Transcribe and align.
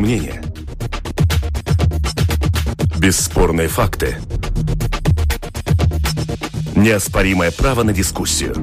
Особое 0.00 0.06
мнение. 0.06 0.42
Бесспорные 2.98 3.68
факты. 3.68 4.16
Неоспоримое 6.74 7.50
право 7.50 7.82
на 7.82 7.92
дискуссию. 7.92 8.54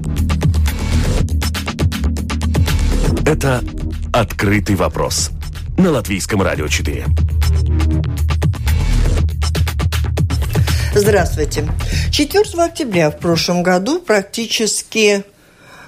Это 3.26 3.64
«Открытый 4.12 4.76
вопрос» 4.76 5.32
на 5.78 5.92
Латвийском 5.92 6.42
радио 6.42 6.68
4. 6.68 7.06
Здравствуйте. 10.96 11.68
4 12.12 12.64
октября 12.64 13.12
в 13.12 13.20
прошлом 13.20 13.62
году 13.62 14.00
практически 14.00 15.24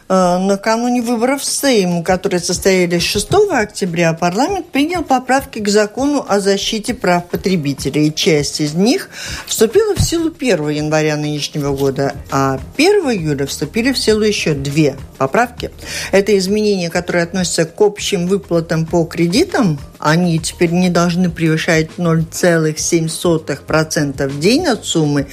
накануне 0.09 1.04
выборов 1.04 1.41
в 1.41 1.45
Сейм, 1.45 2.04
которые 2.04 2.40
состоялись 2.40 3.04
6 3.04 3.30
октября, 3.52 4.13
парламент 4.13 4.72
принял 4.72 5.04
поправки 5.04 5.59
к 5.59 5.70
закону 5.70 6.26
о 6.27 6.40
защите 6.40 6.95
прав 6.95 7.27
потребителей. 7.27 8.08
И 8.08 8.16
часть 8.16 8.59
из 8.59 8.73
них 8.73 9.09
вступила 9.45 9.94
в 9.94 10.02
силу 10.02 10.34
1 10.35 10.70
января 10.70 11.16
нынешнего 11.16 11.76
года, 11.76 12.16
а 12.32 12.59
1 12.76 13.12
июля 13.12 13.45
вступили 13.45 13.91
в 13.91 13.99
силу 13.99 14.22
еще 14.22 14.55
две 14.55 14.95
поправки. 15.20 15.70
Это 16.12 16.35
изменения, 16.38 16.90
которые 16.90 17.23
относятся 17.23 17.66
к 17.66 17.80
общим 17.80 18.26
выплатам 18.26 18.88
по 18.88 19.04
кредитам. 19.04 19.80
Они 19.99 20.39
теперь 20.39 20.71
не 20.71 20.89
должны 20.89 21.30
превышать 21.30 21.89
0,7% 21.98 24.27
в 24.27 24.40
день 24.40 24.66
от 24.67 24.85
суммы. 24.85 25.27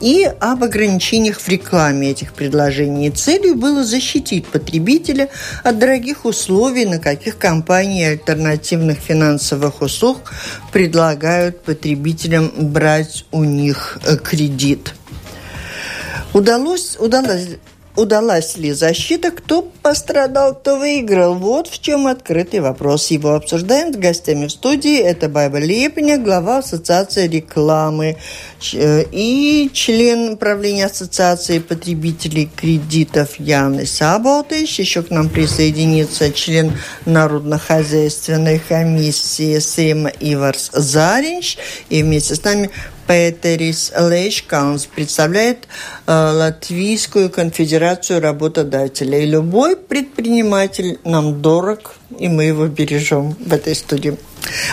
И 0.00 0.24
об 0.40 0.64
ограничениях 0.64 1.38
в 1.38 1.46
рекламе 1.48 2.10
этих 2.10 2.32
предложений. 2.32 3.10
Целью 3.10 3.56
было 3.56 3.84
защитить 3.84 4.46
потребителя 4.46 5.28
от 5.62 5.78
дорогих 5.78 6.24
условий, 6.24 6.86
на 6.86 6.98
каких 6.98 7.36
компании 7.36 8.06
альтернативных 8.06 8.96
финансовых 8.98 9.82
услуг 9.82 10.32
предлагают 10.72 11.62
потребителям 11.62 12.50
брать 12.56 13.26
у 13.32 13.44
них 13.44 13.98
э, 14.04 14.16
кредит. 14.16 14.94
Удалось, 16.32 16.96
удалось 16.98 17.58
Удалась 17.96 18.58
ли 18.58 18.72
защита? 18.72 19.30
Кто 19.30 19.62
пострадал, 19.62 20.54
кто 20.54 20.78
выиграл? 20.78 21.34
Вот 21.34 21.66
в 21.66 21.80
чем 21.80 22.06
открытый 22.06 22.60
вопрос. 22.60 23.06
Его 23.06 23.34
обсуждаем 23.34 23.94
с 23.94 23.96
гостями 23.96 24.48
в 24.48 24.52
студии. 24.52 24.98
Это 24.98 25.30
Байба 25.30 25.58
Лепня, 25.58 26.18
глава 26.18 26.58
Ассоциации 26.58 27.26
рекламы 27.26 28.18
э, 28.74 29.04
и 29.10 29.70
член 29.72 30.36
правления 30.36 30.84
Ассоциации 30.86 31.58
потребителей 31.58 32.50
кредитов 32.54 33.40
Яны 33.40 33.86
Саботыч. 33.86 34.78
Еще 34.78 35.02
к 35.02 35.10
нам 35.10 35.30
присоединится 35.30 36.30
член 36.30 36.72
Народно-хозяйственной 37.06 38.58
комиссии 38.58 39.58
Сейма 39.58 40.10
Иварс 40.20 40.70
Заринч. 40.74 41.56
И 41.88 42.02
вместе 42.02 42.34
с 42.34 42.44
нами 42.44 42.70
Петерис 43.06 43.92
Лейшкаунс 43.96 44.86
представляет 44.86 45.68
э, 46.06 46.12
Латвийскую 46.12 47.30
конфедерацию 47.30 48.20
работодателей. 48.20 49.26
Любой 49.26 49.76
предприниматель 49.76 50.98
нам 51.04 51.40
дорог, 51.40 51.94
и 52.18 52.28
мы 52.28 52.44
его 52.44 52.66
бережем 52.66 53.36
в 53.38 53.52
этой 53.52 53.74
студии. 53.74 54.16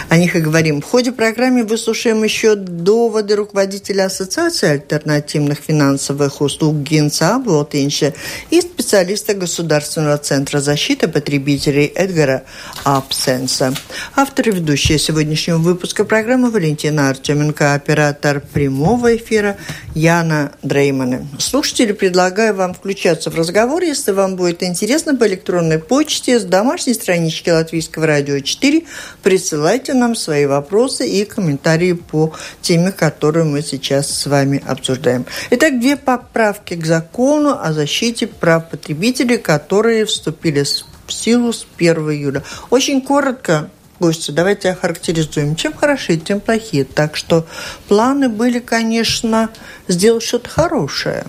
О 0.09 0.17
них 0.17 0.35
и 0.35 0.39
говорим. 0.39 0.81
В 0.81 0.85
ходе 0.85 1.11
программы 1.11 1.63
выслушаем 1.63 2.23
еще 2.23 2.55
доводы 2.55 3.35
руководителя 3.35 4.05
Ассоциации 4.05 4.69
альтернативных 4.69 5.59
финансовых 5.59 6.41
услуг 6.41 6.77
Гинца 6.77 7.39
Блотинча 7.39 8.13
и 8.49 8.61
специалиста 8.61 9.33
Государственного 9.33 10.17
центра 10.17 10.59
защиты 10.59 11.07
потребителей 11.07 11.85
Эдгара 11.85 12.43
Апсенса. 12.83 13.73
Автор 14.15 14.49
и 14.49 14.51
ведущая 14.51 14.99
сегодняшнего 14.99 15.57
выпуска 15.57 16.05
программы 16.05 16.51
Валентина 16.51 17.09
Артеменко, 17.09 17.73
оператор 17.73 18.41
прямого 18.41 19.15
эфира 19.15 19.57
Яна 19.95 20.51
Дреймана. 20.61 21.27
Слушатели, 21.39 21.93
предлагаю 21.93 22.53
вам 22.53 22.73
включаться 22.73 23.31
в 23.31 23.35
разговор, 23.35 23.81
если 23.81 24.11
вам 24.11 24.35
будет 24.35 24.61
интересно, 24.63 25.15
по 25.15 25.27
электронной 25.27 25.79
почте 25.79 26.39
с 26.39 26.43
домашней 26.43 26.93
странички 27.23 27.49
Латвийского 27.49 28.05
радио 28.05 28.39
4 28.39 28.83
присылайте 29.21 29.93
нам 29.93 30.15
свои 30.15 30.45
вопросы 30.45 31.07
и 31.07 31.23
комментарии 31.23 31.93
по 31.93 32.33
теме, 32.61 32.91
которую 32.91 33.45
мы 33.45 33.61
сейчас 33.61 34.09
с 34.09 34.25
вами 34.25 34.61
обсуждаем. 34.65 35.25
Итак, 35.51 35.79
две 35.79 35.95
поправки 35.95 36.73
к 36.73 36.85
закону 36.85 37.57
о 37.61 37.71
защите 37.71 38.27
прав 38.27 38.69
потребителей, 38.69 39.37
которые 39.37 40.05
вступили 40.05 40.65
в 41.07 41.13
силу 41.13 41.53
с 41.53 41.65
1 41.77 41.95
июля. 42.11 42.43
Очень 42.69 43.01
коротко 43.01 43.69
гости, 43.99 44.31
давайте 44.31 44.71
охарактеризуем, 44.71 45.55
чем 45.55 45.73
хорошие, 45.73 46.19
тем 46.19 46.41
плохие. 46.41 46.83
Так 46.83 47.15
что 47.15 47.45
планы 47.87 48.27
были, 48.27 48.59
конечно, 48.59 49.49
сделать 49.87 50.23
что-то 50.23 50.49
хорошее. 50.49 51.25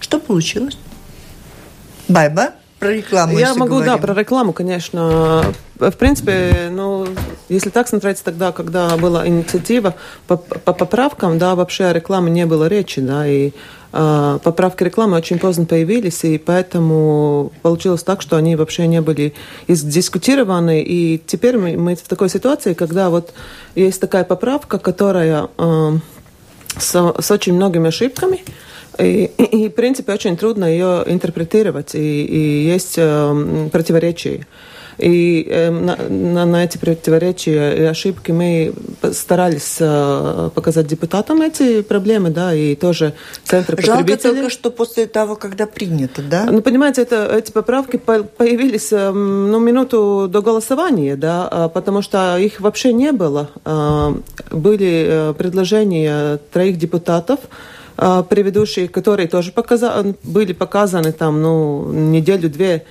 Что 0.00 0.18
получилось? 0.18 0.78
Байба? 2.08 2.54
Про 2.84 2.92
рекламу. 2.92 3.38
Я 3.38 3.54
могу, 3.54 3.76
говорим. 3.76 3.92
да, 3.92 3.98
про 3.98 4.14
рекламу, 4.14 4.52
конечно. 4.52 5.42
В 5.76 5.92
принципе, 5.92 6.68
ну, 6.70 7.06
если 7.48 7.70
так 7.70 7.88
смотреть, 7.88 8.22
тогда, 8.22 8.52
когда 8.52 8.96
была 8.96 9.26
инициатива 9.26 9.94
по, 10.26 10.36
по 10.36 10.72
поправкам, 10.72 11.38
да, 11.38 11.54
вообще 11.54 11.86
о 11.86 11.92
рекламе 11.92 12.30
не 12.30 12.46
было 12.46 12.68
речи, 12.68 13.00
да, 13.00 13.26
и 13.26 13.52
э, 13.92 14.38
поправки 14.42 14.84
рекламы 14.84 15.16
очень 15.16 15.38
поздно 15.38 15.64
появились, 15.64 16.24
и 16.24 16.36
поэтому 16.38 17.52
получилось 17.62 18.02
так, 18.02 18.20
что 18.20 18.36
они 18.36 18.54
вообще 18.54 18.86
не 18.86 19.00
были 19.00 19.34
издискутированы, 19.66 20.82
и 20.82 21.18
теперь 21.26 21.56
мы, 21.56 21.76
мы 21.76 21.94
в 21.96 22.02
такой 22.02 22.28
ситуации, 22.28 22.74
когда 22.74 23.08
вот 23.08 23.32
есть 23.74 24.00
такая 24.00 24.24
поправка, 24.24 24.78
которая 24.78 25.48
э, 25.56 25.98
с, 26.78 27.14
с 27.18 27.30
очень 27.30 27.54
многими 27.54 27.88
ошибками, 27.88 28.44
и, 28.98 29.24
и, 29.36 29.68
в 29.68 29.72
принципе, 29.72 30.12
очень 30.12 30.36
трудно 30.36 30.64
ее 30.64 31.04
интерпретировать, 31.06 31.94
и, 31.94 32.24
и 32.24 32.66
есть 32.66 32.94
э, 32.96 33.68
противоречия. 33.72 34.46
И 34.98 35.46
э, 35.50 35.70
на, 35.70 36.46
на, 36.46 36.64
эти 36.64 36.78
противоречия 36.78 37.72
и 37.76 37.82
ошибки 37.82 38.30
мы 38.30 38.72
старались 39.12 39.76
э, 39.80 40.50
показать 40.54 40.86
депутатам 40.86 41.42
эти 41.42 41.82
проблемы, 41.82 42.30
да, 42.30 42.54
и 42.54 42.76
тоже 42.76 43.14
центр 43.44 43.80
Жалко 43.80 44.02
потребителей. 44.02 44.34
только, 44.34 44.50
что 44.50 44.70
после 44.70 45.06
того, 45.06 45.36
когда 45.36 45.66
принято, 45.66 46.22
да? 46.22 46.46
Ну, 46.50 46.62
понимаете, 46.62 47.02
это, 47.02 47.36
эти 47.36 47.50
поправки 47.50 47.96
появились 47.96 48.92
э, 48.92 49.10
ну, 49.10 49.58
минуту 49.58 50.28
до 50.30 50.42
голосования, 50.42 51.16
да, 51.16 51.48
а, 51.50 51.68
потому 51.68 52.02
что 52.02 52.38
их 52.38 52.60
вообще 52.60 52.92
не 52.92 53.12
было. 53.12 53.50
Э, 53.64 54.14
были 54.50 55.06
э, 55.08 55.34
предложения 55.36 56.38
троих 56.52 56.78
депутатов, 56.78 57.40
предыдущие, 57.96 58.88
которые 58.88 59.28
тоже 59.28 59.52
показа 59.52 60.14
были 60.22 60.52
показаны 60.52 61.12
там, 61.12 61.40
ну, 61.42 61.92
неделю-две 61.92 62.84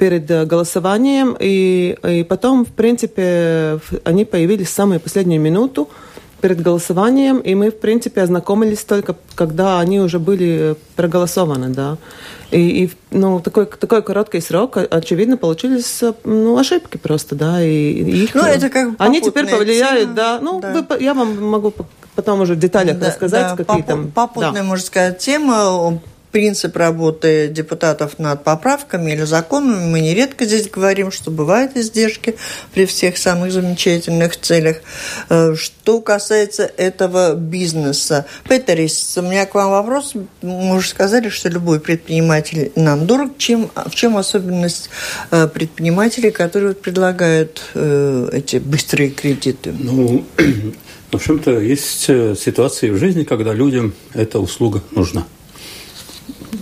перед 0.00 0.30
э, 0.30 0.46
голосованием, 0.46 1.36
и, 1.38 1.96
и 2.08 2.24
потом, 2.24 2.64
в 2.64 2.70
принципе, 2.70 3.78
они 4.04 4.24
появились 4.24 4.68
в 4.68 4.72
самую 4.72 4.98
последнюю 4.98 5.40
минуту 5.40 5.90
перед 6.40 6.60
голосованием, 6.60 7.38
и 7.38 7.54
мы, 7.54 7.70
в 7.70 7.78
принципе, 7.78 8.22
ознакомились 8.22 8.84
только, 8.84 9.16
когда 9.34 9.78
они 9.80 10.00
уже 10.00 10.18
были 10.18 10.76
проголосованы, 10.96 11.68
да. 11.68 11.98
И, 12.50 12.84
и 12.84 12.90
ну, 13.10 13.40
такой, 13.40 13.66
такой 13.66 14.02
короткий 14.02 14.40
срок, 14.40 14.76
очевидно, 14.90 15.36
получились 15.36 16.02
ну, 16.24 16.58
ошибки 16.58 16.96
просто, 16.96 17.34
да, 17.36 17.62
и, 17.62 18.24
их... 18.24 18.34
Ну, 18.34 18.42
это 18.42 18.68
как 18.68 18.94
Они 18.98 19.20
теперь 19.20 19.46
повлияют, 19.46 20.02
тема, 20.02 20.14
да, 20.14 20.38
ну, 20.40 20.60
да. 20.60 20.72
Вы, 20.72 21.02
я 21.02 21.14
вам 21.14 21.42
могу 21.42 21.72
потом 22.16 22.40
уже 22.40 22.54
в 22.54 22.58
деталях 22.58 22.98
да, 22.98 23.08
рассказать, 23.08 23.56
да, 23.56 23.64
какие 23.64 23.82
там... 23.82 24.10
Попутная, 24.10 24.52
да. 24.52 24.62
можно 24.64 24.84
сказать, 24.84 25.18
тема 25.18 26.00
принцип 26.30 26.76
работы 26.76 27.48
депутатов 27.48 28.18
над 28.18 28.44
поправками 28.44 29.12
или 29.12 29.22
законами. 29.22 29.90
Мы 29.90 30.00
нередко 30.00 30.44
здесь 30.44 30.68
говорим, 30.68 31.10
что 31.10 31.30
бывают 31.30 31.76
издержки 31.76 32.36
при 32.72 32.86
всех 32.86 33.18
самых 33.18 33.52
замечательных 33.52 34.36
целях. 34.36 34.78
Э, 35.28 35.54
что 35.56 36.00
касается 36.00 36.70
этого 36.76 37.34
бизнеса. 37.34 38.26
Петерис, 38.48 39.16
у 39.18 39.22
меня 39.22 39.46
к 39.46 39.54
вам 39.54 39.70
вопрос. 39.70 40.14
Мы 40.42 40.76
уже 40.76 40.88
сказали, 40.88 41.28
что 41.28 41.48
любой 41.48 41.80
предприниматель 41.80 42.72
нам 42.76 43.06
дорог. 43.06 43.36
Чем, 43.38 43.70
в 43.74 43.94
чем 43.94 44.16
особенность 44.16 44.90
э, 45.30 45.48
предпринимателей, 45.48 46.30
которые 46.30 46.74
предлагают 46.74 47.62
э, 47.74 48.28
эти 48.32 48.56
быстрые 48.56 49.10
кредиты? 49.10 49.74
Ну, 49.76 50.24
в 51.10 51.14
общем-то, 51.14 51.58
есть 51.60 52.02
ситуации 52.02 52.90
в 52.90 52.98
жизни, 52.98 53.24
когда 53.24 53.52
людям 53.52 53.94
эта 54.14 54.38
услуга 54.38 54.82
нужна. 54.92 55.26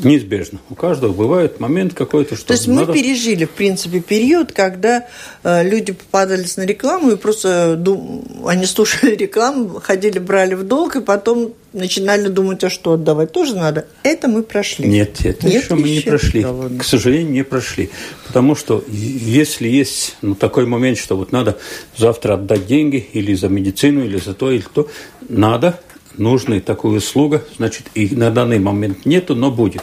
Неизбежно. 0.02 0.58
У 0.70 0.74
каждого 0.74 1.12
бывает 1.12 1.60
момент 1.60 1.94
какой-то, 1.94 2.36
что 2.36 2.48
То 2.48 2.52
есть 2.54 2.66
надо... 2.66 2.92
мы 2.92 2.94
пережили, 2.94 3.44
в 3.44 3.50
принципе, 3.50 4.00
период, 4.00 4.52
когда 4.52 5.06
э, 5.42 5.68
люди 5.68 5.92
попадались 5.92 6.56
на 6.56 6.62
рекламу 6.62 7.12
и 7.12 7.16
просто 7.16 7.76
дум... 7.76 8.24
они 8.46 8.66
слушали 8.66 9.14
рекламу, 9.16 9.80
ходили, 9.80 10.18
брали 10.18 10.54
в 10.54 10.64
долг, 10.64 10.96
и 10.96 11.00
потом 11.00 11.54
начинали 11.72 12.28
думать, 12.28 12.62
а 12.64 12.70
что 12.70 12.92
отдавать 12.92 13.32
тоже 13.32 13.54
надо. 13.54 13.86
Это 14.02 14.28
мы 14.28 14.42
прошли. 14.42 14.88
Нет, 14.88 15.20
это 15.24 15.46
Нет, 15.46 15.54
еще, 15.54 15.64
еще 15.64 15.74
мы 15.74 15.90
не 15.90 16.00
прошли. 16.00 16.42
Да, 16.42 16.54
К 16.78 16.84
сожалению, 16.84 17.32
не 17.32 17.44
прошли. 17.44 17.90
Потому 18.26 18.54
что 18.54 18.84
если 18.88 19.68
есть 19.68 20.16
ну, 20.22 20.34
такой 20.34 20.66
момент, 20.66 20.98
что 20.98 21.16
вот 21.16 21.32
надо 21.32 21.58
завтра 21.96 22.34
отдать 22.34 22.66
деньги 22.66 23.08
или 23.12 23.34
за 23.34 23.48
медицину, 23.48 24.04
или 24.04 24.18
за 24.18 24.34
то, 24.34 24.50
или 24.50 24.64
то, 24.72 24.88
надо 25.28 25.80
нужна 26.18 26.60
такая 26.60 26.92
услуга, 26.92 27.42
значит, 27.56 27.86
и 27.94 28.14
на 28.14 28.30
данный 28.30 28.58
момент 28.58 29.06
нету, 29.06 29.34
но 29.34 29.50
будет. 29.50 29.82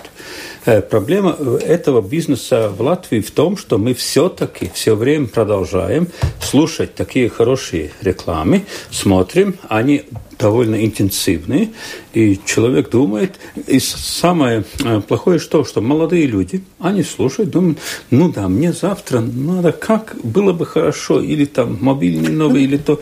Э, 0.65 0.81
проблема 0.81 1.35
э, 1.37 1.59
этого 1.63 2.01
бизнеса 2.01 2.69
в 2.69 2.81
Латвии 2.81 3.19
в 3.19 3.31
том, 3.31 3.57
что 3.57 3.77
мы 3.77 3.93
все-таки 3.93 4.71
все 4.73 4.95
время 4.95 5.27
продолжаем 5.27 6.07
слушать 6.41 6.95
такие 6.95 7.29
хорошие 7.29 7.91
рекламы, 8.01 8.65
смотрим, 8.89 9.55
они 9.69 10.03
довольно 10.39 10.83
интенсивные, 10.83 11.69
и 12.13 12.39
человек 12.45 12.89
думает, 12.89 13.39
и 13.67 13.79
самое 13.79 14.65
э, 14.83 15.01
плохое 15.01 15.39
что, 15.39 15.63
что 15.63 15.81
молодые 15.81 16.25
люди, 16.25 16.63
они 16.79 17.03
слушают, 17.03 17.51
думают, 17.51 17.79
ну 18.09 18.31
да, 18.31 18.47
мне 18.47 18.73
завтра 18.73 19.19
надо, 19.19 19.71
как 19.71 20.15
было 20.23 20.51
бы 20.51 20.65
хорошо, 20.65 21.21
или 21.21 21.45
там 21.45 21.77
мобильный 21.79 22.31
новый, 22.31 22.63
или 22.63 22.77
то, 22.77 22.99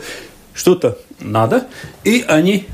что-то 0.52 0.98
надо, 1.20 1.66
и 2.04 2.24
они 2.26 2.66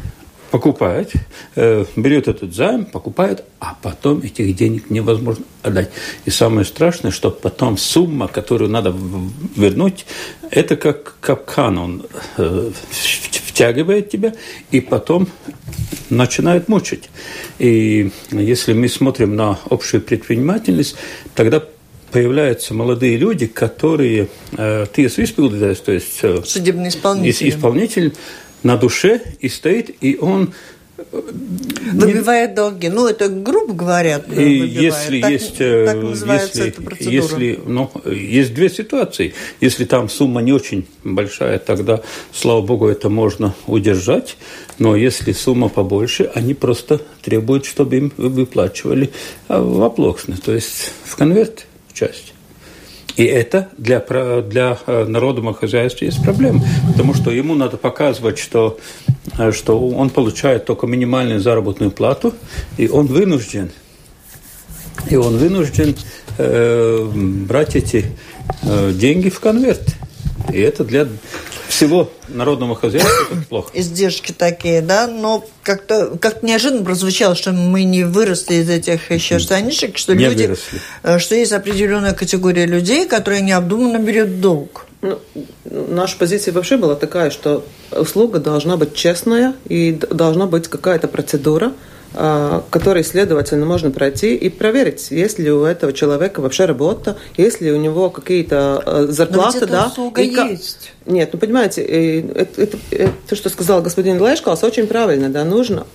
покупает, 0.50 1.12
э, 1.56 1.84
берет 1.96 2.28
этот 2.28 2.54
займ, 2.54 2.84
покупает, 2.84 3.44
а 3.60 3.76
потом 3.80 4.20
этих 4.20 4.54
денег 4.56 4.90
невозможно 4.90 5.44
отдать. 5.62 5.90
И 6.24 6.30
самое 6.30 6.64
страшное, 6.64 7.10
что 7.10 7.30
потом 7.30 7.78
сумма, 7.78 8.28
которую 8.28 8.70
надо 8.70 8.94
вернуть, 9.56 10.06
это 10.50 10.76
как 10.76 11.16
капкан, 11.20 11.78
он 11.78 12.06
э, 12.36 12.70
втягивает 12.90 14.10
тебя 14.10 14.34
и 14.70 14.80
потом 14.80 15.28
начинает 16.08 16.68
мучить. 16.68 17.10
И 17.58 18.10
если 18.30 18.72
мы 18.72 18.88
смотрим 18.88 19.36
на 19.36 19.58
общую 19.68 20.02
предпринимательность, 20.02 20.96
тогда 21.34 21.62
появляются 22.10 22.74
молодые 22.74 23.16
люди, 23.16 23.46
которые 23.46 24.28
э, 24.56 24.86
ты 24.92 25.08
то 25.80 25.92
есть 25.92 26.18
э, 26.22 26.42
судебный 26.44 26.88
исполнитель, 26.88 27.48
исполнитель 27.48 28.14
на 28.62 28.76
душе 28.76 29.22
и 29.40 29.48
стоит, 29.48 29.90
и 30.00 30.16
он 30.20 30.52
э, 30.98 31.02
Выбивает 31.92 32.54
долги. 32.54 32.88
Ну, 32.88 33.06
это 33.06 33.28
грубо 33.28 33.74
говоря. 33.74 34.22
И 34.36 34.52
если 34.52 35.20
так, 35.20 35.30
есть, 35.30 35.56
э, 35.60 35.86
так 35.86 35.96
если, 36.42 36.68
эта 36.68 36.82
процедура. 36.82 37.14
Если, 37.14 37.60
ну, 37.66 37.90
есть 38.04 38.54
две 38.54 38.68
ситуации. 38.68 39.34
Если 39.60 39.84
там 39.84 40.08
сумма 40.08 40.42
не 40.42 40.52
очень 40.52 40.86
большая, 41.04 41.58
тогда, 41.58 42.02
слава 42.32 42.60
богу, 42.60 42.88
это 42.88 43.08
можно 43.08 43.54
удержать. 43.66 44.36
Но 44.78 44.96
если 44.96 45.32
сумма 45.32 45.68
побольше, 45.68 46.30
они 46.34 46.54
просто 46.54 47.00
требуют, 47.22 47.66
чтобы 47.66 47.96
им 47.96 48.12
выплачивали 48.16 49.10
в 49.48 49.82
оплошно, 49.82 50.36
то 50.42 50.54
есть 50.54 50.92
в 51.04 51.16
конверт 51.16 51.66
часть. 51.92 52.34
И 53.16 53.24
это 53.24 53.68
для, 53.76 54.00
для 54.00 54.78
э, 54.86 55.04
народного 55.04 55.54
хозяйства 55.54 56.04
есть 56.04 56.22
проблема, 56.22 56.64
потому 56.86 57.14
что 57.14 57.30
ему 57.30 57.54
надо 57.54 57.76
показывать, 57.76 58.38
что, 58.38 58.78
э, 59.38 59.52
что 59.52 59.88
он 59.88 60.10
получает 60.10 60.64
только 60.64 60.86
минимальную 60.86 61.40
заработную 61.40 61.90
плату, 61.90 62.34
и 62.76 62.88
он 62.88 63.06
вынужден, 63.06 63.70
и 65.08 65.16
он 65.16 65.38
вынужден 65.38 65.96
э, 66.38 67.10
брать 67.46 67.76
эти 67.76 68.06
э, 68.62 68.92
деньги 68.94 69.28
в 69.28 69.40
конверт. 69.40 69.96
И 70.52 70.58
это 70.58 70.84
для 70.84 71.06
всего 71.70 72.10
народного 72.28 72.74
хозяйства 72.74 73.26
это 73.30 73.42
плохо. 73.48 73.70
Издержки 73.74 74.32
такие, 74.32 74.82
да, 74.82 75.06
но 75.06 75.44
как-то 75.62 76.16
как 76.20 76.42
неожиданно 76.42 76.84
прозвучало, 76.84 77.34
что 77.34 77.52
мы 77.52 77.84
не 77.84 78.04
выросли 78.04 78.56
из 78.56 78.68
этих 78.68 79.10
еще 79.10 79.38
штанишек, 79.38 79.96
что 79.96 80.14
не 80.14 80.26
люди, 80.26 80.42
выросли. 80.42 80.80
Э, 81.02 81.18
что 81.18 81.34
есть 81.34 81.52
определенная 81.52 82.12
категория 82.12 82.66
людей, 82.66 83.06
которая 83.06 83.40
необдуманно 83.40 83.98
берет 83.98 84.40
долг. 84.40 84.86
Ну, 85.02 85.18
наша 85.64 86.16
позиция 86.18 86.52
вообще 86.52 86.76
была 86.76 86.94
такая, 86.94 87.30
что 87.30 87.64
услуга 87.90 88.38
должна 88.38 88.76
быть 88.76 88.94
честная 88.94 89.54
и 89.66 89.92
должна 89.92 90.46
быть 90.46 90.68
какая-то 90.68 91.08
процедура, 91.08 91.72
который, 92.12 93.04
следовательно, 93.04 93.66
можно 93.66 93.90
пройти 93.90 94.34
и 94.34 94.48
проверить, 94.48 95.10
есть 95.10 95.38
ли 95.38 95.50
у 95.50 95.64
этого 95.64 95.92
человека 95.92 96.40
вообще 96.40 96.64
работа, 96.64 97.16
есть 97.36 97.60
ли 97.60 97.70
у 97.70 97.76
него 97.76 98.10
какие-то 98.10 98.82
а, 98.84 99.06
зарплаты, 99.08 99.66
да. 99.66 99.92
И 100.16 100.26
есть. 100.50 100.92
Нет, 101.06 101.30
ну 101.32 101.38
понимаете, 101.38 101.82
это, 101.82 102.62
это, 102.62 102.78
это, 102.90 103.12
то, 103.28 103.36
что 103.36 103.48
сказал 103.48 103.80
господин 103.82 104.18
Лешкалс, 104.18 104.64
очень 104.64 104.86
правильно, 104.88 105.28
да, 105.28 105.44
нужно 105.44 105.86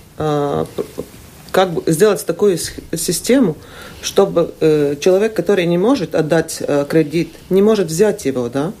как 1.56 1.72
бы 1.72 1.82
сделать 1.90 2.24
такую 2.26 2.58
систему, 2.58 3.56
чтобы 4.02 4.52
э, 4.60 4.96
человек, 5.00 5.32
который 5.32 5.64
не 5.64 5.78
может 5.78 6.14
отдать 6.14 6.58
э, 6.60 6.84
кредит, 6.86 7.32
не 7.48 7.62
может 7.62 7.88
взять 7.88 8.26
его, 8.26 8.50
да, 8.50 8.72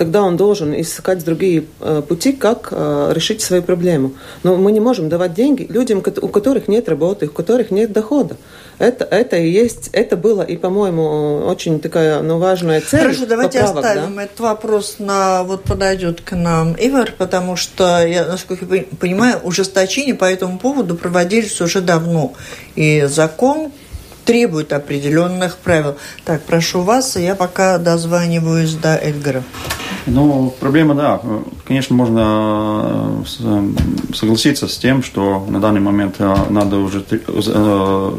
тогда 0.00 0.22
он 0.22 0.38
должен 0.38 0.72
искать 0.80 1.22
другие 1.22 1.64
э, 1.78 2.00
пути, 2.00 2.32
как 2.32 2.68
э, 2.70 3.12
решить 3.14 3.42
свою 3.42 3.62
проблему. 3.62 4.14
Но 4.42 4.56
мы 4.56 4.72
не 4.72 4.80
можем 4.80 5.10
давать 5.10 5.34
деньги 5.34 5.66
людям, 5.68 5.98
у 6.22 6.28
которых 6.28 6.68
нет 6.68 6.88
работы, 6.88 7.26
у 7.26 7.30
которых 7.30 7.70
нет 7.70 7.92
дохода. 7.92 8.38
Это, 8.78 9.04
это 9.04 9.36
и 9.36 9.50
есть, 9.50 9.90
это 9.92 10.16
было 10.16 10.40
и, 10.40 10.56
по-моему, 10.56 11.44
очень 11.44 11.80
такая 11.80 12.22
ну, 12.22 12.38
важная 12.38 12.80
цель. 12.80 13.00
Хорошо, 13.00 13.26
давайте 13.26 13.58
поправок, 13.58 13.84
оставим 13.84 14.16
да? 14.16 14.22
этот 14.22 14.40
вопрос 14.40 14.96
на 15.00 15.44
вот 15.44 15.64
подойдет 15.64 16.22
к 16.22 16.34
нам 16.34 16.74
Ивар, 16.78 17.12
потому 17.18 17.56
что 17.56 18.02
я, 18.06 18.24
насколько 18.24 18.74
я 18.74 18.84
понимаю, 18.98 19.38
ужесточение 19.42 20.14
по 20.14 20.24
этому 20.24 20.58
поводу 20.58 20.96
проводились 20.96 21.60
уже 21.60 21.82
давно. 21.82 22.32
И 22.74 23.04
закон 23.06 23.70
требует 24.30 24.72
определенных 24.72 25.56
правил. 25.56 25.96
Так, 26.24 26.42
прошу 26.42 26.82
вас, 26.82 27.16
я 27.16 27.34
пока 27.34 27.78
дозваниваюсь 27.78 28.74
до 28.74 28.94
Эдгара. 28.94 29.42
Ну, 30.06 30.54
проблема, 30.60 30.94
да. 30.94 31.20
Конечно, 31.66 31.96
можно 31.96 33.24
э, 33.40 34.14
согласиться 34.14 34.68
с 34.68 34.78
тем, 34.78 35.02
что 35.02 35.44
на 35.48 35.58
данный 35.58 35.80
момент 35.80 36.14
э, 36.20 36.32
надо 36.48 36.76
уже 36.76 37.04
э, 37.10 37.16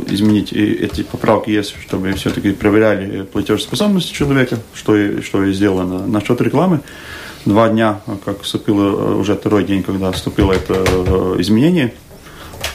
изменить 0.10 0.52
и 0.52 0.66
эти 0.74 1.04
поправки 1.04 1.50
есть, 1.50 1.76
чтобы 1.82 2.12
все-таки 2.12 2.52
проверяли 2.52 3.22
платежеспособность 3.22 4.12
человека, 4.12 4.58
что 4.74 4.98
и, 4.98 5.22
что 5.22 5.46
и 5.46 5.54
сделано. 5.54 6.06
Насчет 6.08 6.42
рекламы, 6.42 6.82
два 7.46 7.70
дня, 7.70 8.02
как 8.26 8.42
вступило, 8.42 9.16
уже 9.16 9.36
второй 9.36 9.64
день, 9.64 9.82
когда 9.82 10.12
вступило 10.12 10.52
это 10.52 10.76
изменение, 11.40 11.94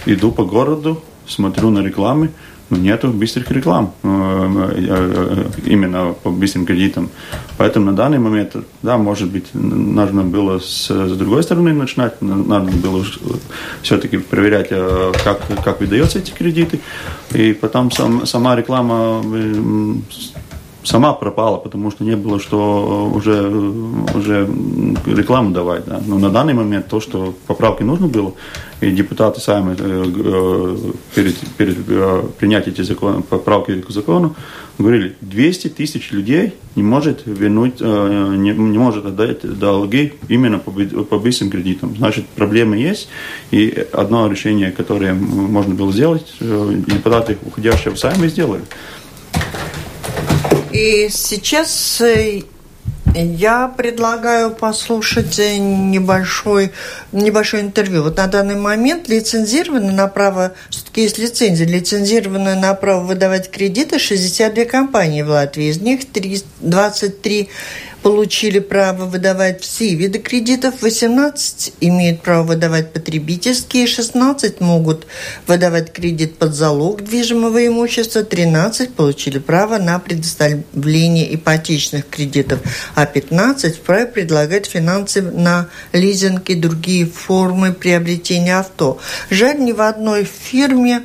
иду 0.06 0.32
по 0.32 0.46
городу, 0.46 1.02
смотрю 1.26 1.68
на 1.68 1.80
рекламы, 1.80 2.30
ну, 2.70 2.76
нету 2.78 3.08
быстрых 3.08 3.50
реклам 3.50 3.92
э, 4.02 4.08
э, 4.08 5.46
э, 5.66 5.70
именно 5.70 6.14
по 6.22 6.30
быстрым 6.30 6.66
кредитам. 6.66 7.10
Поэтому 7.58 7.86
на 7.86 7.92
данный 7.92 8.18
момент, 8.18 8.56
да, 8.82 8.98
может 8.98 9.30
быть, 9.30 9.54
нужно 9.54 10.22
было 10.22 10.58
с, 10.58 10.90
с 10.90 11.16
другой 11.16 11.42
стороны 11.42 11.72
начинать, 11.72 12.20
надо 12.20 12.70
было 12.72 13.04
все-таки 13.82 14.18
проверять, 14.18 14.68
как, 14.68 15.40
как 15.64 15.80
выдаются 15.80 16.18
эти 16.18 16.32
кредиты, 16.32 16.80
и 17.32 17.52
потом 17.52 17.90
сам, 17.90 18.26
сама 18.26 18.56
реклама 18.56 19.22
сама 20.86 21.12
пропала, 21.12 21.56
потому 21.56 21.90
что 21.90 22.04
не 22.04 22.16
было 22.16 22.38
что 22.38 23.10
уже, 23.12 23.48
уже 24.14 24.48
рекламу 25.06 25.50
давать. 25.50 25.84
Да. 25.86 26.00
Но 26.06 26.18
на 26.18 26.30
данный 26.30 26.54
момент 26.54 26.88
то, 26.88 27.00
что 27.00 27.34
поправки 27.46 27.82
нужно 27.82 28.06
было, 28.06 28.32
и 28.80 28.90
депутаты 28.90 29.40
сами 29.40 29.74
э, 29.78 30.04
э, 30.16 30.76
перед, 31.14 31.38
перед 31.56 31.76
э, 31.88 32.22
принятием 32.38 32.74
этих 32.74 32.84
закон, 32.84 33.22
поправки 33.22 33.80
к 33.80 33.90
закону 33.90 34.36
говорили, 34.78 35.16
200 35.22 35.68
тысяч 35.68 36.12
людей 36.12 36.52
не 36.74 36.82
может 36.82 37.22
вернуть, 37.24 37.80
не, 37.80 38.50
не 38.50 38.78
может 38.78 39.06
отдать 39.06 39.58
долги 39.58 40.12
именно 40.28 40.58
по, 40.58 40.70
по 40.70 41.18
быстрым 41.18 41.50
кредитам. 41.50 41.96
Значит, 41.96 42.26
проблемы 42.26 42.76
есть, 42.76 43.08
и 43.50 43.86
одно 43.92 44.28
решение, 44.28 44.70
которое 44.72 45.14
можно 45.14 45.74
было 45.74 45.90
сделать, 45.90 46.26
депутаты 46.40 47.38
уходящие 47.46 47.96
сами 47.96 48.28
сделали. 48.28 48.64
И 50.76 51.08
сейчас 51.08 52.02
э, 52.02 52.42
я 53.14 53.68
предлагаю 53.68 54.50
послушать 54.50 55.38
э, 55.38 55.56
небольшой, 55.56 56.70
небольшое 57.12 57.62
интервью. 57.62 58.02
Вот 58.02 58.18
на 58.18 58.26
данный 58.26 58.56
момент 58.56 59.08
лицензированы 59.08 59.92
на 59.92 60.06
право, 60.06 60.52
все-таки 60.68 61.00
есть 61.00 61.16
лицензия, 61.16 61.66
лицензированы 61.66 62.56
на 62.56 62.74
право 62.74 63.04
выдавать 63.04 63.50
кредиты 63.50 63.98
62 63.98 64.66
компании 64.66 65.22
в 65.22 65.30
Латвии. 65.30 65.68
Из 65.68 65.80
них 65.80 66.12
3, 66.12 66.42
23 66.60 67.48
получили 68.02 68.58
право 68.58 69.04
выдавать 69.04 69.62
все 69.62 69.94
виды 69.94 70.18
кредитов, 70.18 70.82
18 70.82 71.74
имеют 71.80 72.22
право 72.22 72.44
выдавать 72.44 72.92
потребительские, 72.92 73.86
16 73.86 74.60
могут 74.60 75.06
выдавать 75.46 75.92
кредит 75.92 76.36
под 76.36 76.54
залог 76.54 77.02
движимого 77.02 77.66
имущества, 77.66 78.22
13 78.22 78.94
получили 78.94 79.38
право 79.38 79.78
на 79.78 79.98
предоставление 79.98 81.34
ипотечных 81.34 82.08
кредитов, 82.08 82.60
а 82.94 83.06
15 83.06 83.76
вправе 83.76 84.06
предлагать 84.06 84.66
финансы 84.66 85.22
на 85.22 85.68
лизинг 85.92 86.48
и 86.50 86.54
другие 86.54 87.06
формы 87.06 87.72
приобретения 87.72 88.58
авто. 88.58 88.98
Жаль, 89.30 89.58
ни 89.58 89.72
в 89.72 89.80
одной 89.80 90.24
фирме 90.24 91.02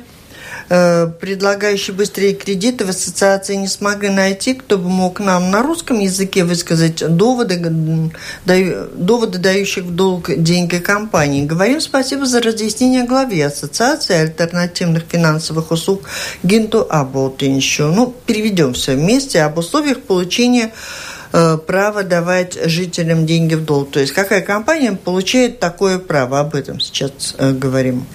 предлагающие 0.72 1.94
быстрые 1.94 2.32
кредиты 2.34 2.86
в 2.86 2.88
ассоциации 2.88 3.56
не 3.56 3.68
смогли 3.68 4.08
найти, 4.08 4.54
кто 4.54 4.78
бы 4.78 4.88
мог 4.88 5.20
нам 5.20 5.50
на 5.50 5.62
русском 5.62 5.98
языке 6.00 6.44
высказать 6.44 7.04
доводы, 7.14 8.10
доводы 8.94 9.38
дающих 9.38 9.84
в 9.84 9.94
долг 9.94 10.30
деньги 10.34 10.78
компании. 10.78 11.44
Говорим 11.44 11.80
спасибо 11.80 12.24
за 12.24 12.40
разъяснение 12.40 13.04
главе 13.04 13.46
Ассоциации 13.46 14.14
альтернативных 14.14 15.04
финансовых 15.08 15.72
услуг 15.72 16.08
Гинту 16.42 16.86
Аботинщу. 16.88 17.88
Ну, 17.88 18.14
переведем 18.24 18.72
все 18.72 18.94
вместе 18.94 19.42
об 19.42 19.58
условиях 19.58 20.00
получения 20.00 20.72
э, 21.32 21.58
право 21.58 22.02
давать 22.02 22.58
жителям 22.64 23.26
деньги 23.26 23.54
в 23.54 23.64
долг. 23.64 23.90
То 23.90 24.00
есть 24.00 24.12
какая 24.12 24.40
компания 24.40 24.92
получает 24.92 25.60
такое 25.60 25.98
право? 25.98 26.40
Об 26.40 26.54
этом 26.54 26.80
сейчас 26.80 27.34
э, 27.36 27.52
говорим. 27.52 28.06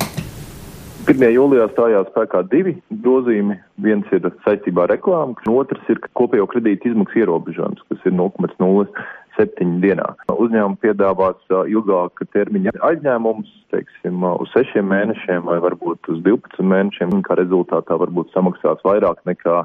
1. 1.07 1.23
jūlijā 1.31 1.69
stājās 1.71 2.09
spēkā 2.11 2.41
divi 2.51 2.73
grozījumi. 3.03 3.55
Viens 3.85 4.09
ir 4.11 4.25
saistībā 4.43 4.83
ar 4.83 4.91
reklāmu, 4.91 5.37
un 5.47 5.53
otrs 5.61 5.87
ir 5.93 6.01
kopējo 6.19 6.49
kredītu 6.51 6.91
izmaksu 6.91 7.21
ierobežojums, 7.21 7.85
kas 7.87 8.09
ir 8.09 8.15
0,07 8.19 9.77
dienā. 9.85 10.09
Uzņēmumi 10.33 10.81
piedāvās 10.83 11.39
ilgāka 11.71 12.27
termiņa 12.35 12.75
aizņēmumus, 12.89 13.53
teiksim, 13.71 14.27
uz 14.35 14.51
6 14.57 14.83
mēnešiem 14.83 15.47
vai 15.47 15.61
varbūt 15.63 16.11
uz 16.11 16.19
12 16.27 16.67
mēnešiem, 16.75 17.15
un 17.15 17.23
kā 17.23 17.39
rezultātā 17.39 17.95
varbūt 18.03 18.35
samaksās 18.35 18.83
vairāk 18.83 19.23
nekā 19.31 19.61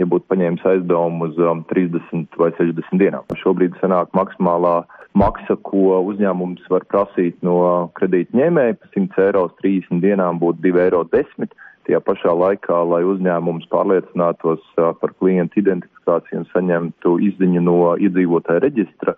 ja 0.00 0.06
būtu 0.08 0.28
paņēmis 0.32 0.64
aizdevumu 0.68 1.30
uz 1.30 1.38
um, 1.40 1.62
30 1.72 2.38
vai 2.40 2.50
60 2.58 3.00
dienām. 3.00 3.26
Šobrīd 3.40 3.76
sanāk 3.80 4.12
maksimālā 4.16 4.80
maksa, 5.16 5.56
ko 5.66 6.00
uzņēmums 6.10 6.66
var 6.72 6.84
prasīt 6.90 7.38
no 7.46 7.58
kredītņēmēja 7.98 8.80
par 8.80 8.92
100 8.96 9.24
eiro 9.28 9.46
uz 9.48 9.54
30 9.62 10.04
dienām 10.04 10.42
būtu 10.42 10.64
2,10 10.68 10.84
eiro. 10.86 11.04
Tajā 11.86 12.00
pašā 12.02 12.32
laikā, 12.34 12.80
lai 12.90 13.04
uzņēmums 13.06 13.68
pārliecinātos 13.70 14.62
par 14.74 15.12
klientu 15.20 15.60
identifikāciju 15.62 16.40
un 16.40 16.48
saņemtu 16.50 17.12
izziņu 17.28 17.62
no 17.62 17.76
iedzīvotāja 18.02 18.64
reģistra, 18.64 19.14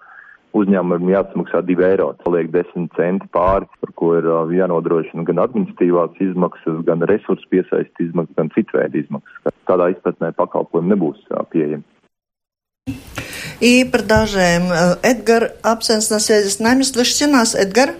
uzņēmumam 0.53 1.09
jāsamaksā 1.09 1.63
2 1.65 1.85
eiro. 1.87 2.11
Paliek 2.25 2.51
10 2.53 2.91
centi 2.97 3.27
pāri, 3.33 3.65
par 3.81 3.91
ko 3.97 4.13
ir 4.19 4.27
jānodrošina 4.53 5.25
gan 5.25 5.41
administratīvās 5.41 6.19
izmaksas, 6.21 6.83
gan 6.85 7.01
resursu 7.09 7.49
piesaist 7.49 8.03
izmaksas, 8.05 8.35
gan 8.37 8.51
citveidu 8.53 9.01
izmaksas. 9.01 9.55
Tādā 9.65 9.89
izpratnē 9.95 10.33
pakalpojumi 10.37 10.93
nebūs 10.93 11.25
pieejami. 11.51 11.83
И 13.61 13.85
продолжаем. 13.85 14.63
Эдгар 15.01 15.53
Абсенс 15.63 16.09
на 16.09 16.19
связи 16.19 16.49
с 16.49 16.59
нами. 16.59 16.83
Слышите 16.83 17.27
нас, 17.27 17.55
Эдгар? 17.55 17.93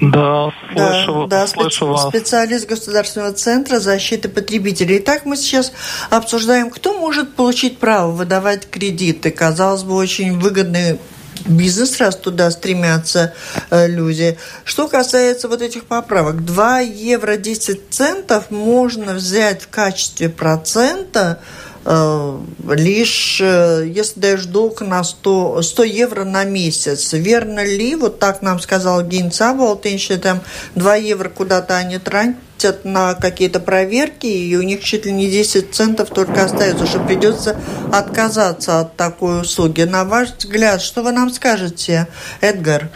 Да, 0.00 0.52
слышу, 0.74 1.26
да, 1.26 1.40
да 1.40 1.46
слышу 1.46 1.86
специ- 1.86 1.90
вас. 1.90 2.08
специалист 2.08 2.68
Государственного 2.68 3.32
центра 3.32 3.78
защиты 3.80 4.28
потребителей. 4.28 4.98
Итак, 4.98 5.22
мы 5.24 5.36
сейчас 5.36 5.72
обсуждаем, 6.10 6.70
кто 6.70 6.96
может 6.98 7.34
получить 7.34 7.78
право 7.78 8.10
выдавать 8.12 8.68
кредиты. 8.70 9.30
Казалось 9.30 9.82
бы, 9.84 9.94
очень 9.94 10.38
выгодный 10.38 10.98
бизнес, 11.45 11.97
раз 11.99 12.15
туда 12.15 12.49
стремятся 12.51 13.33
э, 13.69 13.87
люди. 13.87 14.37
Что 14.63 14.87
касается 14.87 15.47
вот 15.47 15.61
этих 15.61 15.85
поправок, 15.85 16.43
2 16.45 16.79
евро 16.79 17.37
10 17.37 17.89
центов 17.89 18.51
можно 18.51 19.13
взять 19.13 19.61
в 19.61 19.69
качестве 19.69 20.29
процента 20.29 21.39
лишь 21.87 23.39
э, 23.41 23.85
если 23.87 24.19
даешь 24.19 24.45
долг 24.45 24.81
на 24.81 25.03
100, 25.03 25.61
100 25.61 25.83
евро 25.83 26.23
на 26.25 26.43
месяц. 26.43 27.13
Верно 27.13 27.63
ли, 27.63 27.95
вот 27.95 28.19
так 28.19 28.41
нам 28.41 28.59
сказал 28.59 29.03
Гейнца 29.03 29.53
Болтынщи, 29.53 30.17
там 30.17 30.41
2 30.75 30.95
евро 30.95 31.29
куда-то 31.29 31.77
они 31.77 31.97
тратят 31.97 32.83
на 32.83 33.13
какие-то 33.13 33.59
проверки, 33.59 34.27
и 34.27 34.55
у 34.57 34.63
них 34.63 34.83
чуть 34.83 35.05
ли 35.05 35.13
не 35.13 35.29
10 35.29 35.73
центов 35.73 36.09
только 36.09 36.43
остается, 36.43 36.85
что 36.85 36.99
придется 36.99 37.57
отказаться 37.93 38.81
от 38.81 38.97
такой 38.97 39.41
услуги. 39.41 39.83
На 39.83 40.03
ваш 40.03 40.29
взгляд, 40.37 40.81
что 40.81 41.03
вы 41.03 41.13
нам 41.13 41.29
скажете, 41.29 42.07
Эдгар? 42.41 42.89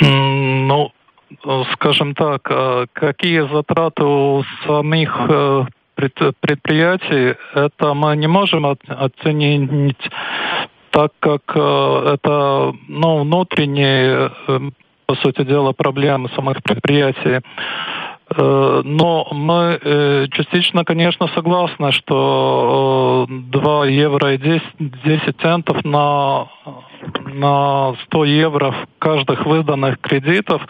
Ну, 0.00 0.90
скажем 1.72 2.14
так, 2.14 2.42
а 2.50 2.84
какие 2.92 3.40
затраты 3.50 4.04
у 4.04 4.44
самих 4.66 5.10
э, 5.28 5.64
предприятий, 6.40 7.36
это 7.54 7.94
мы 7.94 8.16
не 8.16 8.26
можем 8.26 8.66
оценить, 8.66 10.10
так 10.92 11.12
как 11.20 11.42
э, 11.54 12.14
это 12.14 12.74
ну, 12.88 13.22
внутренние, 13.22 14.30
э, 14.46 14.60
по 15.06 15.14
сути 15.16 15.42
дела, 15.42 15.72
проблемы 15.72 16.28
самых 16.34 16.62
предприятий. 16.62 17.40
Э, 18.36 18.82
но 18.84 19.28
мы 19.32 20.28
частично, 20.32 20.84
конечно, 20.84 21.28
согласны, 21.28 21.92
что 21.92 23.26
2 23.28 23.86
евро 23.86 24.34
и 24.34 24.38
10, 24.38 24.62
10 24.78 25.40
центов 25.40 25.82
на, 25.84 26.48
на 27.34 27.94
100 28.06 28.24
евро 28.24 28.74
каждых 28.98 29.46
выданных 29.46 29.98
кредитов 29.98 30.62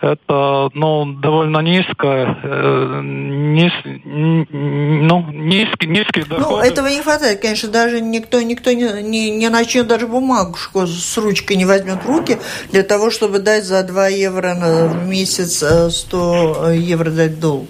это 0.00 0.68
ну, 0.74 1.06
довольно 1.06 1.60
низкая, 1.60 2.38
э, 2.42 3.00
низ, 3.02 3.72
ну, 4.04 5.26
низкий, 5.32 5.86
низкий 5.86 6.24
ну, 6.28 6.36
доход. 6.36 6.50
Ну, 6.50 6.58
этого 6.58 6.86
не 6.88 7.00
хватает, 7.00 7.40
конечно, 7.40 7.70
даже 7.70 8.00
никто, 8.00 8.42
никто 8.42 8.72
не, 8.72 9.02
не, 9.02 9.30
не 9.30 9.48
начнет 9.48 9.86
даже 9.86 10.06
бумажку 10.06 10.86
с 10.86 11.16
ручкой 11.16 11.56
не 11.56 11.64
возьмет 11.64 12.04
в 12.04 12.06
руки 12.06 12.38
для 12.70 12.82
того, 12.82 13.10
чтобы 13.10 13.38
дать 13.38 13.64
за 13.64 13.82
2 13.82 14.08
евро 14.08 14.54
в 14.88 15.08
месяц 15.08 15.64
100 15.94 16.68
э, 16.68 16.76
евро 16.76 17.10
дать 17.10 17.40
долг. 17.40 17.68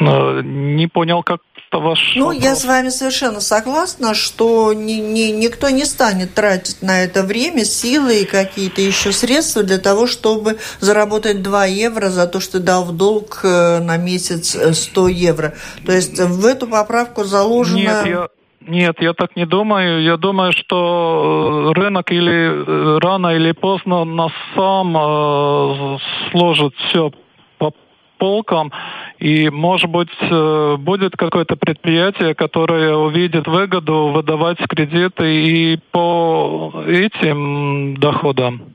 Э, 0.00 0.42
не 0.42 0.86
понял, 0.86 1.22
как 1.22 1.40
это 1.70 1.78
ваш 1.78 2.14
Ну, 2.16 2.26
вопрос. 2.26 2.42
я 2.42 2.54
с 2.54 2.64
вами 2.64 2.88
совершенно 2.88 3.40
согласна, 3.40 4.14
что 4.14 4.72
ни, 4.72 4.92
ни, 4.92 5.30
никто 5.32 5.70
не 5.70 5.84
станет 5.84 6.34
тратить 6.34 6.82
на 6.82 7.02
это 7.02 7.22
время, 7.22 7.64
силы 7.64 8.22
и 8.22 8.24
какие-то 8.24 8.80
еще 8.80 9.12
средства 9.12 9.62
для 9.62 9.78
того, 9.78 10.06
чтобы 10.06 10.58
заработать 10.80 11.42
2 11.42 11.66
евро 11.66 12.08
за 12.08 12.26
то, 12.26 12.40
что 12.40 12.60
дал 12.60 12.84
в 12.84 12.96
долг 12.96 13.40
э, 13.42 13.80
на 13.80 13.96
месяц 13.96 14.56
100 14.76 15.08
евро. 15.08 15.54
То 15.84 15.92
есть 15.92 16.18
в 16.18 16.46
эту 16.46 16.66
поправку 16.66 17.24
заложено... 17.24 17.76
Нет, 17.76 18.06
я... 18.06 18.28
Нет, 18.68 18.96
я 18.98 19.12
так 19.12 19.36
не 19.36 19.46
думаю. 19.46 20.02
Я 20.02 20.16
думаю, 20.16 20.52
что 20.52 21.72
э, 21.72 21.80
рынок 21.80 22.10
или 22.10 22.98
рано 22.98 23.28
или 23.36 23.52
поздно 23.52 24.04
нас 24.04 24.32
сам 24.56 24.96
э, 24.96 25.98
сложит 26.32 26.74
все 26.88 27.12
полкам. 28.18 28.72
И, 29.18 29.48
может 29.50 29.90
быть, 29.90 30.08
э, 30.20 30.76
будет 30.78 31.16
какое-то 31.16 31.56
предприятие, 31.56 32.34
которое 32.34 32.94
увидит 32.94 33.46
выгоду 33.46 34.12
выдавать 34.14 34.58
кредиты 34.68 35.24
и 35.24 35.80
по 35.90 36.84
этим 36.86 37.96
доходам. 37.98 38.72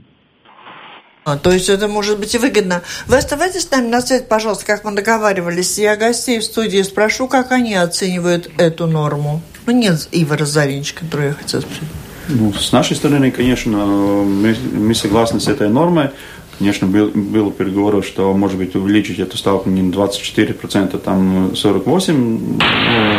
А, 1.24 1.38
то 1.38 1.52
есть 1.52 1.70
это 1.70 1.88
может 1.88 2.20
быть 2.20 2.34
и 2.34 2.40
выгодно. 2.40 2.82
Вы 3.06 3.18
оставайтесь 3.18 3.62
с 3.62 3.72
нами 3.72 3.88
на 3.88 4.02
связи, 4.02 4.26
пожалуйста, 4.28 4.66
как 4.66 4.84
мы 4.84 4.94
договаривались. 4.94 5.78
Я 5.78 5.96
гостей 5.96 6.40
в 6.40 6.44
студии 6.44 6.82
спрошу, 6.82 7.28
как 7.28 7.52
они 7.52 7.76
оценивают 7.76 8.50
эту 8.58 8.88
норму. 8.88 9.42
Ну, 9.68 9.74
нет, 9.74 10.08
Ива 10.12 10.38
Заринч, 10.44 10.94
который 10.94 11.28
я 11.28 11.34
хотела 11.34 11.62
спросить. 11.62 11.84
Ну, 12.28 12.54
с 12.54 12.72
нашей 12.72 12.96
стороны, 12.96 13.30
конечно, 13.32 13.78
мы, 13.78 14.56
мы 14.74 14.96
согласны 14.96 15.40
с 15.40 15.48
этой 15.48 15.70
нормой. 15.70 16.10
Конечно, 16.58 16.88
был, 16.88 17.10
было 17.10 17.52
переговоров, 17.52 18.06
что, 18.06 18.34
может 18.34 18.58
быть, 18.58 18.76
увеличить 18.76 19.20
эту 19.20 19.38
ставку 19.38 19.70
не 19.70 19.82
на 19.82 19.92
24%, 19.92 20.98
там 21.00 21.48
48%, 21.54 22.64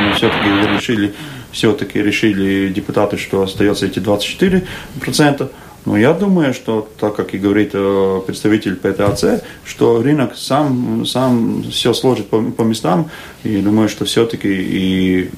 но 0.08 0.14
все-таки 0.14 0.48
решили, 0.74 1.14
все-таки 1.50 2.00
решили 2.00 2.72
депутаты, 2.72 3.16
что 3.16 3.42
остается 3.42 3.86
эти 3.86 3.98
24%. 3.98 5.50
Но 5.84 5.96
я 5.96 6.12
думаю, 6.12 6.54
что, 6.54 6.88
так 6.98 7.16
как 7.16 7.34
и 7.34 7.38
говорит 7.38 7.70
э, 7.74 8.20
представитель 8.26 8.76
ПТАЦ, 8.76 9.42
что 9.64 10.00
рынок 10.00 10.36
сам, 10.36 11.04
сам 11.06 11.64
все 11.70 11.92
сложит 11.92 12.28
по, 12.28 12.40
по 12.40 12.62
местам, 12.62 13.10
и 13.42 13.60
думаю, 13.60 13.88
что 13.88 14.04
все-таки 14.04 14.48
и 14.48 15.30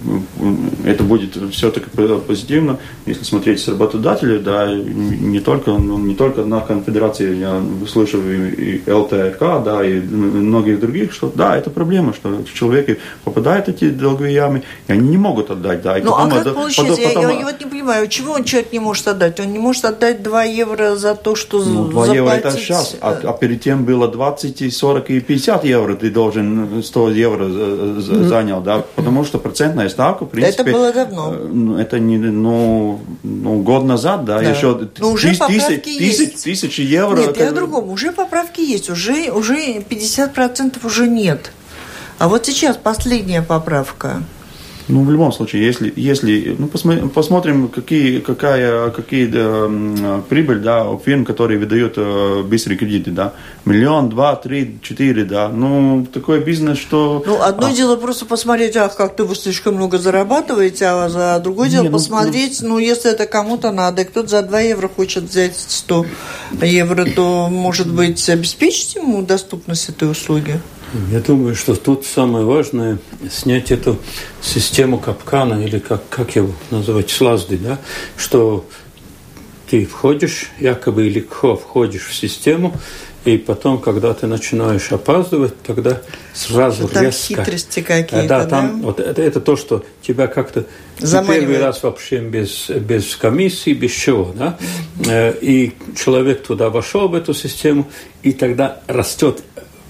это 0.85 1.03
будет 1.03 1.37
все-таки 1.53 1.87
позитивно, 2.27 2.79
если 3.07 3.25
смотреть 3.25 3.61
с 3.61 3.69
работодателя, 3.69 4.39
да, 4.39 4.71
не 4.71 5.41
только, 5.41 5.71
ну, 5.73 5.99
не 5.99 6.15
только 6.15 6.45
на 6.45 6.61
конфедерации, 6.61 7.37
я 7.37 7.63
слышу 7.91 8.21
и, 8.31 8.83
и 8.85 8.91
ЛТРК, 8.91 9.65
да, 9.65 9.85
и 9.85 10.01
многих 10.01 10.81
других, 10.81 11.13
что 11.13 11.33
да, 11.35 11.57
это 11.57 11.71
проблема, 11.71 12.13
что 12.13 12.45
человеки 12.53 12.99
попадают 13.25 13.67
в 13.67 13.69
эти 13.71 13.89
долговые 13.89 14.35
ямы, 14.35 14.63
и 14.89 14.93
они 14.93 15.09
не 15.09 15.17
могут 15.17 15.51
отдать, 15.51 15.81
да. 15.81 15.99
И 15.99 16.03
ну, 16.03 16.11
потом, 16.11 16.33
а 16.33 16.45
как 16.45 16.55
получается? 16.55 17.03
Потом, 17.03 17.23
я, 17.23 17.39
я 17.39 17.45
вот 17.45 17.59
не 17.61 17.67
понимаю, 17.67 18.09
чего 18.09 18.35
он 18.35 18.45
человек 18.45 18.73
не 18.73 18.81
может 18.81 19.09
отдать? 19.09 19.41
Он 19.41 19.51
не 19.51 19.59
может 19.59 19.85
отдать 19.87 20.23
2 20.35 20.45
евро 20.45 20.97
за 20.97 21.15
то, 21.15 21.37
что 21.37 21.63
ну, 21.63 21.85
2 21.85 22.07
заплатить... 22.07 22.15
евро 22.15 22.31
это 22.31 22.51
сейчас, 22.51 22.97
а, 23.01 23.21
а 23.23 23.33
перед 23.35 23.63
тем 23.63 23.85
было 23.85 24.09
20, 24.09 24.63
и 24.63 24.71
40 24.71 25.11
и 25.11 25.21
50 25.21 25.65
евро, 25.65 25.95
ты 25.95 26.11
должен 26.11 26.83
100 26.83 27.11
евро 27.11 27.49
занял, 28.01 28.61
да, 28.61 28.85
потому 28.97 29.25
что 29.25 29.39
процентная 29.39 29.89
ставка, 29.89 30.25
в 30.25 30.31
принципе... 30.31 30.63
Это 30.63 30.73
было 30.73 30.93
давно. 30.93 31.35
Э, 31.35 31.49
ну, 31.53 31.79
это 31.79 32.01
не, 32.01 32.19
ну, 32.19 33.01
ну 33.23 33.63
год 33.63 33.85
назад, 33.85 34.25
да, 34.25 34.41
да. 34.41 34.51
еще 34.51 34.89
Но 34.99 35.13
уже 35.13 35.29
тысяч, 35.29 35.39
поправки 35.39 35.79
тысяч, 35.79 36.21
есть. 36.21 36.45
тысячи 36.45 36.81
евро. 36.81 37.17
Нет, 37.17 37.37
я 37.37 37.51
о 37.51 37.53
другом. 37.53 37.91
Уже 37.91 38.11
поправки 38.11 38.61
есть, 38.61 38.91
уже, 38.91 39.31
уже 39.31 39.55
50% 39.55 40.85
уже 40.85 41.07
нет. 41.07 41.53
А 42.19 42.27
вот 42.27 42.47
сейчас 42.47 42.77
последняя 42.77 43.43
поправка. 43.43 44.25
Ну, 44.87 45.03
в 45.05 45.11
любом 45.11 45.33
случае, 45.33 45.65
если, 45.65 45.93
если 45.97 46.55
ну, 46.59 46.67
посмотрим, 46.67 47.09
посмотрим 47.09 47.69
какие, 47.69 48.21
какая, 48.21 48.91
какие 48.91 49.27
да, 49.27 50.23
прибыль 50.29 50.61
да, 50.61 50.85
у 50.85 50.99
фирм, 50.99 51.25
которые 51.25 51.59
выдают 51.59 51.95
э, 51.97 52.43
быстрые 52.43 52.77
кредиты, 52.77 53.11
да, 53.11 53.33
миллион, 53.65 54.11
два, 54.11 54.37
три, 54.37 54.79
четыре, 54.83 55.25
да, 55.25 55.49
ну, 55.49 56.07
такой 56.13 56.41
бизнес, 56.41 56.79
что... 56.79 57.23
Ну, 57.27 57.41
одно 57.41 57.69
а... 57.69 57.73
дело 57.73 57.97
просто 57.97 58.27
посмотреть, 58.27 58.77
ах, 58.77 58.95
как-то 58.95 59.25
вы 59.25 59.35
слишком 59.35 59.77
много 59.77 59.99
зарабатываете, 59.99 60.87
а 60.87 61.09
за 61.09 61.41
другое 61.43 61.71
дело 61.71 61.85
Не, 61.85 61.89
ну, 61.89 61.97
посмотреть, 61.97 62.61
ну, 62.61 62.69
ну, 62.69 62.79
если 62.79 63.11
это 63.11 63.27
кому-то 63.27 63.71
надо, 63.71 64.03
и 64.03 64.05
кто-то 64.05 64.29
за 64.29 64.43
2 64.43 64.61
евро 64.61 64.89
хочет 64.89 65.25
взять 65.25 65.57
100 65.57 66.07
евро, 66.61 67.07
то, 67.07 67.49
может 67.49 67.91
быть, 67.91 68.29
обеспечить 68.29 68.97
ему 68.97 69.23
доступность 69.23 69.89
этой 69.89 70.11
услуги? 70.11 70.61
Я 71.11 71.21
думаю, 71.21 71.57
что 71.57 71.75
тут 71.75 72.07
самое 72.07 72.45
важное 72.45 72.99
снять 73.31 73.71
эту 73.71 73.99
систему 74.41 74.99
капкана, 74.99 75.63
или 75.65 75.79
как, 75.79 76.09
как 76.09 76.37
его 76.37 76.53
называть, 76.71 77.11
слазды, 77.11 77.59
да, 77.59 77.79
что 78.17 78.65
ты 79.69 79.87
входишь, 79.87 80.51
якобы 80.61 81.09
легко 81.09 81.57
входишь 81.57 82.07
в 82.07 82.15
систему, 82.15 82.75
и 83.25 83.39
потом, 83.39 83.81
когда 83.81 84.13
ты 84.13 84.27
начинаешь 84.27 84.93
опаздывать, 84.93 85.61
тогда 85.63 86.03
сразу 86.35 86.89
там 86.89 87.05
резко... 87.05 87.43
хитрости 87.43 87.81
какие-то, 87.81 88.29
да? 88.29 88.47
там, 88.47 88.81
да? 88.81 88.87
Вот 88.87 89.01
это, 89.01 89.23
это 89.23 89.41
то, 89.41 89.57
что 89.57 89.85
тебя 90.03 90.27
как-то 90.27 90.67
первый 91.01 91.59
раз 91.59 91.83
вообще 91.83 92.21
без, 92.21 92.69
без 92.69 93.17
комиссии, 93.17 93.73
без 93.73 93.93
чего, 93.93 94.35
да? 94.37 94.59
Э, 95.07 95.35
и 95.41 95.73
человек 95.97 96.47
туда 96.47 96.69
вошел 96.69 97.09
в 97.09 97.15
эту 97.15 97.33
систему, 97.33 97.89
и 98.23 98.33
тогда 98.33 98.83
растет 98.87 99.43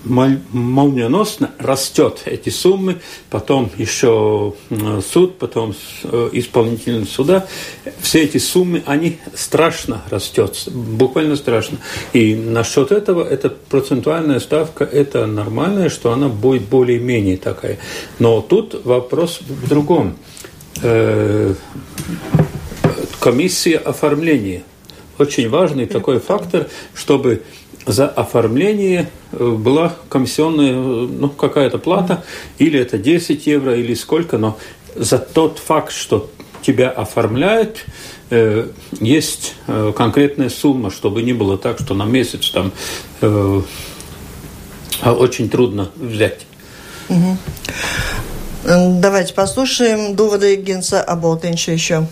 молниеносно 0.04 1.50
растет 1.58 2.22
эти 2.26 2.50
суммы, 2.50 3.00
потом 3.30 3.70
еще 3.76 4.54
суд, 5.10 5.38
потом 5.38 5.74
э, 6.04 6.30
исполнительные 6.32 7.06
суда. 7.06 7.46
Все 8.00 8.22
эти 8.22 8.38
суммы, 8.38 8.82
они 8.86 9.18
страшно 9.34 10.02
растет, 10.10 10.68
буквально 10.70 11.36
страшно. 11.36 11.78
И 12.12 12.34
насчет 12.34 12.92
этого, 12.92 13.24
эта 13.24 13.50
процентуальная 13.50 14.40
ставка, 14.40 14.84
это 14.84 15.26
нормальное, 15.26 15.88
что 15.88 16.12
она 16.12 16.28
будет 16.28 16.62
более-менее 16.62 17.36
такая. 17.36 17.78
Но 18.18 18.40
тут 18.40 18.84
вопрос 18.84 19.40
в 19.40 19.68
другом. 19.68 20.16
Э, 20.82 21.54
комиссия 23.20 23.76
оформления. 23.78 24.64
Очень 25.18 25.48
важный 25.48 25.86
такой 25.86 26.18
фактор, 26.18 26.68
чтобы 26.92 27.42
за 27.86 28.08
оформление 28.08 29.10
э, 29.32 29.50
была 29.50 29.94
комиссионная, 30.08 30.72
э, 30.72 30.74
ну, 30.74 31.28
какая-то 31.28 31.78
плата, 31.78 32.24
или 32.58 32.78
это 32.78 32.98
10 32.98 33.46
евро, 33.46 33.76
или 33.76 33.94
сколько, 33.94 34.38
но 34.38 34.58
за 34.94 35.18
тот 35.18 35.58
факт, 35.58 35.92
что 35.92 36.30
тебя 36.62 36.90
оформляют, 36.90 37.84
э, 38.30 38.68
есть 39.00 39.54
конкретная 39.96 40.48
сумма, 40.48 40.90
чтобы 40.90 41.22
не 41.22 41.32
было 41.32 41.58
так, 41.58 41.78
что 41.78 41.94
на 41.94 42.04
месяц 42.04 42.50
там 42.50 42.72
очень 45.02 45.50
трудно 45.50 45.90
взять. 45.96 46.46
Угу. 47.08 47.36
Давайте 49.00 49.34
послушаем 49.34 50.14
доводы 50.14 50.56
Генса 50.56 51.02
Аболтенча 51.02 51.72
еще. 51.72 52.06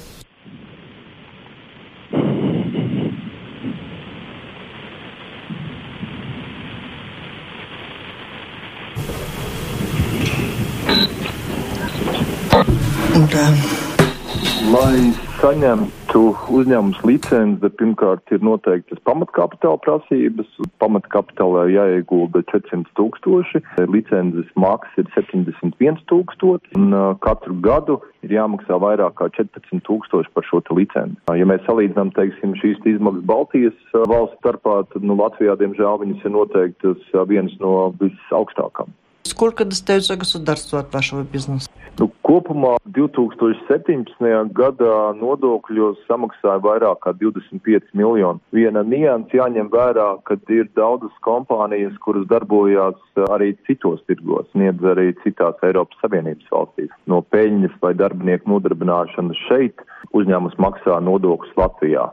Saņemtu 15.52 16.20
uzņēmums 16.56 17.00
licenci, 17.04 17.68
pirmkārt 17.76 18.30
ir 18.32 18.40
noteiktas 18.46 19.00
pamatkapitāla 19.04 19.80
prasības. 19.84 20.48
Pamatkapitālā 20.80 21.66
jāiegulda 21.68 22.40
400 22.48 22.88
tūkstoši, 22.96 23.60
licences 23.92 24.48
maksa 24.56 25.02
ir 25.02 25.10
71 25.12 26.00
tūkstoši, 26.08 26.72
un 26.78 26.96
uh, 26.96 27.10
katru 27.24 27.58
gadu 27.64 27.98
ir 28.24 28.32
jāmaksā 28.38 28.78
vairāk 28.80 29.18
kā 29.20 29.28
14 29.36 29.84
tūkstoši 29.88 30.32
par 30.32 30.48
šo 30.48 30.62
licenci. 30.72 31.20
Ja 31.36 31.48
mēs 31.48 31.64
salīdzinām, 31.68 32.14
teiksim, 32.16 32.56
šīs 32.62 32.80
izmaksas 32.94 33.28
Baltijas 33.28 33.94
valsts 34.08 34.40
starpā, 34.40 34.80
tad 34.94 35.04
nu, 35.04 35.18
Latvijā, 35.20 35.58
diemžēl, 35.60 36.00
viņas 36.06 36.24
ir 36.24 36.36
noteiktas 36.38 37.14
vienas 37.28 37.60
no 37.60 37.90
visaugstākām. 38.00 38.88
Сколько 39.23 39.65
достается 39.65 40.15
государству 40.15 40.77
от 40.79 40.93
вашего 40.93 41.23
бизнеса? 41.23 41.69
Nu, 41.97 42.11
kopumā 42.21 42.75
2017. 42.85 44.53
gadā 44.53 44.97
nodokļos 45.17 46.03
samaksāja 46.05 46.61
vairāk 46.61 46.99
kā 47.01 47.13
25 47.17 47.89
miljoni. 47.97 48.37
Viena 48.53 48.83
nianses 48.85 49.33
jāņem 49.33 49.71
vērā, 49.73 50.05
ka 50.27 50.37
ir 50.53 50.69
daudzas 50.77 51.15
kompānijas, 51.25 51.97
kuras 52.05 52.27
darbojās 52.29 53.01
arī 53.33 53.55
citos 53.65 54.03
tirgos, 54.05 54.45
sniedz 54.53 54.85
arī 54.93 55.15
citās 55.23 55.57
Eiropas 55.65 55.97
Savienības 56.05 56.53
valstīs. 56.53 56.93
No 57.09 57.23
peļņas 57.33 57.81
vai 57.81 57.95
darbinieku 57.97 58.53
nodarbināšanas 58.53 59.41
šeit 59.47 59.81
uzņēmums 60.13 60.61
maksā 60.61 61.01
nodokļus 61.01 61.57
Latvijā. 61.57 62.11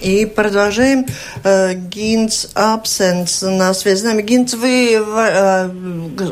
И 0.00 0.26
продолжаем. 0.26 1.06
Э, 1.44 1.74
Гинц 1.74 2.46
Абсенс 2.54 3.42
на 3.42 3.74
связи 3.74 4.00
с 4.00 4.04
нами. 4.04 4.22
Гинц, 4.22 4.54
вы 4.54 4.94
э, 4.94 5.68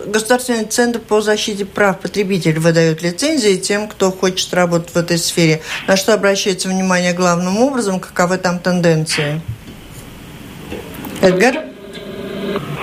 Государственный 0.07 0.65
центр 0.65 0.99
по 1.01 1.21
защите 1.21 1.65
прав 1.65 2.01
потребителей 2.01 2.59
выдает 2.59 3.03
лицензии 3.03 3.57
тем, 3.57 3.89
кто 3.89 4.11
хочет 4.11 4.53
работать 4.55 4.91
в 4.91 4.97
этой 4.97 5.19
сфере. 5.19 5.63
На 5.87 5.97
что 5.97 6.15
обращается 6.15 6.69
внимание 6.69 7.13
главным 7.13 7.59
образом? 7.59 8.01
Каковы 8.01 8.39
там 8.39 8.59
тенденции? 8.59 9.41
Эдгар? 11.21 11.65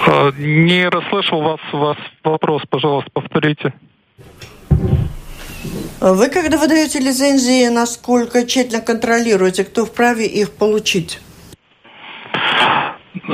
А, 0.08 0.32
не 0.38 0.88
расслышал 0.88 1.42
вас, 1.42 1.60
вас 1.74 1.98
вопрос, 2.24 2.62
пожалуйста, 2.70 3.10
повторите. 3.14 3.74
Вы, 6.00 6.30
когда 6.30 6.58
выдаете 6.58 7.00
лицензии, 7.00 7.68
насколько 7.70 8.46
тщательно 8.46 8.82
контролируете, 8.82 9.64
кто 9.64 9.84
вправе 9.84 10.28
их 10.28 10.52
получить? 10.52 11.20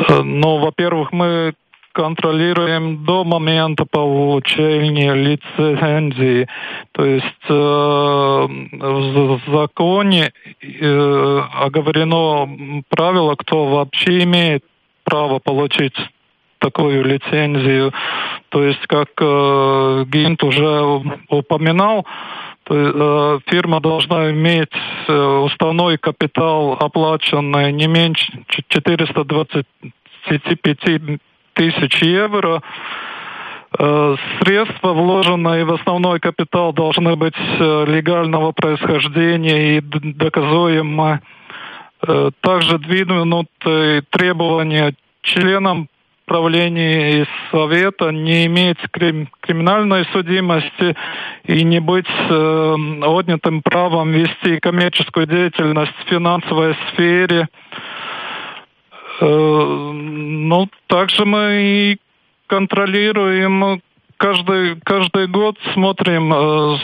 Ну, 0.09 0.59
во-первых, 0.59 1.11
мы 1.11 1.55
контролируем 1.91 3.03
до 3.03 3.25
момента 3.25 3.85
получения 3.85 5.13
лицензии. 5.13 6.47
То 6.93 7.05
есть 7.05 7.25
э, 7.49 7.53
в 7.53 9.41
законе 9.51 10.31
э, 10.61 11.41
оговорено 11.59 12.83
правило, 12.87 13.35
кто 13.35 13.65
вообще 13.65 14.23
имеет 14.23 14.63
право 15.03 15.39
получить 15.39 15.95
такую 16.59 17.03
лицензию. 17.03 17.93
То 18.49 18.63
есть, 18.63 18.87
как 18.87 19.09
э, 19.19 20.05
Гинт 20.07 20.43
уже 20.43 21.01
упоминал, 21.29 21.99
э, 21.99 22.52
фирма 22.67 23.79
должна 23.81 24.31
иметь 24.31 24.71
э, 25.07 25.13
уставной 25.13 25.97
капитал, 25.97 26.77
оплаченный 26.79 27.71
не 27.71 27.87
меньше 27.87 28.31
425 28.69 31.19
тысяч 31.53 32.01
евро. 32.01 32.61
Э, 33.77 34.15
средства, 34.39 34.93
вложенные 34.93 35.65
в 35.65 35.73
основной 35.73 36.19
капитал, 36.19 36.73
должны 36.73 37.15
быть 37.15 37.35
э, 37.37 37.85
легального 37.87 38.51
происхождения 38.51 39.77
и 39.77 39.81
доказуемо 39.81 41.21
Также 42.41 42.79
двинуты 42.79 44.01
требования 44.09 44.93
членам 45.21 45.87
правления 46.25 47.21
и 47.21 47.25
совета 47.51 48.11
не 48.11 48.45
иметь 48.45 48.77
крим, 48.91 49.29
криминальной 49.41 50.05
судимости 50.13 50.95
и 51.45 51.63
не 51.63 51.79
быть 51.79 52.07
э, 52.07 52.75
отнятым 53.01 53.61
правом 53.61 54.11
вести 54.11 54.59
коммерческую 54.59 55.27
деятельность 55.27 55.93
в 56.05 56.09
финансовой 56.09 56.75
сфере. 56.89 57.47
Э, 59.19 59.25
ну, 59.25 60.69
также 60.87 61.25
мы 61.25 61.61
и 61.61 61.97
контролируем 62.47 63.81
каждый, 64.17 64.79
каждый 64.83 65.27
год 65.27 65.57
смотрим, 65.73 66.33
э, 66.33 66.77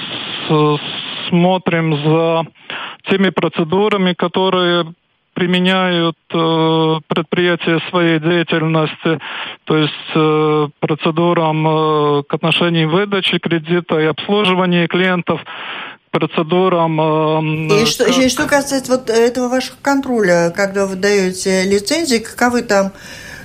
с, 0.48 0.80
смотрим 1.30 1.96
за 2.04 2.46
теми 3.10 3.30
процедурами, 3.30 4.14
которые 4.14 4.94
применяют 5.40 6.18
э, 6.34 7.00
предприятия 7.08 7.80
своей 7.90 8.20
деятельности, 8.20 9.20
то 9.64 9.78
есть 9.78 9.94
э, 10.14 10.68
процедурам 10.82 11.66
э, 11.66 12.24
к 12.24 12.34
отношению 12.34 12.90
выдачи 12.90 13.40
кредита 13.40 13.98
и 14.00 14.06
обслуживания 14.06 14.88
клиентов, 14.88 15.40
процедурам. 16.12 17.00
Э, 17.00 17.84
и, 17.84 17.86
что, 17.86 18.04
как... 18.04 18.18
и 18.18 18.28
что 18.28 18.48
касается 18.48 18.92
вот 18.92 19.10
этого 19.10 19.48
вашего 19.48 19.78
контроля, 19.82 20.52
когда 20.54 20.86
вы 20.86 20.98
даете 20.98 21.64
лицензии, 21.64 22.18
каковы 22.18 22.62
там 22.64 22.92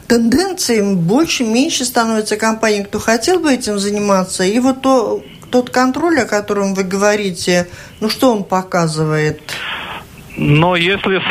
тенденции, 0.09 0.96
больше, 0.96 1.44
меньше 1.44 1.85
становится 1.85 2.37
компаний, 2.37 2.83
кто 2.83 2.98
хотел 2.98 3.38
бы 3.38 3.54
этим 3.54 3.78
заниматься, 3.78 4.42
и 4.42 4.59
вот 4.59 4.83
то, 4.83 5.22
тот 5.52 5.70
контроль, 5.70 6.18
о 6.18 6.26
котором 6.26 6.74
вы 6.74 6.83
говорите, 6.83 7.68
ну 8.00 8.09
что 8.11 8.33
он 8.33 8.42
показывает? 8.42 9.40
Но 10.37 10.74
если 10.74 11.22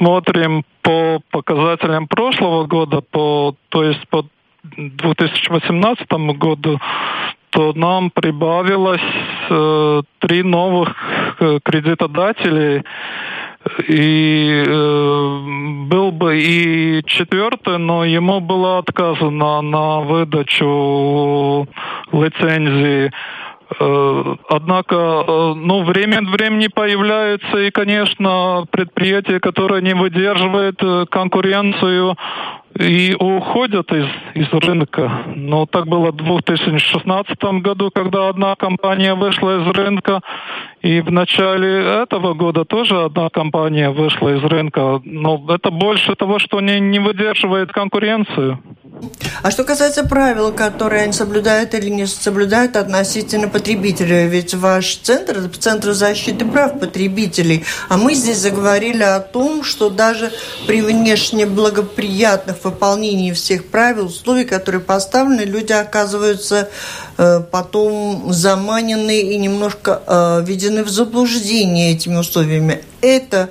смотрим 0.00 0.64
по 0.80 1.20
показателям 1.30 2.08
прошлого 2.08 2.66
года, 2.66 3.02
по, 3.02 3.54
то 3.68 3.84
есть 3.84 4.08
по 4.08 4.24
2018 4.64 6.10
году, 6.38 6.80
то 7.50 7.72
нам 7.74 8.10
прибавилось 8.10 9.00
э, 9.50 10.02
три 10.20 10.42
новых 10.42 10.94
э, 11.40 11.58
кредитодателей. 11.62 12.82
И 13.88 14.64
э, 14.66 15.38
был 15.88 16.12
бы 16.12 16.40
и 16.40 17.02
четвертый, 17.04 17.78
но 17.78 18.06
ему 18.06 18.40
было 18.40 18.78
отказано 18.78 19.60
на 19.60 20.00
выдачу 20.00 21.68
лицензии. 22.12 23.12
Однако, 23.78 24.96
э, 24.96 25.52
ну, 25.54 25.84
время 25.84 26.18
от 26.18 26.28
времени 26.28 26.66
появляются 26.66 27.58
и, 27.58 27.70
конечно, 27.70 28.66
предприятия, 28.70 29.38
которые 29.38 29.82
не 29.82 29.94
выдерживают 29.94 30.82
э, 30.82 31.06
конкуренцию 31.10 32.16
и 32.78 33.16
уходят 33.18 33.92
из, 33.92 34.06
из 34.34 34.48
рынка. 34.52 35.24
Но 35.34 35.66
так 35.66 35.86
было 35.86 36.12
в 36.12 36.16
2016 36.16 37.36
году, 37.62 37.90
когда 37.92 38.28
одна 38.28 38.54
компания 38.56 39.14
вышла 39.14 39.60
из 39.60 39.66
рынка, 39.68 40.20
и 40.80 41.00
в 41.00 41.10
начале 41.10 42.02
этого 42.02 42.34
года 42.34 42.64
тоже 42.64 43.02
одна 43.02 43.28
компания 43.28 43.90
вышла 43.90 44.36
из 44.36 44.42
рынка. 44.44 45.00
Но 45.04 45.44
это 45.48 45.70
больше 45.70 46.14
того, 46.14 46.38
что 46.38 46.60
не, 46.60 46.80
не 46.80 46.98
выдерживает 46.98 47.72
конкуренцию. 47.72 48.58
А 49.42 49.50
что 49.50 49.64
касается 49.64 50.04
правил, 50.04 50.52
которые 50.52 51.04
они 51.04 51.12
соблюдают 51.12 51.74
или 51.74 51.88
не 51.88 52.06
соблюдают 52.06 52.76
относительно 52.76 53.48
потребителей, 53.48 54.26
ведь 54.26 54.54
ваш 54.54 54.96
центр– 54.96 55.50
Центр 55.60 55.92
защиты 55.92 56.44
прав 56.44 56.78
потребителей, 56.80 57.64
а 57.88 57.96
мы 57.96 58.14
здесь 58.14 58.38
заговорили 58.38 59.02
о 59.02 59.20
том, 59.20 59.62
что 59.62 59.90
даже 59.90 60.32
при 60.66 60.80
внешне 60.80 61.46
благоприятных 61.46 62.64
выполнении 62.64 63.32
всех 63.32 63.68
правил, 63.68 64.06
условий, 64.06 64.44
которые 64.44 64.80
поставлены, 64.80 65.42
люди 65.42 65.72
оказываются 65.72 66.68
э, 67.18 67.40
потом 67.40 68.32
заманены 68.32 69.20
и 69.20 69.36
немножко 69.36 70.02
э, 70.06 70.44
введены 70.46 70.82
в 70.82 70.88
заблуждение 70.88 71.92
этими 71.92 72.16
условиями. 72.16 72.82
Это 73.02 73.50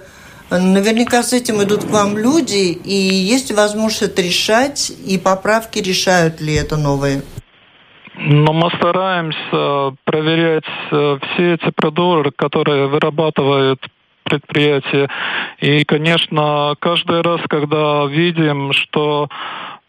Наверняка 0.52 1.22
с 1.22 1.34
этим 1.34 1.62
идут 1.62 1.84
к 1.84 1.92
вам 1.92 2.18
люди, 2.18 2.72
и 2.72 2.94
есть 2.94 3.52
возможность 3.52 4.18
решать, 4.18 4.92
и 5.06 5.20
поправки 5.20 5.78
решают 5.80 6.42
ли 6.42 6.56
это 6.56 6.76
новые? 6.76 7.22
Но 8.16 8.52
мы 8.52 8.70
стараемся 8.78 9.96
проверять 10.04 10.66
э, 10.92 11.20
все 11.22 11.54
эти 11.54 11.70
продукты, 11.72 12.32
которые 12.36 12.88
вырабатывают 12.88 13.80
предприятия. 14.24 15.08
И, 15.60 15.84
конечно, 15.86 16.76
каждый 16.80 17.22
раз, 17.22 17.42
когда 17.48 18.06
видим, 18.06 18.74
что 18.74 19.30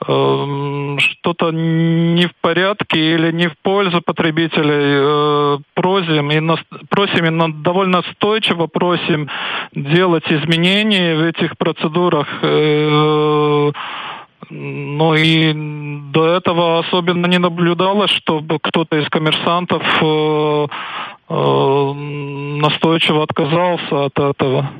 что-то 0.02 1.50
не 1.50 2.26
в 2.26 2.34
порядке 2.40 3.14
или 3.14 3.32
не 3.32 3.48
в 3.48 3.58
пользу 3.62 4.00
потребителей, 4.00 4.96
э, 4.96 5.58
просим 5.74 6.30
и, 6.30 6.56
просим 6.88 7.24
и 7.26 7.52
довольно 7.62 7.98
настойчиво 7.98 8.66
просим 8.66 9.28
делать 9.72 10.24
изменения 10.30 11.16
в 11.16 11.22
этих 11.22 11.58
процедурах. 11.58 12.28
Э, 12.42 13.72
ну 14.48 15.14
и 15.14 15.52
до 16.12 16.26
этого 16.26 16.80
особенно 16.80 17.26
не 17.26 17.38
наблюдалось, 17.38 18.10
чтобы 18.10 18.58
кто-то 18.58 18.96
из 18.96 19.08
коммерсантов 19.08 19.82
Э, 20.02 20.66
настойчиво 21.30 23.22
отказался 23.22 24.06
от 24.06 24.18
этого. 24.18 24.70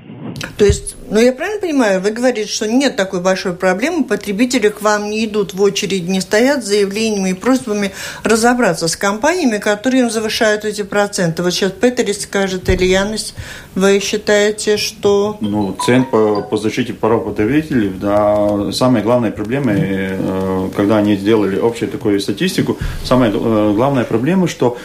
То 0.56 0.64
есть, 0.64 0.96
ну 1.10 1.18
я 1.18 1.32
правильно 1.32 1.60
понимаю, 1.60 2.00
вы 2.00 2.10
говорите, 2.10 2.48
что 2.48 2.66
нет 2.66 2.96
такой 2.96 3.20
большой 3.20 3.52
проблемы, 3.54 4.04
потребители 4.04 4.68
к 4.68 4.82
вам 4.82 5.10
не 5.10 5.24
идут 5.24 5.54
в 5.54 5.62
очередь, 5.62 6.08
не 6.08 6.20
стоят 6.20 6.62
с 6.62 6.68
заявлениями 6.68 7.30
и 7.30 7.34
просьбами 7.34 7.92
разобраться 8.22 8.86
с 8.88 8.96
компаниями, 8.96 9.58
которые 9.58 10.02
им 10.02 10.10
завышают 10.10 10.64
эти 10.64 10.82
проценты. 10.82 11.42
Вот 11.42 11.52
сейчас 11.52 11.72
Петерис 11.72 12.22
скажет, 12.22 12.68
или 12.68 12.84
Янис, 12.84 13.34
вы 13.74 14.00
считаете, 14.00 14.76
что... 14.76 15.36
Ну, 15.40 15.76
цен 15.84 16.04
по, 16.04 16.42
по 16.42 16.56
защите 16.56 16.92
прав 16.92 17.24
потребителей, 17.24 17.90
да, 17.90 18.72
самые 18.72 19.02
главные 19.02 19.32
проблемы, 19.32 19.74
э, 19.76 20.68
когда 20.76 20.98
они 20.98 21.16
сделали 21.16 21.58
общую 21.58 21.90
такую 21.90 22.20
статистику, 22.20 22.76
самая 23.04 23.30
э, 23.30 23.72
главная 23.74 24.04
проблема, 24.04 24.48
что 24.48 24.76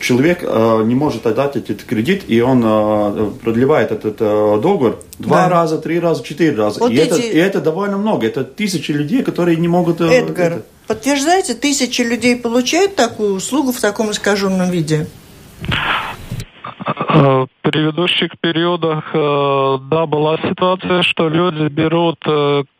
человек 0.00 0.42
не 0.42 0.94
не 0.94 1.00
может 1.00 1.26
отдать 1.26 1.56
этот 1.56 1.82
кредит, 1.82 2.24
и 2.28 2.40
он 2.40 2.62
э, 2.64 3.30
продлевает 3.42 3.90
этот 3.90 4.16
э, 4.20 4.60
договор 4.62 5.00
два 5.18 5.36
да. 5.36 5.48
раза, 5.48 5.78
три 5.78 5.98
раза, 5.98 6.22
четыре 6.22 6.56
раза. 6.56 6.80
Вот 6.80 6.92
и, 6.92 6.94
эти... 6.94 7.10
это, 7.10 7.20
и 7.20 7.36
это 7.36 7.60
довольно 7.60 7.98
много. 7.98 8.26
Это 8.26 8.44
тысячи 8.44 8.92
людей, 8.92 9.22
которые 9.22 9.56
не 9.56 9.68
могут... 9.68 10.00
Э, 10.00 10.04
Эдгар, 10.04 10.52
это... 10.52 10.62
подтверждаете, 10.86 11.54
тысячи 11.54 12.02
людей 12.02 12.36
получают 12.36 12.94
такую 12.94 13.34
услугу 13.34 13.72
в 13.72 13.80
таком 13.80 14.10
искаженном 14.10 14.70
виде? 14.70 15.06
В 17.08 17.48
предыдущих 17.62 18.30
периодах, 18.40 19.10
да, 19.12 20.06
была 20.06 20.36
ситуация, 20.48 21.02
что 21.02 21.28
люди 21.28 21.68
берут 21.68 22.18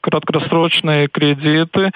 краткосрочные 0.00 1.08
кредиты, 1.08 1.92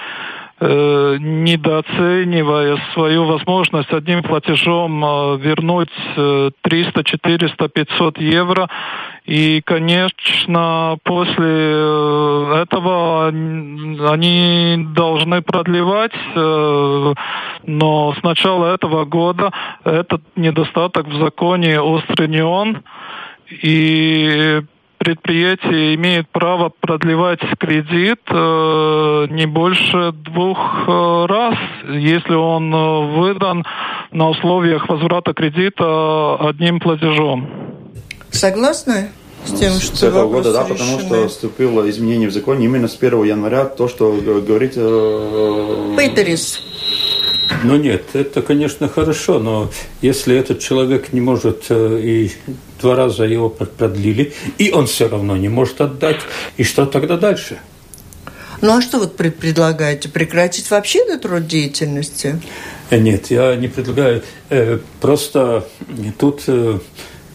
Э, 0.61 1.19
недооценивая 1.21 2.83
свою 2.93 3.27
возможность 3.27 3.93
одним 3.93 4.25
платежом 4.25 5.05
э, 5.05 5.39
вернуть 5.39 5.93
300, 6.63 7.05
400, 7.05 7.69
500 7.69 8.19
евро. 8.19 8.69
И, 9.25 9.63
конечно, 9.65 10.99
после 11.05 11.47
э, 11.47 12.63
этого 12.63 13.29
они 13.29 14.85
должны 14.97 15.43
продлевать, 15.43 16.13
но 16.35 18.15
с 18.19 18.23
начала 18.25 18.75
этого 18.75 19.05
года 19.05 19.53
этот 19.85 20.23
недостаток 20.35 21.07
в 21.07 21.21
законе 21.21 21.81
устранен. 21.81 22.83
И 23.63 24.63
предприятие 24.99 25.95
имеет 25.95 26.29
право 26.29 26.71
продлевать 26.81 27.41
кредит 27.59 28.21
э, 28.29 29.27
не 29.31 29.47
больше 29.47 30.13
двух 30.13 30.59
э, 30.87 31.27
раз, 31.27 31.55
если 31.89 32.35
он 32.35 32.75
э, 32.75 33.19
выдан 33.19 33.65
на 34.13 34.29
условиях 34.29 34.89
возврата 34.89 35.33
кредита 35.33 36.37
одним 36.37 36.81
платежом. 36.81 37.49
Согласны? 38.31 39.11
с 39.45 39.59
тем, 39.59 39.73
что 39.75 39.97
с 39.97 40.03
этого 40.03 40.29
года, 40.29 40.53
да, 40.53 40.65
потому 40.65 40.99
что 40.99 41.29
вступило 41.29 41.89
изменение 41.89 42.29
в 42.29 42.33
законе 42.33 42.65
именно 42.65 42.89
с 42.89 42.97
1 42.97 43.25
января, 43.25 43.65
то, 43.67 43.89
что 43.89 44.13
говорит... 44.13 44.73
Э, 44.77 45.95
Пейтерис. 45.97 46.61
Ну 47.65 47.77
нет, 47.77 48.05
это, 48.13 48.43
конечно, 48.43 48.89
хорошо, 48.89 49.39
но 49.39 49.71
если 50.01 50.37
этот 50.37 50.61
человек 50.61 51.13
не 51.13 51.21
может 51.21 51.67
э, 51.71 52.01
и 52.03 52.33
два 52.81 52.95
раза 52.95 53.25
его 53.25 53.49
продлили, 53.49 54.33
и 54.59 54.71
он 54.71 54.87
все 54.87 55.09
равно 55.09 55.37
не 55.37 55.49
может 55.49 55.81
отдать, 55.81 56.21
и 56.57 56.63
что 56.63 56.87
тогда 56.87 57.17
дальше? 57.17 57.59
Ну 58.61 58.77
а 58.77 58.83
что 58.83 58.99
вы 58.99 59.09
предлагаете? 59.09 60.09
Прекратить 60.09 60.71
вообще 60.71 61.01
этот 61.01 61.27
род 61.27 61.47
деятельности? 61.47 62.41
Э, 62.91 62.99
нет, 62.99 63.31
я 63.31 63.57
не 63.57 63.69
предлагаю. 63.69 64.23
Э, 64.51 64.79
просто 65.01 65.67
тут 66.19 66.45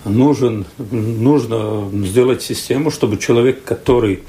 нужен, 0.06 0.66
нужно 0.78 1.90
сделать 2.06 2.42
систему, 2.44 2.92
чтобы 2.92 3.18
человек, 3.18 3.64
который 3.64 4.24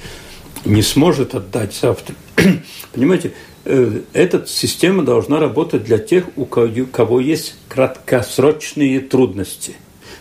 не 0.65 0.83
сможет 0.83 1.35
отдать 1.35 1.75
завтра, 1.75 2.15
понимаете, 2.93 3.33
эта 3.65 4.47
система 4.47 5.03
должна 5.05 5.41
работать 5.41 5.85
для 5.85 5.99
тех, 5.99 6.25
у 6.37 6.45
кого 6.45 7.21
есть 7.21 7.57
краткосрочные 7.69 9.01
трудности. 9.01 9.75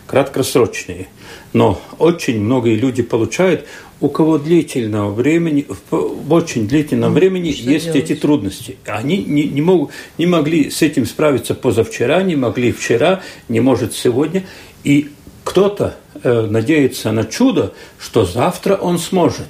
Краткосрочные. 0.08 1.08
Но 1.54 1.82
очень 1.98 2.42
многие 2.42 2.76
люди 2.76 3.04
получают, 3.04 3.66
у 4.00 4.10
кого 4.10 4.38
длительного 4.38 5.14
времени, 5.14 5.66
в 5.90 6.34
очень 6.34 6.68
длительном 6.68 7.14
времени 7.14 7.52
Что 7.54 7.70
есть 7.70 7.86
делать? 7.86 8.12
эти 8.12 8.16
трудности. 8.20 8.78
Они 8.86 9.24
не, 9.24 9.46
не, 9.46 9.62
могут, 9.62 9.92
не 10.18 10.26
могли 10.26 10.70
с 10.70 10.82
этим 10.82 11.06
справиться 11.06 11.54
позавчера, 11.54 12.22
не 12.22 12.36
могли 12.36 12.72
вчера, 12.72 13.22
не 13.48 13.62
может 13.62 13.94
сегодня. 13.94 14.44
И 14.84 15.10
кто-то 15.44 15.96
э, 16.22 16.48
надеется 16.50 17.12
на 17.12 17.24
чудо, 17.24 17.74
что 17.98 18.26
завтра 18.26 18.76
он 18.76 19.00
сможет. 19.00 19.48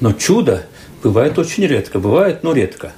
Но 0.00 0.12
чудо 0.12 0.66
бывает 1.02 1.38
очень 1.38 1.66
редко. 1.66 1.98
Бывает, 1.98 2.44
но 2.44 2.52
редко. 2.52 2.92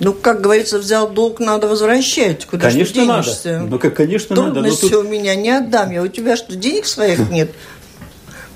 Ну, 0.00 0.12
как 0.12 0.40
говорится, 0.40 0.78
взял 0.78 1.08
долг, 1.08 1.40
надо 1.40 1.68
возвращать. 1.68 2.46
Куда 2.46 2.68
конечно, 2.68 3.04
надо. 3.04 3.66
Ну, 3.68 3.78
как, 3.78 3.94
конечно, 3.94 4.34
Трудности 4.34 4.84
надо. 4.84 4.96
тут... 4.96 5.06
у 5.06 5.08
меня 5.08 5.34
не 5.34 5.50
отдам. 5.50 5.92
Я 5.92 6.02
у 6.02 6.08
тебя 6.08 6.36
что, 6.36 6.56
денег 6.56 6.86
своих 6.86 7.18
нет? 7.30 7.50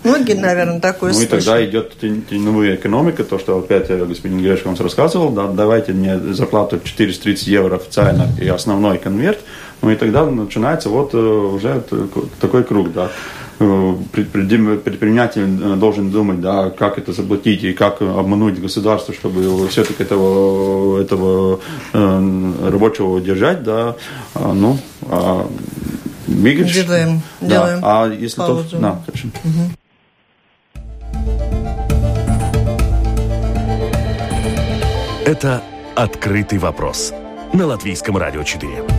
Многие, 0.04 0.34
наверное, 0.34 0.80
такое 0.80 1.12
Ну 1.12 1.20
и 1.20 1.26
тогда 1.26 1.64
идет 1.64 1.98
теневая 1.98 2.76
экономика, 2.76 3.24
то, 3.24 3.38
что 3.38 3.58
опять 3.58 3.90
э, 3.90 4.04
господин 4.04 4.40
Грешев 4.40 4.66
вам 4.66 4.76
рассказывал, 4.78 5.30
да, 5.30 5.48
давайте 5.48 5.92
мне 5.92 6.18
зарплату 6.18 6.80
430 6.82 7.46
евро 7.48 7.76
официально 7.76 8.28
и 8.40 8.46
основной 8.46 8.98
конверт, 8.98 9.40
ну 9.82 9.90
и 9.90 9.96
тогда 9.96 10.24
начинается 10.24 10.88
вот 10.88 11.14
э, 11.14 11.18
уже 11.18 11.82
такой 12.40 12.62
круг, 12.62 12.92
да. 12.92 13.10
Э, 13.60 13.94
предприниматель 14.12 15.46
должен 15.76 16.10
думать, 16.10 16.40
да, 16.40 16.70
как 16.70 16.98
это 16.98 17.12
заплатить 17.12 17.64
и 17.64 17.72
как 17.72 18.00
обмануть 18.00 18.60
государство, 18.60 19.12
чтобы 19.12 19.68
все-таки 19.68 20.02
этого, 20.02 21.00
этого 21.00 21.60
рабочего 21.92 23.20
держать, 23.20 23.64
да, 23.64 23.96
а, 24.34 24.52
ну, 24.52 24.78
а 25.02 25.48
Мигач, 26.28 26.72
делаем, 26.72 27.20
да. 27.40 27.48
делаем 27.48 27.80
а 27.82 28.06
если 28.06 28.36
паузу. 28.36 28.68
то, 28.70 28.78
да, 28.78 29.02
хорошо. 29.06 29.28
Угу. 29.44 29.78
Это 35.24 35.62
«Открытый 35.96 36.58
вопрос» 36.58 37.12
на 37.52 37.66
Латвийском 37.66 38.16
радио 38.16 38.42
4. 38.42 38.97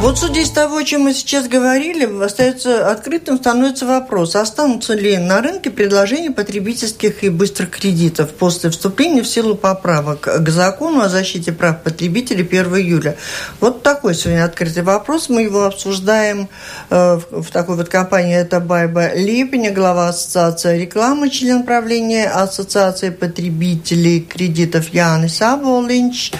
Вот 0.00 0.18
судя 0.18 0.40
из 0.40 0.50
того, 0.50 0.78
о 0.78 0.84
чем 0.84 1.02
мы 1.02 1.14
сейчас 1.14 1.46
говорили, 1.46 2.24
остается 2.24 2.90
открытым 2.90 3.36
становится 3.36 3.86
вопрос, 3.86 4.34
останутся 4.34 4.94
ли 4.94 5.16
на 5.18 5.40
рынке 5.40 5.70
предложения 5.70 6.30
потребительских 6.30 7.22
и 7.22 7.28
быстрых 7.28 7.70
кредитов 7.70 8.30
после 8.30 8.70
вступления 8.70 9.22
в 9.22 9.28
силу 9.28 9.54
поправок 9.54 10.22
к 10.22 10.48
закону 10.48 11.00
о 11.00 11.08
защите 11.08 11.52
прав 11.52 11.82
потребителей 11.82 12.44
1 12.44 12.76
июля. 12.76 13.16
Вот 13.60 13.82
такой 13.82 14.14
сегодня 14.14 14.44
открытый 14.44 14.82
вопрос. 14.82 15.28
Мы 15.28 15.42
его 15.42 15.64
обсуждаем 15.64 16.48
э, 16.88 17.20
в, 17.30 17.50
такой 17.50 17.76
вот 17.76 17.88
компании. 17.88 18.36
Это 18.36 18.58
Байба 18.58 19.14
Липеня, 19.14 19.72
глава 19.72 20.08
Ассоциации 20.08 20.80
рекламы, 20.80 21.30
член 21.30 21.62
правления 21.62 22.28
Ассоциации 22.28 23.10
потребителей 23.10 24.20
кредитов 24.20 24.88
Янис 24.92 25.40
Аболинч 25.42 26.32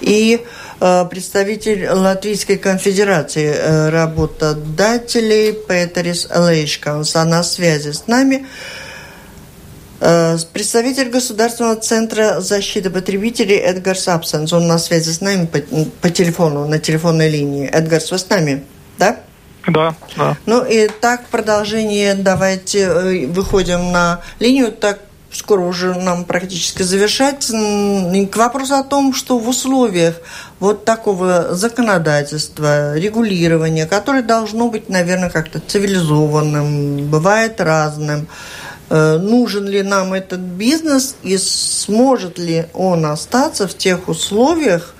и 0.00 0.44
представитель 0.78 1.88
Латвийской 1.88 2.56
конфедерации 2.56 3.52
э, 3.54 3.88
работодателей 3.90 5.52
Петерис 5.52 6.28
Лейшкаус. 6.34 7.16
А 7.16 7.24
на 7.24 7.42
связи 7.42 7.92
с 7.92 8.06
нами 8.06 8.46
э, 10.00 10.36
представитель 10.52 11.10
Государственного 11.10 11.76
центра 11.76 12.40
защиты 12.40 12.90
потребителей 12.90 13.56
Эдгар 13.56 13.96
Сапсенс. 13.96 14.52
Он 14.52 14.66
на 14.66 14.78
связи 14.78 15.10
с 15.10 15.20
нами 15.20 15.46
по, 15.46 15.58
по 16.00 16.10
телефону, 16.10 16.66
на 16.66 16.78
телефонной 16.78 17.28
линии. 17.30 17.68
Эдгар, 17.68 18.02
вы 18.10 18.18
с 18.18 18.28
нами? 18.28 18.64
Да? 18.98 19.20
Да, 19.66 19.94
да. 20.16 20.36
Ну 20.46 20.64
и 20.64 20.88
так 20.88 21.26
продолжение, 21.28 22.14
давайте 22.14 23.26
выходим 23.28 23.92
на 23.92 24.20
линию, 24.38 24.70
так 24.70 25.00
скоро 25.34 25.60
уже 25.60 25.94
нам 25.94 26.24
практически 26.24 26.82
завершать, 26.82 27.50
к 27.50 28.36
вопросу 28.36 28.74
о 28.74 28.84
том, 28.84 29.12
что 29.12 29.38
в 29.38 29.48
условиях 29.48 30.16
вот 30.60 30.84
такого 30.84 31.54
законодательства, 31.54 32.96
регулирования, 32.96 33.86
которое 33.86 34.22
должно 34.22 34.68
быть, 34.68 34.88
наверное, 34.88 35.30
как-то 35.30 35.60
цивилизованным, 35.60 37.08
бывает 37.08 37.60
разным, 37.60 38.28
э, 38.90 39.18
нужен 39.18 39.66
ли 39.66 39.82
нам 39.82 40.12
этот 40.12 40.40
бизнес 40.40 41.16
и 41.22 41.36
сможет 41.38 42.38
ли 42.38 42.66
он 42.72 43.06
остаться 43.06 43.66
в 43.66 43.76
тех 43.76 44.08
условиях, 44.08 44.94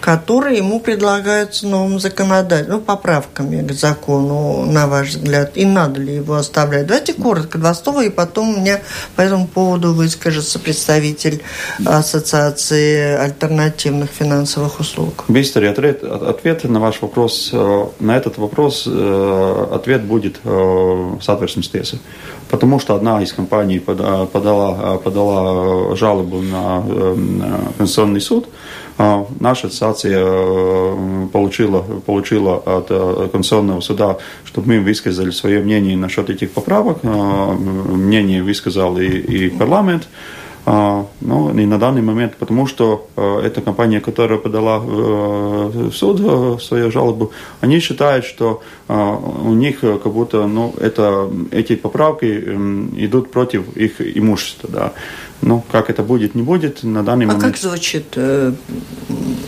которые 0.00 0.58
ему 0.58 0.80
предлагаются 0.80 1.66
новым 1.66 1.98
законодательством, 1.98 2.78
ну, 2.78 2.80
поправками 2.80 3.66
к 3.66 3.72
закону, 3.72 4.64
на 4.64 4.86
ваш 4.86 5.10
взгляд, 5.10 5.56
и 5.56 5.64
надо 5.64 6.00
ли 6.00 6.16
его 6.16 6.34
оставлять? 6.34 6.86
Давайте 6.86 7.12
коротко, 7.12 7.58
два 7.58 7.74
слова, 7.74 8.04
и 8.04 8.10
потом 8.10 8.60
меня 8.60 8.80
по 9.16 9.22
этому 9.22 9.46
поводу 9.46 9.92
выскажется 9.92 10.58
представитель 10.58 11.42
Ассоциации 11.84 13.16
альтернативных 13.16 14.10
финансовых 14.10 14.80
услуг. 14.80 15.24
Быстрый 15.28 15.70
ответ, 15.70 16.04
ответ 16.04 16.64
на 16.64 16.80
ваш 16.80 17.00
вопрос, 17.02 17.50
э, 17.52 17.86
на 18.00 18.16
этот 18.16 18.38
вопрос 18.38 18.84
э, 18.86 19.66
ответ 19.72 20.04
будет 20.04 20.40
satversmes 20.44 21.98
потому 22.50 22.78
что 22.78 22.94
одна 22.94 23.22
из 23.22 23.32
компаний 23.32 23.78
подала, 23.78 24.26
подала 24.98 25.96
жалобу 25.96 26.40
на 26.40 26.82
Конституционный 27.76 28.20
суд, 28.20 28.48
наша 28.98 29.66
ассоциация 29.66 30.18
э, 30.18 31.26
получила, 31.32 31.82
получила 32.04 32.56
от 32.56 32.86
э, 32.90 33.28
Конституционного 33.30 33.80
суда, 33.80 34.16
чтобы 34.44 34.68
мы 34.68 34.80
высказали 34.80 35.30
свое 35.30 35.60
мнение 35.60 35.96
насчет 35.96 36.30
этих 36.30 36.52
поправок. 36.52 36.98
А, 37.02 37.52
мнение 37.52 38.42
высказал 38.42 38.98
и, 38.98 39.06
и 39.06 39.50
парламент. 39.50 40.08
А, 40.68 41.06
ну, 41.20 41.52
не 41.52 41.64
на 41.64 41.78
данный 41.78 42.02
момент, 42.02 42.36
потому 42.36 42.66
что 42.66 43.08
э, 43.16 43.40
эта 43.44 43.60
компания, 43.60 44.00
которая 44.00 44.38
подала 44.38 44.80
в 44.80 45.92
суд 45.92 46.60
свою 46.60 46.90
жалобу, 46.90 47.30
они 47.60 47.78
считают, 47.78 48.24
что 48.24 48.60
у 48.88 49.54
них 49.54 49.80
как 49.80 50.12
будто 50.12 50.46
ну, 50.46 50.74
это, 50.80 51.30
эти 51.52 51.76
поправки 51.76 52.26
идут 52.96 53.30
против 53.30 53.76
их 53.76 54.00
имущества. 54.00 54.68
Да. 54.72 54.92
Ну, 55.42 55.62
как 55.70 55.90
это 55.90 56.02
будет, 56.02 56.34
не 56.34 56.42
будет, 56.42 56.82
на 56.82 57.04
данный 57.04 57.26
а 57.26 57.28
момент... 57.28 57.44
А 57.44 57.46
как 57.46 57.56
звучит 57.58 58.06
э, 58.16 58.52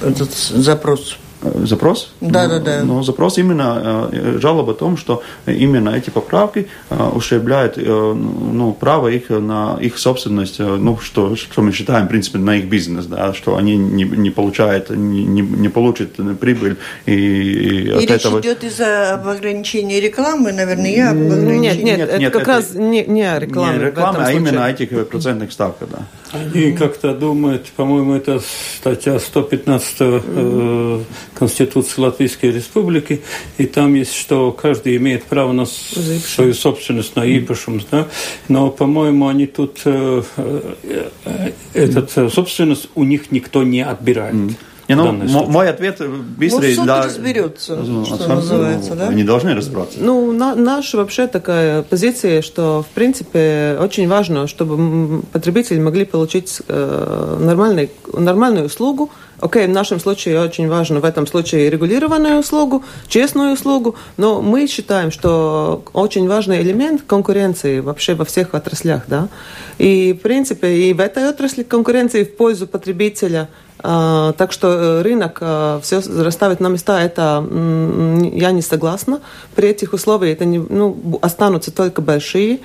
этот 0.03 0.33
запрос? 0.33 1.19
Запрос. 1.41 2.13
Да, 2.21 2.49
да, 2.49 2.59
да. 2.59 2.83
Но 2.85 3.03
запрос 3.03 3.39
именно 3.39 4.09
э, 4.13 4.39
жалоба 4.41 4.73
о 4.73 4.75
том, 4.75 4.97
что 4.97 5.23
именно 5.47 5.91
эти 5.91 6.11
поправки 6.11 6.69
э, 6.91 7.11
ушибляют 7.15 7.75
э, 7.77 7.83
ну, 7.83 8.73
право 8.73 9.09
их 9.09 9.31
на 9.31 9.79
их 9.81 9.99
собственность, 9.99 10.59
ну, 10.59 10.99
что, 10.99 11.37
что 11.37 11.63
мы 11.63 11.73
считаем, 11.73 12.07
в 12.07 12.09
принципе, 12.09 12.39
на 12.39 12.57
их 12.57 12.69
бизнес, 12.69 13.07
да, 13.07 13.33
что 13.35 13.57
они 13.57 13.77
не, 13.77 14.05
не 14.05 14.31
получают, 14.31 14.91
не, 14.91 15.23
не 15.23 15.69
получат 15.69 16.17
прибыль. 16.41 16.77
И, 17.07 17.13
и, 17.13 17.89
и 17.89 18.07
речь 18.07 18.11
этого... 18.11 18.41
идет 18.41 18.65
из-за 18.65 19.15
ограничения 19.15 20.01
рекламы, 20.01 20.53
наверное, 20.53 20.91
я 20.91 21.11
об 21.11 21.19
ограничении. 21.19 21.83
Нет, 21.83 21.85
нет, 21.85 21.99
нет, 21.99 22.09
это 22.09 22.19
нет, 22.19 22.33
как 22.33 22.43
это 22.43 22.53
раз 22.53 22.75
не, 22.75 23.05
не 23.05 23.23
о 23.23 23.39
рекламе. 23.39 23.79
Не 23.79 23.85
рекламе, 23.85 24.19
а 24.21 24.33
именно 24.33 24.69
этих 24.69 25.09
процентных 25.09 25.53
ставках, 25.53 25.89
да. 25.91 25.99
Они 26.33 26.73
как-то 26.73 27.15
думают, 27.15 27.67
по-моему, 27.77 28.15
это 28.15 28.41
статья 28.77 29.19
115 29.19 29.97
э, 30.01 31.01
Конституции 31.39 32.01
Латвийской 32.01 32.51
Республики, 32.53 33.23
и 33.59 33.67
там 33.67 33.95
есть, 33.95 34.15
что 34.15 34.53
каждый 34.53 34.97
имеет 34.97 35.25
право 35.25 35.53
на 35.53 35.67
свою 35.67 36.55
собственность, 36.55 37.15
на 37.17 37.25
ипошум, 37.25 37.81
да? 37.91 38.09
но, 38.49 38.71
по-моему, 38.71 39.29
они 39.29 39.47
тут, 39.47 39.81
э, 39.85 40.23
э, 40.37 41.51
этот 41.75 42.17
э, 42.17 42.29
собственность 42.29 42.89
у 42.95 43.05
них 43.05 43.31
никто 43.31 43.63
не 43.63 43.83
отбирает. 43.83 44.35
Не, 44.89 44.95
ну, 44.95 45.13
мой 45.13 45.69
ответ 45.69 46.01
быстрый. 46.39 46.71
Ну, 46.71 46.77
суд 46.77 46.87
да, 46.87 47.05
разберется, 47.05 47.77
ну, 47.77 48.07
что 48.07 48.27
называется, 48.27 48.95
да? 48.95 49.09
Они 49.09 49.23
должны 49.23 49.55
разбираться. 49.55 49.99
Ну, 50.01 50.33
на, 50.33 50.55
наша 50.55 50.97
вообще 50.97 51.27
такая 51.27 51.83
позиция, 51.83 52.41
что, 52.41 52.83
в 52.83 52.95
принципе, 52.95 53.77
очень 53.79 54.09
важно, 54.09 54.47
чтобы 54.47 55.23
потребители 55.31 55.79
могли 55.79 56.07
получить 56.07 56.63
э, 56.67 57.37
нормальный, 57.39 57.91
нормальную 58.15 58.65
услугу 58.65 59.11
Окей, 59.41 59.65
okay, 59.65 59.67
в 59.67 59.73
нашем 59.73 60.01
случае 60.01 60.41
очень 60.41 60.69
важно 60.69 61.01
в 61.01 61.05
этом 61.05 61.27
случае 61.27 61.71
регулированную 61.71 62.39
услугу, 62.39 62.85
честную 63.07 63.53
услугу, 63.53 63.95
но 64.17 64.43
мы 64.43 64.67
считаем, 64.67 65.11
что 65.11 65.85
очень 65.93 66.29
важный 66.29 66.61
элемент 66.61 67.03
конкуренции 67.07 67.81
вообще 67.81 68.15
во 68.15 68.25
всех 68.25 68.55
отраслях, 68.55 69.05
да. 69.07 69.29
И, 69.79 70.13
в 70.13 70.23
принципе, 70.23 70.69
и 70.69 70.93
в 70.93 71.01
этой 71.01 71.29
отрасли 71.29 71.63
конкуренции 71.63 72.25
в 72.25 72.37
пользу 72.37 72.67
потребителя– 72.67 73.49
а, 73.81 74.33
так 74.33 74.51
что 74.53 74.69
э, 74.69 75.03
рынок 75.03 75.39
а, 75.41 75.81
все 75.81 76.01
расставит 76.01 76.59
на 76.59 76.69
места, 76.69 77.01
это 77.01 77.45
я 78.33 78.51
не 78.51 78.63
согласна. 78.63 79.21
При 79.55 79.69
этих 79.69 79.93
условиях 79.93 80.37
это 80.37 80.45
не, 80.45 80.59
ну, 80.59 81.19
останутся 81.23 81.71
только 81.71 82.03
большие 82.03 82.61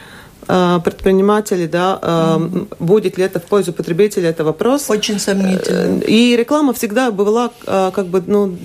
а, 0.47 0.79
предприниматели, 0.79 1.67
да, 1.67 1.99
mm-hmm. 2.01 2.75
будет 2.79 3.17
ли 3.17 3.23
это 3.23 3.39
в 3.39 3.43
пользу 3.43 3.73
потребителя, 3.73 4.29
это 4.29 4.43
вопрос. 4.43 4.89
Очень 4.89 5.19
сомнительно. 5.19 6.01
Э, 6.01 6.05
и 6.07 6.35
реклама 6.35 6.73
всегда 6.73 7.11
была 7.11 7.51
как 7.65 8.07
бы, 8.07 8.23
ну, 8.25 8.55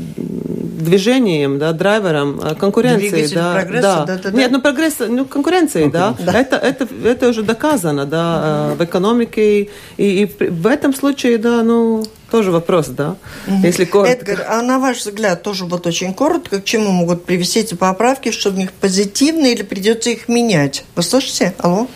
движением, 0.78 1.58
да, 1.58 1.72
драйвером 1.72 2.40
конкуренции. 2.58 3.10
Двигатель 3.10 3.34
да, 3.34 3.52
прогресса, 3.54 4.04
да. 4.06 4.16
да, 4.16 4.30
да. 4.30 4.30
Нет, 4.30 4.50
ну 4.50 4.60
прогресс, 4.60 4.96
ну 5.00 5.24
конкуренции, 5.24 5.88
да. 5.88 6.14
да. 6.18 6.32
Это, 6.32 6.56
это, 6.56 6.88
это 7.04 7.28
уже 7.28 7.42
доказано, 7.42 8.06
да, 8.06 8.74
в 8.78 8.84
экономике. 8.84 9.62
И, 9.62 9.68
и 9.96 10.24
в 10.26 10.66
этом 10.66 10.94
случае, 10.94 11.38
да, 11.38 11.62
ну, 11.62 12.04
тоже 12.30 12.50
вопрос, 12.50 12.88
да? 12.88 13.16
Угу. 13.46 13.56
Если 13.62 13.84
коротко. 13.84 14.12
Эдгар, 14.12 14.46
а 14.48 14.62
на 14.62 14.78
ваш 14.78 14.98
взгляд, 14.98 15.42
тоже 15.42 15.64
вот 15.64 15.86
очень 15.86 16.14
коротко, 16.14 16.60
к 16.60 16.64
чему 16.64 16.90
могут 16.90 17.24
привести 17.24 17.60
эти 17.60 17.74
поправки, 17.74 18.30
что 18.30 18.50
в 18.50 18.56
них 18.56 18.72
позитивно 18.72 19.46
или 19.46 19.62
придется 19.62 20.10
их 20.10 20.28
менять? 20.28 20.84
Вы 20.94 21.02
слышите? 21.02 21.54
Алло? 21.58 21.86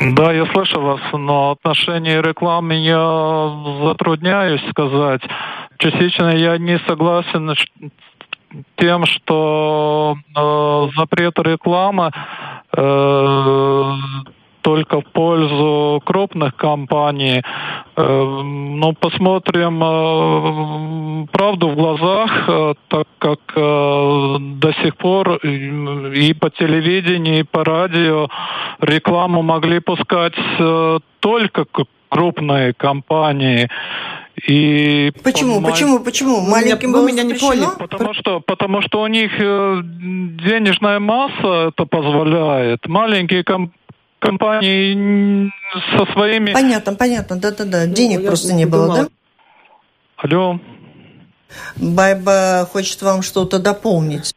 Да, 0.00 0.32
я 0.32 0.46
слышу 0.46 0.80
вас, 0.80 1.00
но 1.12 1.52
отношение 1.52 2.20
рекламы 2.22 2.74
я 2.74 3.86
затрудняюсь 3.86 4.60
сказать. 4.70 5.22
Частично 5.78 6.34
я 6.36 6.58
не 6.58 6.78
согласен 6.88 7.54
тем, 8.76 9.06
что 9.06 10.16
э, 10.36 10.88
запрет 10.96 11.38
рекламы 11.38 12.10
э, 12.76 13.92
только 14.62 15.00
в 15.00 15.04
пользу 15.06 16.00
крупных 16.04 16.56
компаний. 16.56 17.42
Э, 17.96 18.40
ну, 18.42 18.94
посмотрим 18.94 19.82
э, 19.82 21.26
правду 21.32 21.68
в 21.68 21.74
глазах, 21.74 22.48
э, 22.48 22.74
так 22.88 23.06
как 23.18 23.40
до 23.54 24.72
сих 24.82 24.96
пор 24.96 25.36
и 25.36 26.34
по 26.34 26.50
телевидению, 26.50 27.40
и 27.40 27.42
по 27.42 27.64
радио 27.64 28.28
рекламу 28.80 29.42
могли 29.42 29.80
пускать 29.80 30.34
только 31.20 31.66
крупные 32.08 32.74
компании. 32.74 33.68
И 34.48 35.12
почему, 35.22 35.60
по, 35.60 35.70
почему, 35.70 36.00
почему? 36.00 36.40
Маленьким 36.40 36.92
вы 36.92 37.06
меня 37.06 37.22
не 37.22 37.34
поняли. 37.34 37.68
Потому 37.78 38.12
что, 38.14 38.40
потому 38.40 38.82
что 38.82 39.02
у 39.02 39.06
них 39.06 39.30
денежная 39.38 40.98
масса 40.98 41.68
это 41.68 41.84
позволяет. 41.84 42.86
Маленькие 42.86 43.44
компании 43.44 43.78
компании 44.22 45.50
со 45.96 46.06
своими... 46.12 46.52
Понятно, 46.52 46.94
понятно, 46.94 47.36
да-да-да. 47.36 47.86
Ну, 47.86 47.92
Денег 47.94 48.24
просто 48.24 48.54
не 48.54 48.66
было, 48.66 48.94
да? 48.94 49.08
Алло. 50.16 50.60
Байба 51.76 52.68
хочет 52.70 53.02
вам 53.02 53.22
что-то 53.22 53.58
дополнить. 53.58 54.34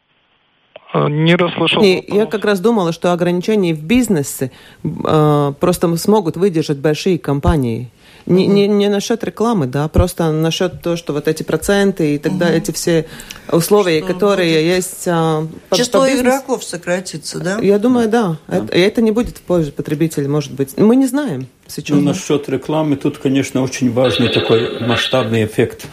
Э, 0.92 1.08
не 1.08 1.34
расслышал. 1.34 1.80
Не, 1.80 2.04
я 2.08 2.26
как 2.26 2.44
раз 2.44 2.60
думала, 2.60 2.92
что 2.92 3.12
ограничения 3.12 3.74
в 3.74 3.82
бизнесе 3.82 4.50
э, 4.84 5.52
просто 5.58 5.96
смогут 5.96 6.36
выдержать 6.36 6.78
большие 6.78 7.18
компании. 7.18 7.90
Не, 8.26 8.46
не, 8.46 8.66
не 8.66 8.88
насчет 8.88 9.22
рекламы, 9.22 9.66
да, 9.66 9.86
просто 9.88 10.32
насчет 10.32 10.82
того, 10.82 10.96
что 10.96 11.12
вот 11.12 11.28
эти 11.28 11.44
проценты 11.44 12.16
и 12.16 12.18
тогда 12.18 12.46
угу. 12.46 12.54
эти 12.54 12.72
все 12.72 13.06
условия, 13.50 13.98
что 14.02 14.12
которые 14.12 14.62
будет... 14.62 14.76
есть... 14.76 15.04
А, 15.06 15.46
Число 15.72 16.00
по 16.00 16.12
игроков 16.12 16.64
сократится, 16.64 17.38
да? 17.38 17.58
Я 17.60 17.78
думаю, 17.78 18.08
да. 18.08 18.36
да. 18.48 18.56
Это, 18.56 18.74
это 18.74 19.02
не 19.02 19.12
будет 19.12 19.38
в 19.38 19.42
пользу 19.42 19.70
потребителя, 19.70 20.28
может 20.28 20.52
быть. 20.52 20.76
Мы 20.76 20.96
не 20.96 21.06
знаем 21.06 21.46
сейчас. 21.68 21.96
Ну, 21.96 22.02
насчет 22.02 22.48
рекламы 22.48 22.96
тут, 22.96 23.18
конечно, 23.18 23.62
очень 23.62 23.92
важный 23.92 24.28
такой 24.28 24.80
масштабный 24.80 25.44
эффект 25.44 25.86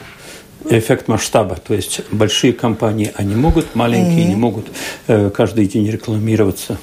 эффект 0.70 1.08
масштаба. 1.08 1.56
То 1.56 1.74
есть 1.74 2.02
большие 2.12 2.54
компании, 2.54 3.12
они 3.16 3.36
могут, 3.36 3.76
маленькие 3.76 4.26
mm-hmm. 4.26 4.30
не 4.30 4.36
могут 4.36 4.66
э, 5.08 5.30
каждый 5.30 5.68
день 5.68 5.90
рекламироваться. 5.90 6.78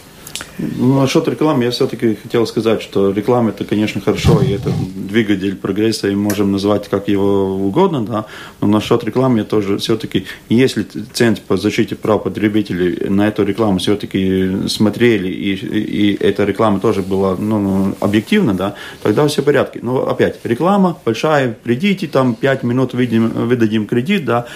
Ну, 0.76 1.00
насчет 1.00 1.26
рекламы 1.28 1.64
я 1.64 1.70
все-таки 1.70 2.16
хотел 2.16 2.46
сказать, 2.46 2.82
что 2.82 3.10
реклама 3.10 3.50
это, 3.50 3.64
конечно, 3.64 4.00
хорошо, 4.00 4.40
и 4.42 4.50
это 4.52 4.70
двигатель 4.94 5.56
прогресса, 5.56 6.08
и 6.08 6.14
можем 6.14 6.52
назвать 6.52 6.88
как 6.88 7.08
его 7.08 7.54
угодно, 7.54 8.04
да, 8.04 8.26
но 8.60 8.66
насчет 8.66 9.02
рекламы 9.04 9.38
я 9.38 9.44
тоже 9.44 9.78
все-таки, 9.78 10.26
если 10.48 10.86
Центр 11.12 11.40
по 11.46 11.56
защите 11.56 11.96
прав 11.96 12.24
потребителей 12.24 13.08
на 13.08 13.28
эту 13.28 13.44
рекламу 13.44 13.78
все-таки 13.78 14.68
смотрели, 14.68 15.28
и, 15.28 15.54
и 15.54 16.14
эта 16.20 16.44
реклама 16.44 16.80
тоже 16.80 17.02
была 17.02 17.36
ну, 17.36 17.94
объективна, 18.00 18.54
да, 18.54 18.74
тогда 19.02 19.26
все 19.28 19.42
в 19.42 19.44
порядке. 19.44 19.80
Но 19.82 20.08
опять, 20.08 20.38
реклама 20.44 20.96
большая, 21.04 21.56
придите, 21.62 22.06
там 22.06 22.34
5 22.34 22.62
минут 22.62 22.92
выдадим, 22.92 23.28
выдадим 23.28 23.86
кредит, 23.86 24.24
да, 24.24 24.46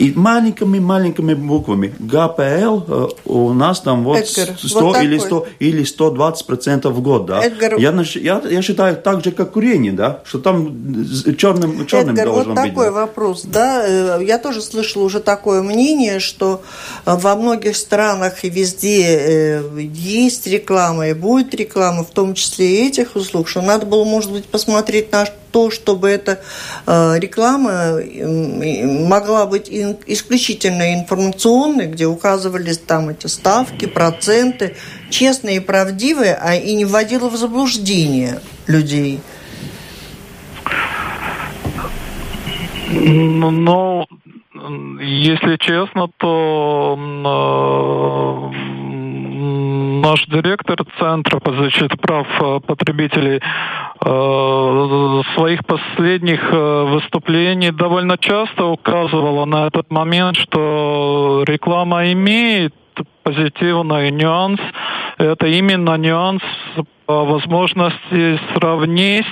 и 0.00 0.12
маленькими-маленькими 0.16 1.34
буквами 1.34 1.94
ГПЛ 1.98 2.80
э, 2.88 3.08
у 3.26 3.52
нас 3.52 3.80
там 3.80 4.02
вот 4.04 4.16
Эдгар, 4.16 4.56
100 4.58 4.80
вот 4.80 5.02
или 5.02 5.18
100 5.18 5.46
или 5.58 5.84
120 5.84 6.46
процентов 6.46 6.94
в 6.94 7.02
год, 7.02 7.26
да. 7.26 7.44
Эдгар, 7.44 7.78
я, 7.78 7.92
я, 8.14 8.42
я 8.50 8.62
считаю 8.62 8.96
так 8.96 9.22
же, 9.22 9.30
как 9.30 9.52
курение, 9.52 9.92
да, 9.92 10.22
что 10.24 10.38
там 10.38 11.36
черным, 11.36 11.86
черным 11.86 12.14
Эдгар, 12.14 12.26
должен 12.28 12.54
вот 12.54 12.62
быть. 12.62 12.70
такой 12.70 12.86
да. 12.86 12.92
вопрос, 12.92 13.42
да. 13.44 13.84
Э, 13.86 14.24
я 14.24 14.38
тоже 14.38 14.62
слышала 14.62 15.04
уже 15.04 15.20
такое 15.20 15.60
мнение, 15.60 16.18
что 16.18 16.62
э, 17.04 17.14
во 17.14 17.36
многих 17.36 17.76
странах 17.76 18.42
и 18.42 18.48
везде 18.48 19.62
есть 19.92 20.46
реклама 20.46 21.08
и 21.08 21.12
будет 21.12 21.54
реклама, 21.54 22.04
в 22.04 22.10
том 22.10 22.32
числе 22.32 22.84
и 22.84 22.88
этих 22.88 23.16
услуг, 23.16 23.48
что 23.48 23.60
надо 23.60 23.84
было, 23.84 24.04
может 24.04 24.32
быть, 24.32 24.46
посмотреть 24.46 25.12
на 25.12 25.26
то, 25.50 25.70
чтобы 25.70 26.08
эта 26.08 26.40
э, 26.86 27.18
реклама 27.18 28.00
могла 29.08 29.46
быть 29.46 29.68
исключительно 29.70 30.94
информационной, 30.94 31.86
где 31.86 32.06
указывались 32.06 32.78
там 32.78 33.08
эти 33.08 33.26
ставки, 33.26 33.86
проценты, 33.86 34.76
честные 35.10 35.56
и 35.56 35.60
правдивые, 35.60 36.34
а 36.34 36.54
и 36.54 36.74
не 36.74 36.84
вводила 36.84 37.28
в 37.28 37.36
заблуждение 37.36 38.40
людей. 38.66 39.20
Ну, 42.92 44.06
если 45.00 45.56
честно, 45.56 46.08
то 46.18 46.96
наш 50.00 50.26
директор 50.26 50.84
Центра 50.98 51.38
по 51.40 51.52
защите 51.52 51.96
прав 51.96 52.26
э, 52.40 52.60
потребителей 52.66 53.36
э, 53.36 53.40
своих 54.02 55.64
последних 55.66 56.40
э, 56.52 56.84
выступлениях 56.84 57.76
довольно 57.76 58.16
часто 58.16 58.66
указывала 58.66 59.44
на 59.44 59.66
этот 59.66 59.90
момент, 59.90 60.36
что 60.36 61.44
реклама 61.46 62.10
имеет 62.12 62.74
позитивный 63.22 64.10
нюанс. 64.10 64.60
Это 65.18 65.46
именно 65.46 65.96
нюанс 65.96 66.42
по 67.06 67.24
возможности 67.24 68.40
сравнить 68.54 69.26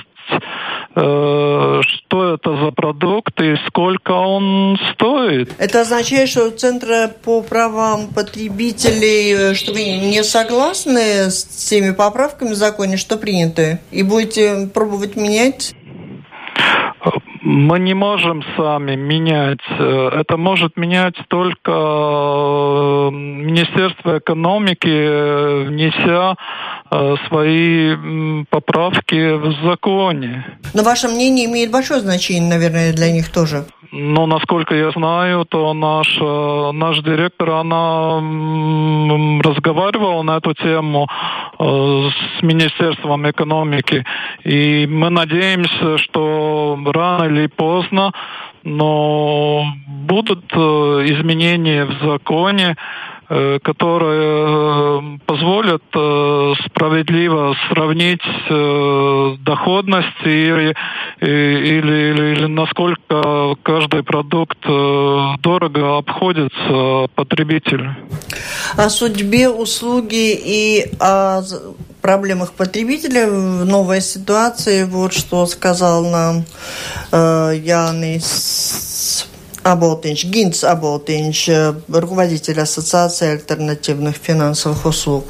Э, 0.95 1.81
что 1.83 2.33
это 2.33 2.57
за 2.57 2.71
продукт 2.71 3.39
и 3.39 3.55
сколько 3.67 4.11
он 4.11 4.77
стоит. 4.93 5.53
Это 5.59 5.81
означает, 5.81 6.29
что 6.29 6.49
Центр 6.49 7.11
по 7.23 7.41
правам 7.41 8.07
потребителей, 8.07 9.51
э, 9.51 9.53
что 9.53 9.71
вы 9.71 9.83
не 9.83 10.23
согласны 10.23 11.29
с 11.29 11.43
теми 11.69 11.91
поправками 11.91 12.49
в 12.49 12.55
законе, 12.55 12.97
что 12.97 13.17
приняты, 13.17 13.79
и 13.91 14.01
будете 14.01 14.67
пробовать 14.73 15.15
менять? 15.15 15.75
Мы 17.41 17.79
не 17.79 17.93
можем 17.93 18.43
сами 18.57 18.95
менять. 18.95 19.61
Э, 19.69 20.09
это 20.21 20.37
может 20.37 20.75
менять 20.75 21.15
только 21.27 21.71
Министерство 23.11 24.17
экономики, 24.17 25.65
внеся 25.67 26.35
Э, 26.35 26.78
свои 27.27 27.95
поправки 28.49 29.35
в 29.35 29.63
законе. 29.63 30.45
Но 30.73 30.83
ваше 30.83 31.07
мнение 31.07 31.45
имеет 31.45 31.71
большое 31.71 31.99
значение, 31.99 32.49
наверное, 32.49 32.93
для 32.93 33.11
них 33.11 33.29
тоже. 33.29 33.65
Ну, 33.91 34.27
насколько 34.27 34.75
я 34.75 34.91
знаю, 34.91 35.45
то 35.45 35.73
наш, 35.73 36.15
э, 36.21 36.71
наш 36.73 36.99
директор, 36.99 37.49
она 37.49 38.17
разговаривала 39.41 40.21
на 40.21 40.37
эту 40.37 40.53
тему 40.53 41.07
э, 41.57 41.63
с 41.63 42.43
Министерством 42.43 43.27
экономики. 43.29 44.05
И 44.43 44.85
мы 44.87 45.09
надеемся, 45.09 45.97
что 45.97 46.77
рано 46.85 47.23
или 47.25 47.47
поздно 47.47 48.11
но 48.63 49.65
будут 49.87 50.43
изменения 50.51 51.85
в 51.85 51.93
законе, 52.05 52.75
которые 53.29 55.19
позволят 55.25 55.83
справедливо 55.91 57.55
сравнить 57.69 58.23
доходность 59.43 60.07
или, 60.25 60.75
или, 61.21 62.11
или, 62.11 62.33
или 62.33 62.45
насколько 62.47 63.55
каждый 63.61 64.01
продукт 64.01 64.57
дорого 64.63 65.97
обходится 65.97 67.07
потребителю. 67.13 67.95
О 68.75 68.89
судьбе 68.89 69.49
услуги 69.49 70.33
и 70.33 70.91
о 70.99 71.41
проблемах 72.01 72.53
потребителя 72.53 73.27
в 73.29 73.65
новой 73.65 74.01
ситуации. 74.01 74.83
Вот 74.83 75.13
что 75.13 75.45
сказал 75.45 76.05
нам 76.09 76.45
э, 77.11 77.53
Янис 77.63 79.28
Аботинч, 79.64 80.26
Гинц 80.26 80.64
Аботинч, 80.64 81.48
э, 81.48 81.72
руководитель 81.88 82.60
Ассоциации 82.60 83.32
альтернативных 83.32 84.16
финансовых 84.16 84.84
услуг. 84.84 85.24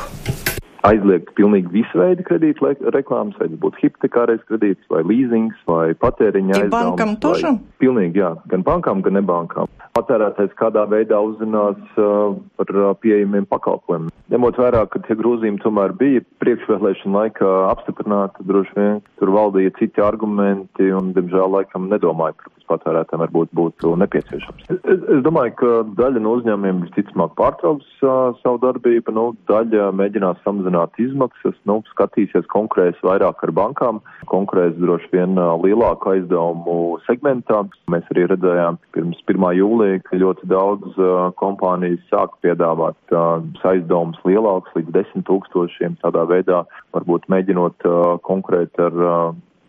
aizliegt 0.84 1.30
pilnīgi 1.38 1.70
visu 1.72 1.96
veidu 1.96 2.24
kredītu 2.28 2.66
reklāmas, 2.92 3.38
vai 3.40 3.48
tas 3.48 3.60
būtu 3.62 3.80
hipotekārais 3.80 4.42
kredīts, 4.50 4.84
vai 4.92 5.00
līzings, 5.08 5.56
vai 5.68 5.94
patēriņa 5.96 6.58
aizdevums. 6.60 7.62
Pilnīgi, 7.80 8.20
jā, 8.20 8.34
gan 8.52 8.64
bankām, 8.66 9.00
gan 9.00 9.16
nebankām 9.16 9.70
patērētājs 9.94 10.54
kādā 10.58 10.84
veidā 10.90 11.20
uzzinās 11.22 11.78
uh, 12.00 12.34
par 12.58 12.70
uh, 12.74 12.90
pieejamiem 12.98 13.46
pakalpojumiem. 13.50 14.10
Ņemot 14.32 14.58
vērā, 14.58 14.82
ka 14.90 15.00
tie 15.06 15.14
grozījumi 15.18 15.62
tomēr 15.62 15.94
bija 15.98 16.24
priekšvēlēšana 16.42 17.20
laikā 17.20 17.52
apstiprināti, 17.70 18.46
droši 18.48 18.74
vien 18.78 18.98
tur 19.20 19.32
valdīja 19.36 19.74
citi 19.78 20.02
argumenti 20.02 20.90
un, 20.96 21.12
diemžēl, 21.16 21.46
laikam 21.58 21.86
nedomāja 21.92 22.34
par 22.40 22.50
patērētājiem 22.69 23.23
varbūt 23.25 23.53
būtu 23.57 23.93
nepieciešams. 24.03 24.67
Es, 24.69 24.81
es 25.15 25.23
domāju, 25.25 25.55
ka 25.59 25.71
daļa 25.99 26.23
no 26.23 26.35
uzņēmumiem 26.39 26.83
visticamāk 26.87 27.35
pārtrauks 27.39 27.89
uh, 28.03 28.35
savu 28.43 28.61
darbību, 28.63 29.13
nu, 29.15 29.25
daļa 29.49 29.89
mēģinās 29.97 30.41
samazināt 30.45 30.99
izmaksas, 31.01 31.57
nu, 31.69 31.79
skatīsies 31.93 32.47
konkurēs 32.53 32.99
vairāk 33.05 33.43
ar 33.45 33.55
bankām, 33.55 34.01
konkurēs 34.31 34.77
droši 34.79 35.11
vien 35.13 35.37
uh, 35.39 35.55
lielāku 35.63 36.13
aizdevumu 36.15 36.99
segmentā. 37.07 37.63
Mēs 37.91 38.07
arī 38.13 38.27
redzējām 38.31 38.79
pirms 38.95 39.21
1. 39.25 39.49
jūlija 39.59 40.03
ka 40.09 40.19
ļoti 40.21 40.49
daudz 40.49 40.97
uh, 40.97 41.29
kompānijas 41.39 42.01
sāk 42.11 42.37
piedāvāt 42.43 42.97
uh, 43.13 43.41
aizdevumus 43.69 44.21
lielākus 44.27 44.77
līdz 44.77 44.95
desmit 44.95 45.27
tūkstošiem, 45.29 45.99
tādā 46.03 46.25
veidā 46.29 46.63
varbūt 46.95 47.29
mēģinot 47.31 47.87
uh, 47.87 48.15
konkurēt 48.25 48.79
ar 48.81 49.03
uh, 49.03 49.19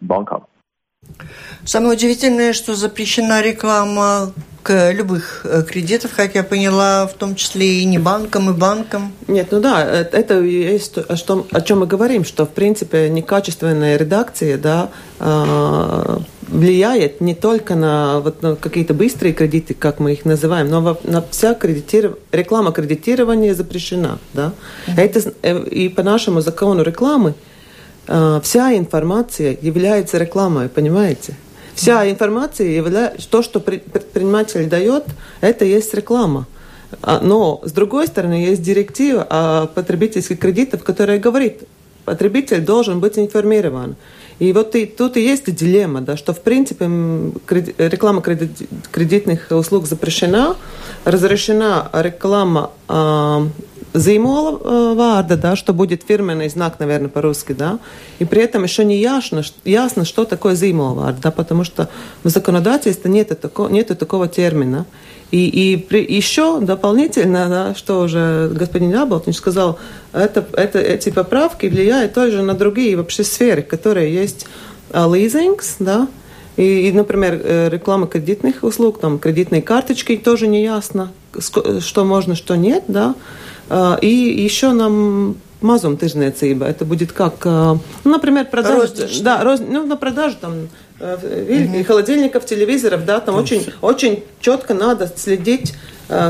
bankām. 0.01 0.50
Самое 1.65 1.93
удивительное, 1.95 2.53
что 2.53 2.75
запрещена 2.75 3.43
реклама 3.43 4.33
к 4.63 4.93
любых 4.93 5.47
кредитов, 5.69 6.13
как 6.15 6.35
я 6.35 6.43
поняла, 6.43 7.07
в 7.07 7.15
том 7.15 7.35
числе 7.35 7.81
и 7.81 7.85
не 7.85 7.99
банкам, 7.99 8.51
и 8.51 8.53
банкам. 8.53 9.13
Нет, 9.27 9.49
ну 9.51 9.61
да, 9.61 9.85
это 9.85 10.41
есть 10.41 10.99
о, 10.99 11.17
том, 11.17 11.47
о 11.51 11.61
чем 11.61 11.81
мы 11.81 11.87
говорим, 11.87 12.25
что 12.25 12.45
в 12.45 12.51
принципе 12.51 13.09
некачественная 13.09 13.97
редакция, 13.97 14.59
да, 14.59 14.91
влияет 16.49 17.21
не 17.21 17.35
только 17.35 17.75
на, 17.75 18.21
вот, 18.21 18.43
на 18.43 18.57
какие-то 18.57 18.93
быстрые 18.93 19.33
кредиты, 19.33 19.73
как 19.75 20.01
мы 20.01 20.13
их 20.13 20.25
называем, 20.25 20.69
но 20.69 20.99
на 21.05 21.23
вся 21.31 21.55
кредитиров... 21.55 22.17
реклама 22.33 22.73
кредитирования 22.73 23.55
запрещена. 23.55 24.19
Да? 24.35 24.53
Mm-hmm. 24.87 25.01
Это, 25.01 25.33
э, 25.43 25.65
и 25.69 25.89
по 25.89 26.03
нашему 26.03 26.41
закону 26.41 26.83
рекламы 26.83 27.31
э, 27.31 27.50
вся 28.43 28.77
информация 28.77 29.57
является 29.61 30.19
рекламой, 30.19 30.69
понимаете? 30.69 31.37
Вся 31.75 32.11
информация 32.11 32.69
является, 32.69 33.29
то, 33.29 33.43
что 33.43 33.61
предприниматель 33.61 34.69
дает, 34.69 35.05
это 35.41 35.65
есть 35.65 35.95
реклама. 35.95 36.47
А, 37.03 37.21
но, 37.23 37.61
с 37.65 37.73
другой 37.73 38.07
стороны, 38.07 38.35
есть 38.35 38.63
директива 38.63 39.27
о 39.31 39.67
потребительских 39.67 40.39
кредитах, 40.39 40.83
которая 40.83 41.19
говорит, 41.19 41.63
потребитель 42.05 42.61
должен 42.61 43.01
быть 43.01 43.19
информирован. 43.19 43.97
И 44.41 44.53
вот 44.53 44.75
и, 44.75 44.87
тут 44.87 45.17
и 45.17 45.23
есть 45.23 45.55
дилемма, 45.55 46.01
да, 46.01 46.17
что 46.17 46.33
в 46.33 46.41
принципе 46.41 46.85
реклама 47.79 48.23
кредит, 48.23 48.51
кредитных 48.91 49.47
услуг 49.51 49.87
запрещена, 49.87 50.57
разрешена 51.05 51.91
реклама 51.93 52.71
э, 52.89 53.47
zīmola 53.93 54.95
варда, 54.95 55.37
да, 55.37 55.57
что 55.57 55.73
будет 55.73 56.05
фирменный 56.07 56.49
знак, 56.49 56.79
наверное, 56.79 57.09
по-русски, 57.09 57.53
да, 57.53 57.79
и 58.19 58.25
при 58.25 58.43
этом 58.43 58.63
еще 58.63 58.85
не 58.85 58.99
ясно, 58.99 59.43
ясно 59.65 60.05
что 60.05 60.25
такое 60.25 60.55
zīmola 60.55 60.95
варда, 60.95 61.21
да, 61.23 61.31
потому 61.31 61.65
что 61.65 61.89
в 62.23 62.29
законодательстве 62.29 63.11
нет 63.11 63.41
такого, 63.41 63.69
нету 63.69 63.97
такого 63.97 64.29
термина. 64.29 64.87
И, 65.31 65.47
и 65.47 65.77
при, 65.77 66.05
еще 66.13 66.61
дополнительно, 66.61 67.49
да, 67.49 67.75
что 67.77 68.01
уже 68.01 68.51
господин 68.53 68.91
Яблотнич 68.91 69.37
сказал, 69.37 69.79
это, 70.13 70.45
это, 70.55 70.81
эти 70.81 71.11
поправки 71.11 71.67
влияют 71.67 72.15
тоже 72.15 72.43
на 72.43 72.55
другие 72.55 72.97
вообще 72.97 73.23
сферы, 73.23 73.63
которые 73.63 74.13
есть 74.13 74.47
лизингс, 74.93 75.77
да, 75.79 76.09
и, 76.57 76.89
и, 76.89 76.93
например, 76.93 77.41
реклама 77.71 78.09
кредитных 78.09 78.65
услуг, 78.65 78.99
там 78.99 79.21
кредитные 79.21 79.63
карточки 79.63 80.17
тоже 80.17 80.49
не 80.49 80.65
ясно, 80.65 81.13
что 81.39 82.05
можно, 82.05 82.35
что 82.35 82.57
нет, 82.57 82.85
да. 82.89 83.15
А, 83.71 83.99
и 84.01 84.09
еще 84.09 84.73
нам 84.73 85.37
mazumtirdzniecība. 85.63 86.67
Это 86.67 86.85
будет 86.85 87.13
как, 87.13 87.45
ну, 87.45 87.81
например, 88.05 88.47
продажа, 88.47 88.81
Розничная. 88.81 89.23
да, 89.23 89.45
роз, 89.45 89.61
ну, 89.61 89.87
на 89.87 89.97
продажу 89.97 90.37
там 90.41 90.69
угу. 90.99 91.85
холодильников, 91.87 92.47
телевизоров, 92.47 93.05
да, 93.05 93.21
там 93.21 93.37
очень, 93.37 93.67
очень 93.81 94.25
четко 94.41 94.75
надо 94.75 95.11
следить 95.15 95.75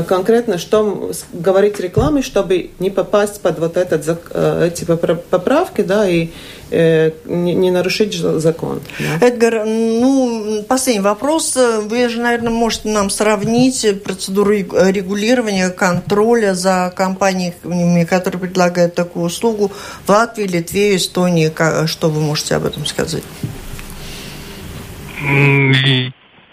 конкретно, 0.07 0.57
что 0.59 1.11
говорить 1.33 1.79
рекламой, 1.79 2.21
чтобы 2.21 2.69
не 2.79 2.91
попасть 2.91 3.41
под 3.41 3.57
вот 3.57 3.77
этот, 3.77 4.07
эти 4.33 4.85
поправки, 4.85 5.81
да, 5.81 6.07
и 6.07 6.29
не, 6.71 7.53
не 7.55 7.71
нарушить 7.71 8.13
закон. 8.13 8.81
Да. 8.99 9.27
Эдгар, 9.27 9.65
ну, 9.65 10.63
последний 10.69 11.01
вопрос. 11.01 11.57
Вы 11.85 12.07
же, 12.09 12.21
наверное, 12.21 12.51
можете 12.51 12.89
нам 12.89 13.09
сравнить 13.09 14.03
процедуру 14.03 14.51
регулирования, 14.51 15.69
контроля 15.69 16.53
за 16.53 16.93
компаниями, 16.95 18.05
которые 18.05 18.39
предлагают 18.39 18.95
такую 18.95 19.25
услугу 19.25 19.71
в 20.05 20.09
Латвии, 20.09 20.45
Литве, 20.45 20.95
Эстонии. 20.95 21.51
Что 21.87 22.09
вы 22.09 22.21
можете 22.21 22.55
об 22.55 22.65
этом 22.65 22.85
сказать? 22.85 23.23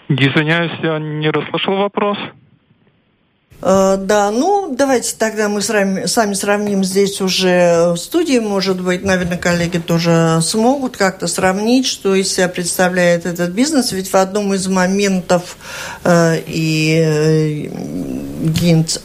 Извиняюсь, 0.09 0.71
я 0.81 0.97
не 0.99 1.29
расслышал 1.29 1.77
вопрос. 1.77 2.17
Э, 3.61 3.97
да, 3.99 4.31
ну 4.31 4.73
давайте 4.75 5.15
тогда 5.17 5.49
мы 5.49 5.61
сами, 5.61 6.05
сами 6.05 6.33
сравним 6.33 6.83
здесь 6.83 7.19
уже 7.19 7.91
в 7.93 7.97
студии, 7.97 8.39
может 8.39 8.81
быть, 8.81 9.03
наверное, 9.03 9.37
коллеги 9.37 9.79
тоже 9.79 10.39
смогут 10.41 10.95
как-то 10.95 11.27
сравнить, 11.27 11.85
что 11.85 12.15
из 12.15 12.33
себя 12.33 12.47
представляет 12.47 13.25
этот 13.25 13.49
бизнес, 13.51 13.91
ведь 13.91 14.11
в 14.11 14.15
одном 14.15 14.53
из 14.53 14.67
моментов 14.67 15.57
э, 16.03 16.39
и 16.47 17.01
э, 17.03 17.69
Гинц 18.41 18.99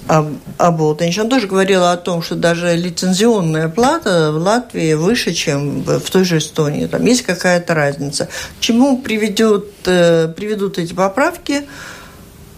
Аботович, 0.59 1.19
он 1.19 1.29
тоже 1.29 1.49
говорил 1.49 1.85
о 1.85 1.97
том, 1.97 2.23
что 2.23 2.37
даже 2.37 2.77
лицензионная 2.77 3.69
плата 3.69 4.31
в 4.31 4.37
Латвии 4.37 4.95
выше, 4.95 5.33
чем 5.33 5.83
в, 5.83 5.99
в 5.99 6.11
той 6.11 6.25
же 6.25 6.39
Эстонии, 6.39 6.87
там 6.87 7.05
есть 7.05 7.23
какая-то 7.23 7.75
разница. 7.75 8.27
К 8.27 8.61
чему 8.61 8.99
приведет, 8.99 9.67
э, 9.87 10.29
приведут 10.29 10.79
эти 10.79 10.93
поправки? 10.93 11.65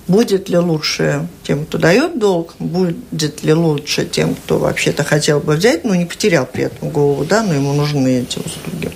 Будет 0.08 0.48
ли 0.48 0.58
лучше 0.58 1.28
тем, 1.42 1.66
кто 1.66 1.78
дает 1.78 2.18
долг, 2.18 2.54
будет 2.60 3.42
ли 3.42 3.52
лучше 3.52 4.06
тем, 4.06 4.34
кто 4.36 4.58
вообще-то 4.58 5.02
хотел 5.02 5.40
бы 5.40 5.54
взять, 5.54 5.84
но 5.84 5.94
не 5.96 6.04
потерял 6.04 6.46
при 6.46 6.64
этом 6.64 6.90
голову, 6.90 7.24
да, 7.24 7.42
но 7.42 7.54
ему 7.54 7.72
нужны 7.72 8.20
эти 8.20 8.38
услуги? 8.38 8.90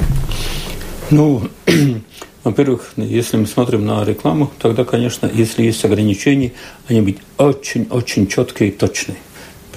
Ну, 1.11 1.49
во-первых, 2.45 2.93
если 2.97 3.39
мы 3.39 3.47
смотрим 3.47 3.85
на 3.85 4.05
рекламу, 4.05 4.53
тогда, 4.61 4.85
конечно, 4.85 5.29
если 5.33 5.65
есть 5.65 5.85
ограничения, 5.85 6.53
они 6.87 7.01
быть 7.01 7.19
очень-очень 7.39 8.29
четкие 8.29 8.69
и 8.69 8.73
точные 8.73 9.19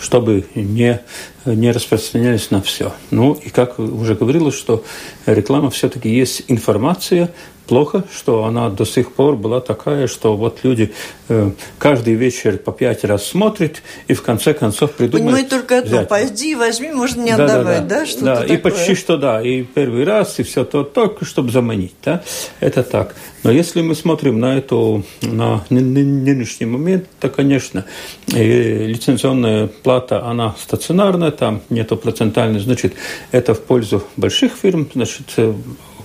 чтобы 0.04 0.46
не, 0.54 1.00
не 1.46 1.72
распространялись 1.72 2.52
на 2.52 2.62
все. 2.62 2.94
Ну 3.10 3.34
и 3.34 3.50
как 3.50 3.80
уже 3.80 4.16
говорилось, 4.16 4.56
что 4.56 4.84
реклама 5.26 5.70
все-таки 5.70 6.10
есть 6.10 6.44
информация, 6.50 7.32
плохо, 7.68 8.04
что 8.14 8.46
она 8.46 8.70
до 8.70 8.86
сих 8.86 9.14
пор 9.14 9.36
была 9.36 9.62
такая, 9.62 10.08
что 10.08 10.36
вот 10.36 10.60
люди 10.64 10.94
э, 11.30 11.52
каждый 11.78 12.16
вечер 12.16 12.58
по 12.58 12.72
пять 12.72 13.04
раз 13.04 13.26
смотрят 13.26 13.82
и 14.08 14.14
в 14.14 14.22
конце 14.22 14.54
концов 14.54 14.92
придумают... 14.94 15.26
Понимаете, 15.26 15.50
только 15.50 15.80
одно, 15.80 16.06
пойди, 16.06 16.56
возьми, 16.56 16.92
можно 16.92 17.22
не 17.22 17.36
да, 17.36 17.46
отдавать, 17.46 17.88
да? 17.88 17.96
Да, 17.96 18.00
да, 18.00 18.06
что 18.06 18.26
да 18.26 18.46
и 18.46 18.58
почти 18.58 18.96
что 18.96 19.18
да, 19.18 19.42
и 19.42 19.64
первый 19.64 20.04
раз, 20.04 20.40
и 20.40 20.44
все 20.44 20.66
то 20.66 20.84
только, 20.84 21.26
чтобы 21.26 21.52
заманить, 21.52 21.96
да, 22.04 22.24
это 22.60 22.84
так. 22.84 23.16
Но 23.44 23.52
если 23.52 23.82
мы 23.82 23.94
смотрим 23.94 24.40
на 24.40 24.58
эту, 24.58 25.04
на 25.22 25.64
нынешний 25.70 26.66
момент, 26.66 27.06
то, 27.20 27.30
конечно, 27.30 27.86
лицензионная 28.28 29.68
плата, 29.68 30.26
она 30.26 30.56
стационарная, 30.60 31.32
там 31.32 31.62
нету 31.70 31.98
процентальной, 31.98 32.60
значит, 32.60 32.94
это 33.32 33.54
в 33.54 33.62
пользу 33.62 34.04
больших 34.16 34.54
фирм, 34.54 34.90
значит, 34.94 35.28
э, 35.38 35.54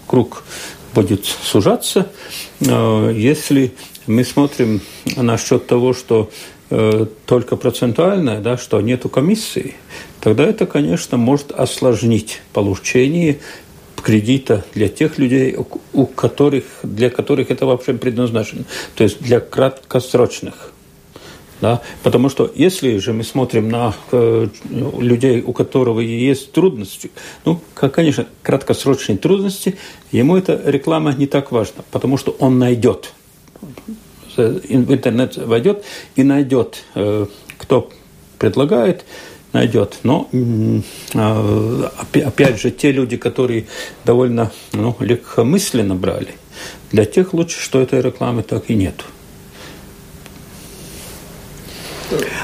круг 0.08 0.42
будет 0.94 1.24
сужаться. 1.24 2.10
Э, 2.60 3.12
если 3.14 3.72
мы 4.06 4.24
смотрим 4.24 4.80
насчет 5.16 5.66
того, 5.66 5.92
что 5.92 6.30
э, 6.70 7.06
только 7.26 7.56
процентуальное, 7.56 8.40
да, 8.40 8.56
что 8.56 8.80
нету 8.80 9.08
комиссии, 9.08 9.74
тогда 10.20 10.44
это, 10.44 10.66
конечно, 10.66 11.16
может 11.16 11.52
осложнить 11.52 12.40
получение 12.52 13.38
кредита 14.02 14.64
для 14.74 14.88
тех 14.88 15.18
людей, 15.18 15.56
у 15.92 16.06
которых, 16.06 16.64
для 16.82 17.10
которых 17.10 17.50
это 17.50 17.66
вообще 17.66 17.94
предназначено, 17.94 18.64
то 18.94 19.04
есть 19.04 19.20
для 19.20 19.40
краткосрочных. 19.40 20.72
Да? 21.60 21.82
Потому 22.02 22.28
что 22.28 22.50
если 22.54 22.98
же 22.98 23.12
мы 23.12 23.24
смотрим 23.24 23.68
на 23.68 23.94
э, 24.12 24.46
людей, 24.70 25.42
у 25.42 25.52
которого 25.52 26.00
есть 26.00 26.52
трудности, 26.52 27.10
ну, 27.44 27.60
конечно, 27.74 28.26
краткосрочные 28.42 29.18
трудности, 29.18 29.76
ему 30.12 30.36
эта 30.36 30.60
реклама 30.64 31.12
не 31.12 31.26
так 31.26 31.50
важна, 31.50 31.82
потому 31.90 32.16
что 32.16 32.36
он 32.38 32.58
найдет, 32.58 33.12
в 34.36 34.62
интернет 34.68 35.36
войдет 35.36 35.84
и 36.14 36.22
найдет, 36.22 36.84
э, 36.94 37.26
кто 37.58 37.90
предлагает, 38.38 39.04
найдет. 39.52 39.98
Но, 40.02 40.28
а, 41.14 41.92
опять 42.12 42.60
же, 42.60 42.70
те 42.70 42.92
люди, 42.92 43.16
которые 43.16 43.66
довольно 44.04 44.52
ну, 44.72 44.96
легкомысленно 45.00 45.94
брали, 45.94 46.34
для 46.92 47.04
тех 47.04 47.34
лучше, 47.34 47.60
что 47.60 47.80
этой 47.80 48.00
рекламы 48.00 48.42
так 48.42 48.70
и 48.70 48.74
нету. 48.74 49.04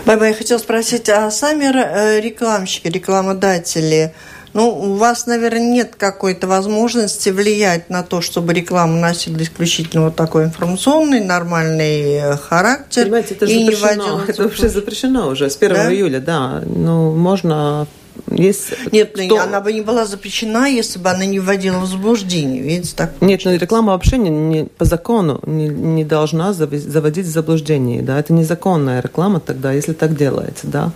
Баба, 0.06 0.28
я 0.28 0.34
хотела 0.34 0.58
спросить, 0.58 1.08
а 1.08 1.30
сами 1.30 1.64
э, 1.64 2.20
рекламщики, 2.20 2.88
рекламодатели, 2.88 4.14
ну, 4.54 4.68
у 4.68 4.94
вас, 4.94 5.26
наверное, 5.26 5.60
нет 5.60 5.96
какой-то 5.98 6.46
возможности 6.46 7.30
влиять 7.30 7.90
на 7.90 8.04
то, 8.04 8.20
чтобы 8.20 8.54
реклама 8.54 8.94
носила 9.00 9.42
исключительно 9.42 10.04
вот 10.04 10.14
такой 10.14 10.44
информационный, 10.44 11.20
нормальный 11.20 12.14
э, 12.14 12.36
характер. 12.36 13.02
Понимаете, 13.02 13.34
это 13.34 13.46
и 13.46 13.64
запрещено. 13.64 14.20
Не 14.20 14.30
это 14.30 14.42
вообще 14.44 14.68
запрещено 14.68 15.28
уже 15.28 15.50
с 15.50 15.56
1 15.56 15.74
да? 15.74 15.92
июля, 15.92 16.20
да. 16.20 16.62
Ну, 16.64 17.12
можно 17.16 17.88
есть 18.34 18.74
Нет, 18.92 19.16
что... 19.16 19.40
она 19.40 19.60
бы 19.60 19.72
не 19.72 19.80
была 19.80 20.06
запрещена, 20.06 20.66
если 20.66 20.98
бы 20.98 21.10
она 21.10 21.24
не 21.24 21.40
вводила 21.40 21.78
в 21.78 21.86
заблуждение. 21.86 22.62
Видите, 22.62 22.94
так 22.96 23.12
Нет, 23.20 23.42
но 23.44 23.52
ну, 23.52 23.58
реклама 23.58 23.92
вообще 23.92 24.18
не, 24.18 24.30
не, 24.30 24.64
по 24.64 24.84
закону 24.84 25.40
не, 25.46 25.68
не 25.68 26.04
должна 26.04 26.52
заводить 26.52 27.26
в 27.26 27.30
заблуждение. 27.30 28.02
Да? 28.02 28.18
Это 28.18 28.32
незаконная 28.32 29.00
реклама 29.00 29.40
тогда, 29.40 29.72
если 29.72 29.92
так 29.92 30.16
делается. 30.16 30.66
Да? 30.66 30.92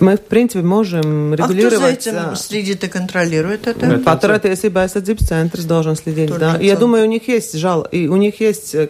Мы, 0.00 0.16
в 0.16 0.20
принципе, 0.20 0.62
можем 0.62 1.34
регулировать... 1.34 2.06
А 2.06 2.10
кто 2.10 2.20
за 2.20 2.26
этим 2.26 2.36
следит 2.36 2.84
и 2.84 2.88
контролирует 2.88 3.66
это? 3.66 3.98
Патриотия 3.98 4.54
Aizsardzības 4.54 5.24
центр 5.24 5.62
должен 5.62 5.96
следить, 5.96 6.36
да. 6.38 6.56
И 6.56 6.66
я 6.66 6.76
думаю, 6.76 7.04
у 7.04 7.08
них 7.08 7.28
есть 7.28 7.56
жал, 7.56 7.82
и 7.82 8.08
у 8.08 8.16
них 8.16 8.40
есть 8.40 8.74
э, 8.74 8.88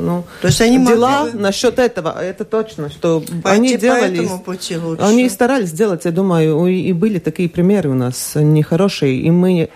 ну, 0.00 0.24
То 0.40 0.48
есть 0.48 0.60
они 0.60 0.84
дела 0.86 1.24
могли... 1.24 1.40
насчет 1.40 1.78
этого, 1.78 2.22
это 2.22 2.44
точно, 2.44 2.90
что 2.90 3.20
Пойти 3.20 3.56
они 3.56 3.76
делали... 3.76 4.18
По 4.18 4.22
этому 4.22 4.38
пути 4.40 4.76
лучше. 4.76 5.02
Они 5.02 5.28
старались 5.28 5.68
сделать, 5.68 6.04
я 6.04 6.10
думаю, 6.10 6.66
и 6.66 6.92
были 6.92 7.18
такие 7.18 7.48
примеры 7.48 7.90
у 7.90 7.94
нас 7.94 8.32
нехорошие, 8.34 9.16
и 9.16 9.30
мы 9.30 9.52
Э, 9.52 9.68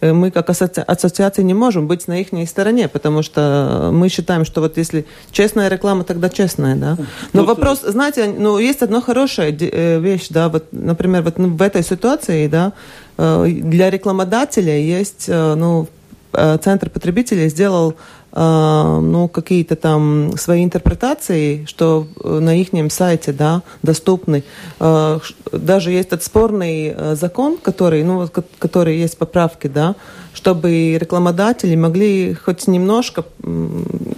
мы 0.00 0.30
как 0.30 0.50
ассоциация 0.50 1.42
не 1.42 1.54
можем 1.54 1.86
быть 1.86 2.08
на 2.08 2.20
их 2.20 2.28
стороне, 2.48 2.88
потому 2.88 3.22
что 3.22 3.90
мы 3.92 4.08
считаем, 4.08 4.44
что 4.44 4.60
вот 4.60 4.76
если 4.76 5.04
честная 5.30 5.68
реклама, 5.68 6.04
тогда 6.04 6.28
честная, 6.28 6.76
да. 6.76 6.96
Но 7.32 7.42
ну, 7.42 7.44
вопрос, 7.44 7.80
знаете, 7.82 8.26
ну, 8.26 8.58
есть 8.58 8.82
одна 8.82 9.00
хорошая 9.00 9.56
э, 9.58 10.00
вещь, 10.00 10.28
да, 10.30 10.48
вот, 10.48 10.66
например, 10.72 11.22
вот 11.22 11.38
в 11.38 11.62
этой 11.62 11.82
ситуации, 11.82 12.46
да, 12.46 12.72
э, 13.18 13.46
для 13.48 13.90
рекламодателя 13.90 14.78
есть, 14.78 15.28
ну, 15.28 15.88
Центр 16.32 16.90
потребителей 16.90 17.48
сделал 17.48 17.96
ну, 18.32 19.28
какие-то 19.28 19.74
там 19.74 20.36
свои 20.36 20.64
интерпретации, 20.64 21.64
что 21.66 22.06
э, 22.22 22.38
на 22.38 22.60
их 22.60 22.70
сайте, 22.92 23.32
да, 23.32 23.62
доступны. 23.82 24.44
А, 24.78 25.18
даже 25.52 25.90
есть 25.90 26.08
этот 26.08 26.22
спорный 26.22 26.94
э, 26.96 27.14
закон, 27.16 27.56
который, 27.56 28.04
ну, 28.04 28.28
который 28.58 28.98
есть 28.98 29.18
поправки, 29.18 29.66
да, 29.66 29.96
чтобы 30.32 30.96
рекламодатели 30.96 31.74
могли 31.74 32.34
хоть 32.34 32.68
немножко 32.68 33.24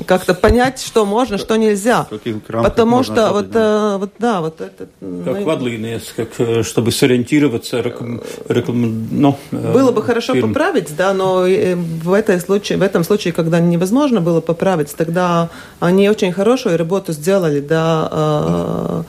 как-то 0.06 0.34
понять, 0.34 0.82
что 0.82 1.06
можно, 1.06 1.38
что 1.38 1.56
нельзя. 1.56 2.06
Потому 2.48 3.02
что 3.02 3.32
вот, 3.32 3.50
да. 3.50 3.94
Э, 3.94 3.98
вот 3.98 4.10
да, 4.18 4.40
вот 4.42 4.60
это... 4.60 4.88
Как 5.24 5.38
мы... 5.38 5.44
вадлины, 5.44 6.00
как, 6.16 6.66
чтобы 6.66 6.92
сориентироваться. 6.92 7.80
Реклам, 7.80 8.20
реклам, 8.48 9.08
ну, 9.10 9.38
э, 9.52 9.72
было 9.72 9.90
бы 9.90 10.02
хорошо 10.02 10.34
фирм. 10.34 10.48
поправить, 10.48 10.94
да, 10.96 11.14
но 11.14 11.44
в, 11.44 12.12
этой 12.12 12.38
случае, 12.40 12.78
в 12.78 12.82
этом 12.82 13.04
случае, 13.04 13.32
когда 13.32 13.58
невозможно 13.58 14.01
было 14.20 14.40
поправить, 14.40 14.94
тогда 14.96 15.50
они 15.80 16.08
очень 16.08 16.32
хорошую 16.32 16.76
работу 16.76 17.12
сделали, 17.12 17.60
да, 17.60 19.04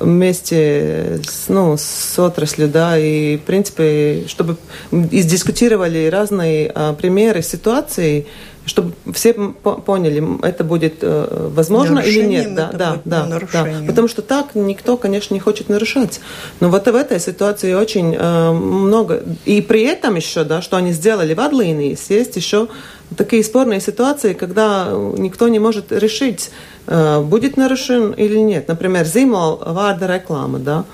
вместе 0.00 1.20
с, 1.26 1.48
ну, 1.48 1.76
с 1.76 2.18
отраслью, 2.18 2.68
да, 2.68 2.98
и, 2.98 3.36
в 3.36 3.42
принципе, 3.42 4.24
чтобы 4.28 4.56
издискутировали 4.92 6.06
разные 6.06 6.70
а, 6.74 6.92
примеры 6.94 7.42
ситуации, 7.42 8.26
чтобы 8.68 8.92
все 9.12 9.32
поняли, 9.32 10.22
это 10.42 10.62
будет 10.62 10.98
э, 11.02 11.48
возможно 11.54 11.96
нарушением 11.96 12.30
или 12.30 12.48
нет. 12.48 12.54
Да, 12.54 12.70
да, 12.72 13.00
да, 13.04 13.40
да. 13.52 13.66
Потому 13.86 14.08
что 14.08 14.22
так 14.22 14.54
никто, 14.54 14.96
конечно, 14.96 15.34
не 15.34 15.40
хочет 15.40 15.68
нарушать. 15.68 16.20
Но 16.60 16.68
вот 16.68 16.86
в 16.86 16.94
этой 16.94 17.18
ситуации 17.18 17.72
очень 17.74 18.14
э, 18.14 18.52
много. 18.52 19.22
И 19.44 19.60
при 19.60 19.82
этом 19.82 20.14
еще, 20.16 20.44
да, 20.44 20.62
что 20.62 20.76
они 20.76 20.92
сделали 20.92 21.34
в 21.34 21.40
Адлинии, 21.40 21.96
есть 22.08 22.36
еще 22.36 22.68
такие 23.16 23.42
спорные 23.42 23.80
ситуации, 23.80 24.34
когда 24.34 24.88
никто 25.16 25.48
не 25.48 25.58
может 25.58 25.90
решить, 25.92 26.50
э, 26.86 27.20
будет 27.20 27.56
нарушен 27.56 28.12
или 28.12 28.38
нет. 28.38 28.68
Например, 28.68 29.04
зимол 29.06 29.62
варда 29.64 30.06
реклама, 30.06 30.58
да, 30.58 30.84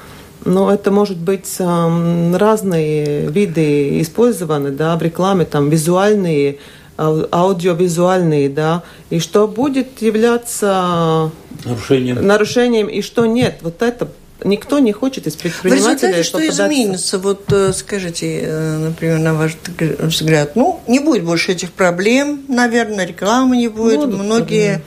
но 0.44 0.72
это 0.72 0.90
может 0.90 1.16
быть 1.18 1.56
э, 1.58 2.36
разные 2.36 3.30
виды 3.30 4.00
использованы, 4.00 4.70
да, 4.70 4.96
в 4.96 5.02
рекламе, 5.02 5.44
там, 5.44 5.70
визуальные, 5.70 6.58
аудиовизуальные, 6.96 8.48
да, 8.48 8.82
и 9.10 9.18
что 9.18 9.48
будет 9.48 10.00
являться 10.02 11.30
нарушением, 11.64 12.26
нарушением 12.26 12.88
и 12.88 13.02
что 13.02 13.26
нет. 13.26 13.58
Вот 13.62 13.82
это 13.82 14.08
никто 14.44 14.78
не 14.78 14.92
хочет 14.92 15.26
из 15.26 15.34
предпринимателей 15.34 16.22
В 16.22 16.24
что 16.24 16.46
изменится? 16.46 17.18
Вот 17.18 17.52
э, 17.52 17.72
скажите, 17.72 18.40
э, 18.42 18.78
например, 18.78 19.18
на 19.18 19.34
ваш 19.34 19.56
взгляд, 19.78 20.56
ну, 20.56 20.80
не 20.86 21.00
будет 21.00 21.24
больше 21.24 21.52
этих 21.52 21.72
проблем, 21.72 22.42
наверное, 22.48 23.06
рекламы 23.06 23.56
не 23.56 23.68
будет, 23.68 24.00
Будут 24.00 24.20
многие 24.20 24.82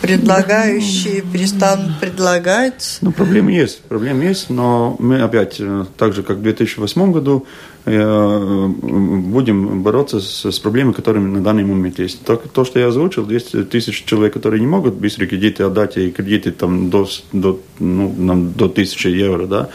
проблемы. 0.00 0.20
предлагающие 0.20 1.22
перестанут 1.22 2.00
предлагать. 2.00 2.98
Ну, 3.00 3.12
проблемы 3.12 3.52
есть, 3.52 3.80
проблемы 3.82 4.24
есть, 4.24 4.50
но 4.50 4.96
мы 4.98 5.22
опять, 5.22 5.56
э, 5.58 5.84
так 5.96 6.12
же, 6.14 6.22
как 6.22 6.38
в 6.38 6.42
2008 6.42 7.12
году, 7.12 7.46
будем 7.86 9.82
бороться 9.82 10.20
с, 10.20 10.50
с 10.50 10.58
проблемами, 10.58 10.94
которые 10.94 11.22
на 11.22 11.42
данный 11.42 11.64
момент 11.64 11.98
есть. 11.98 12.24
То, 12.24 12.36
то, 12.36 12.64
что 12.64 12.78
я 12.78 12.88
озвучил, 12.88 13.26
200 13.26 13.64
тысяч 13.64 14.04
человек, 14.04 14.32
которые 14.32 14.60
не 14.60 14.66
могут 14.66 14.94
быстрые 14.94 15.28
кредиты 15.28 15.64
отдать, 15.64 15.98
и 15.98 16.10
кредиты 16.10 16.52
там 16.52 16.88
до, 16.88 17.06
до, 17.32 17.60
ну, 17.78 18.14
нам, 18.16 18.52
до 18.52 18.64
1000 18.64 19.08
евро, 19.08 19.46
да. 19.46 19.68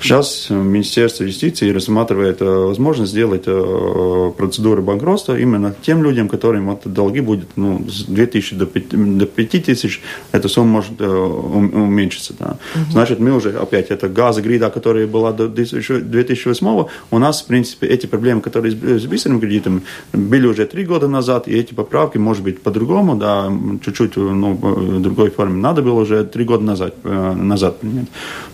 Сейчас 0.00 0.46
Министерство 0.50 1.24
юстиции 1.24 1.72
рассматривает 1.72 2.40
э, 2.40 2.44
возможность 2.44 3.10
сделать 3.10 3.44
э, 3.46 4.32
процедуру 4.36 4.82
банкротства 4.82 5.36
именно 5.36 5.74
тем 5.82 6.04
людям, 6.04 6.28
которым 6.28 6.68
вот 6.68 6.82
долги 6.84 7.20
будет 7.20 7.48
ну, 7.56 7.84
с 7.88 8.04
2000 8.04 8.54
до 8.54 8.66
5, 8.66 9.18
до 9.18 9.26
5000, 9.26 10.00
эта 10.32 10.48
сумма 10.48 10.70
может 10.70 11.00
уменьшиться. 11.00 12.34
Да. 12.38 12.58
Угу. 12.74 12.92
Значит, 12.92 13.18
мы 13.18 13.32
уже 13.32 13.50
опять, 13.50 13.90
это 13.90 14.08
газогрида, 14.08 14.70
которая 14.70 15.06
была 15.06 15.32
до 15.32 15.48
2008, 15.48 16.86
у 17.10 17.18
нас 17.18 17.42
принципе, 17.48 17.86
эти 17.86 18.06
проблемы, 18.06 18.40
которые 18.40 18.72
с 18.72 19.06
быстрым 19.06 19.40
кредитом, 19.40 19.82
были 20.12 20.46
уже 20.46 20.66
три 20.66 20.84
года 20.84 21.08
назад, 21.08 21.48
и 21.48 21.52
эти 21.52 21.74
поправки, 21.74 22.18
может 22.18 22.44
быть, 22.44 22.62
по-другому, 22.62 23.16
да, 23.16 23.52
чуть-чуть 23.84 24.16
ну, 24.16 24.54
в 24.54 25.00
другой 25.00 25.30
форме, 25.30 25.60
надо 25.60 25.82
было 25.82 26.00
уже 26.00 26.24
три 26.24 26.44
года 26.44 26.64
назад, 26.64 26.94
э, 27.04 27.32
назад 27.44 27.80
принять. 27.80 28.06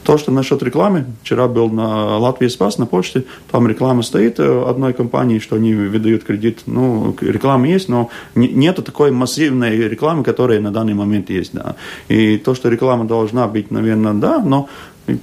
То, 0.02 0.18
что 0.18 0.32
насчет 0.32 0.62
рекламы, 0.62 1.06
вчера 1.22 1.48
был 1.48 1.70
на 1.70 2.18
Латвии 2.18 2.48
Спас, 2.48 2.78
на 2.78 2.86
почте, 2.86 3.24
там 3.50 3.66
реклама 3.68 4.02
стоит 4.02 4.40
э, 4.40 4.64
одной 4.68 4.92
компании, 4.92 5.38
что 5.38 5.56
они 5.56 5.74
выдают 5.74 6.24
кредит, 6.24 6.60
ну, 6.66 7.16
реклама 7.20 7.68
есть, 7.68 7.88
но 7.88 8.10
нету 8.34 8.82
такой 8.82 9.10
массивной 9.10 9.76
рекламы, 9.88 10.24
которая 10.24 10.60
на 10.60 10.70
данный 10.70 10.94
момент 10.94 11.30
есть, 11.30 11.52
да. 11.52 11.76
И 12.08 12.38
то, 12.38 12.54
что 12.54 12.68
реклама 12.68 13.04
должна 13.04 13.46
быть, 13.48 13.70
наверное, 13.70 14.14
да, 14.14 14.38
но 14.38 14.68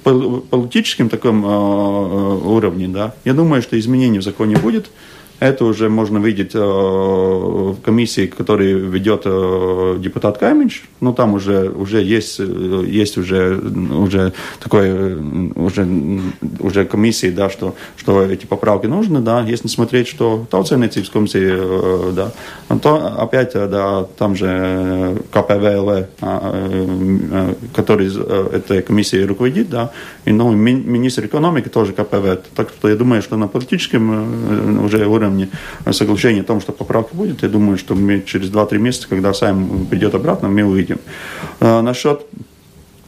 политическим 0.03 1.09
таком 1.09 1.45
э, 1.45 1.47
уровне, 1.47 2.87
да, 2.87 3.13
я 3.25 3.33
думаю, 3.33 3.61
что 3.61 3.79
изменений 3.79 4.19
в 4.19 4.23
законе 4.23 4.57
будет. 4.57 4.91
Это 5.41 5.65
уже 5.65 5.89
можно 5.89 6.19
видеть 6.19 6.53
в 6.53 7.75
комиссии, 7.83 8.27
которую 8.27 8.91
ведет 8.91 9.23
депутат 9.99 10.37
Каменч. 10.37 10.83
Ну, 10.99 11.13
там 11.13 11.33
уже, 11.33 11.67
уже 11.69 12.03
есть, 12.03 12.37
есть 12.37 13.17
уже, 13.17 13.57
уже 13.57 14.33
такое, 14.59 15.17
уже, 15.55 15.87
уже 16.59 16.85
комиссии, 16.85 17.31
да, 17.31 17.49
что, 17.49 17.73
что 17.97 18.21
эти 18.21 18.45
поправки 18.45 18.85
нужны, 18.85 19.19
да. 19.19 19.41
Если 19.41 19.67
смотреть, 19.67 20.07
что 20.07 20.45
Тауценецības 20.51 21.09
комиссии, 21.09 22.13
да, 22.13 22.31
то 22.79 22.95
опять, 23.17 23.53
да, 23.53 24.05
там 24.19 24.35
же 24.35 25.17
КПВЛ, 25.31 26.05
который 27.73 28.11
этой 28.53 28.83
комиссией 28.83 29.25
руководит, 29.25 29.71
да, 29.71 29.89
и 30.25 30.31
ну, 30.31 30.51
министр 30.51 31.25
экономики 31.25 31.67
тоже 31.67 31.93
КПВ. 31.93 32.43
Так 32.55 32.69
что 32.69 32.89
я 32.89 32.95
думаю, 32.95 33.23
что 33.23 33.37
на 33.37 33.47
политическом 33.47 34.85
уже 34.85 35.07
уровне 35.07 35.30
соглашение 35.91 36.41
о 36.41 36.45
том, 36.45 36.61
что 36.61 36.71
поправка 36.71 37.15
будет, 37.15 37.43
я 37.43 37.49
думаю, 37.49 37.77
что 37.77 37.95
мы 37.95 38.21
через 38.25 38.49
2-3 38.49 38.77
месяца, 38.77 39.07
когда 39.07 39.33
Сайм 39.33 39.85
придет 39.85 40.15
обратно, 40.15 40.49
мы 40.49 40.63
увидим. 40.63 40.99
Насчет 41.59 42.25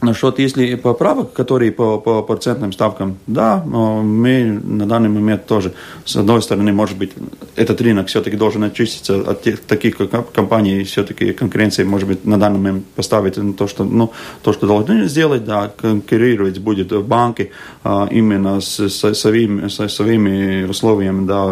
Насчет, 0.04 0.38
если 0.38 0.74
поправок, 0.74 1.32
которые 1.32 1.72
по, 1.72 1.98
по 1.98 2.22
процентным 2.22 2.72
ставкам, 2.72 3.16
да, 3.26 3.62
мы 3.64 4.60
на 4.62 4.86
данный 4.86 5.08
момент 5.08 5.46
тоже, 5.46 5.72
с 6.04 6.16
одной 6.16 6.42
стороны, 6.42 6.72
может 6.72 6.98
быть, 6.98 7.12
этот 7.56 7.80
рынок 7.80 8.08
все-таки 8.08 8.36
должен 8.36 8.62
очиститься 8.64 9.14
от 9.30 9.42
тех, 9.42 9.60
таких 9.60 9.96
компаний, 10.34 10.84
все-таки 10.84 11.32
конкуренции, 11.32 11.84
может 11.84 12.08
быть, 12.08 12.26
на 12.26 12.38
данный 12.38 12.58
момент 12.58 12.84
поставить 12.94 13.56
то, 13.56 13.66
что, 13.66 13.84
ну, 13.84 14.12
то, 14.42 14.52
что 14.52 14.66
должны 14.66 15.08
сделать, 15.08 15.44
да, 15.44 15.72
конкурировать 15.74 16.58
будет 16.58 16.92
банки 17.06 17.50
а, 17.82 18.06
именно 18.10 18.60
с, 18.60 18.78
с, 18.88 19.14
своими, 19.14 19.68
с 19.68 19.88
своими 19.88 20.64
условиями, 20.64 21.26
да, 21.26 21.44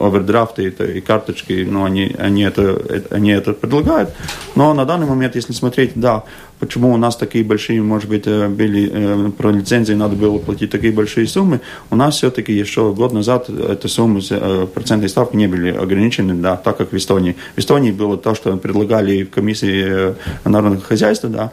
овердрафты 0.00 0.68
и 0.68 1.00
карточки, 1.00 1.66
но 1.68 1.84
они, 1.84 2.14
они, 2.18 2.42
это, 2.42 2.80
они 3.10 3.30
это 3.30 3.54
предлагают. 3.54 4.10
Но 4.54 4.72
на 4.74 4.84
данный 4.84 5.06
момент, 5.06 5.34
если 5.34 5.52
смотреть, 5.52 5.92
да, 5.96 6.22
почему 6.58 6.92
у 6.92 6.96
нас 6.96 7.16
такие 7.16 7.44
большие, 7.44 7.82
может 7.88 8.08
быть, 8.08 8.26
э, 8.26 8.48
были, 8.48 8.90
э, 8.92 9.30
про 9.30 9.50
лицензии 9.50 9.94
надо 9.94 10.14
было 10.14 10.38
платить 10.38 10.70
такие 10.70 10.92
большие 10.92 11.26
суммы, 11.26 11.60
у 11.90 11.96
нас 11.96 12.16
все-таки 12.16 12.52
еще 12.52 12.92
год 12.94 13.12
назад 13.12 13.50
эти 13.50 13.86
суммы, 13.86 14.20
э, 14.30 14.66
процентные 14.72 15.08
ставки 15.08 15.36
не 15.36 15.48
были 15.48 15.70
ограничены, 15.70 16.34
да, 16.34 16.56
так 16.56 16.76
как 16.76 16.92
в 16.92 16.96
Эстонии. 16.96 17.34
В 17.56 17.58
Эстонии 17.58 17.90
было 17.90 18.16
то, 18.16 18.34
что 18.34 18.56
предлагали 18.56 19.24
в 19.24 19.30
комиссии 19.30 20.14
народного 20.44 20.82
хозяйства, 20.82 21.28
да, 21.28 21.50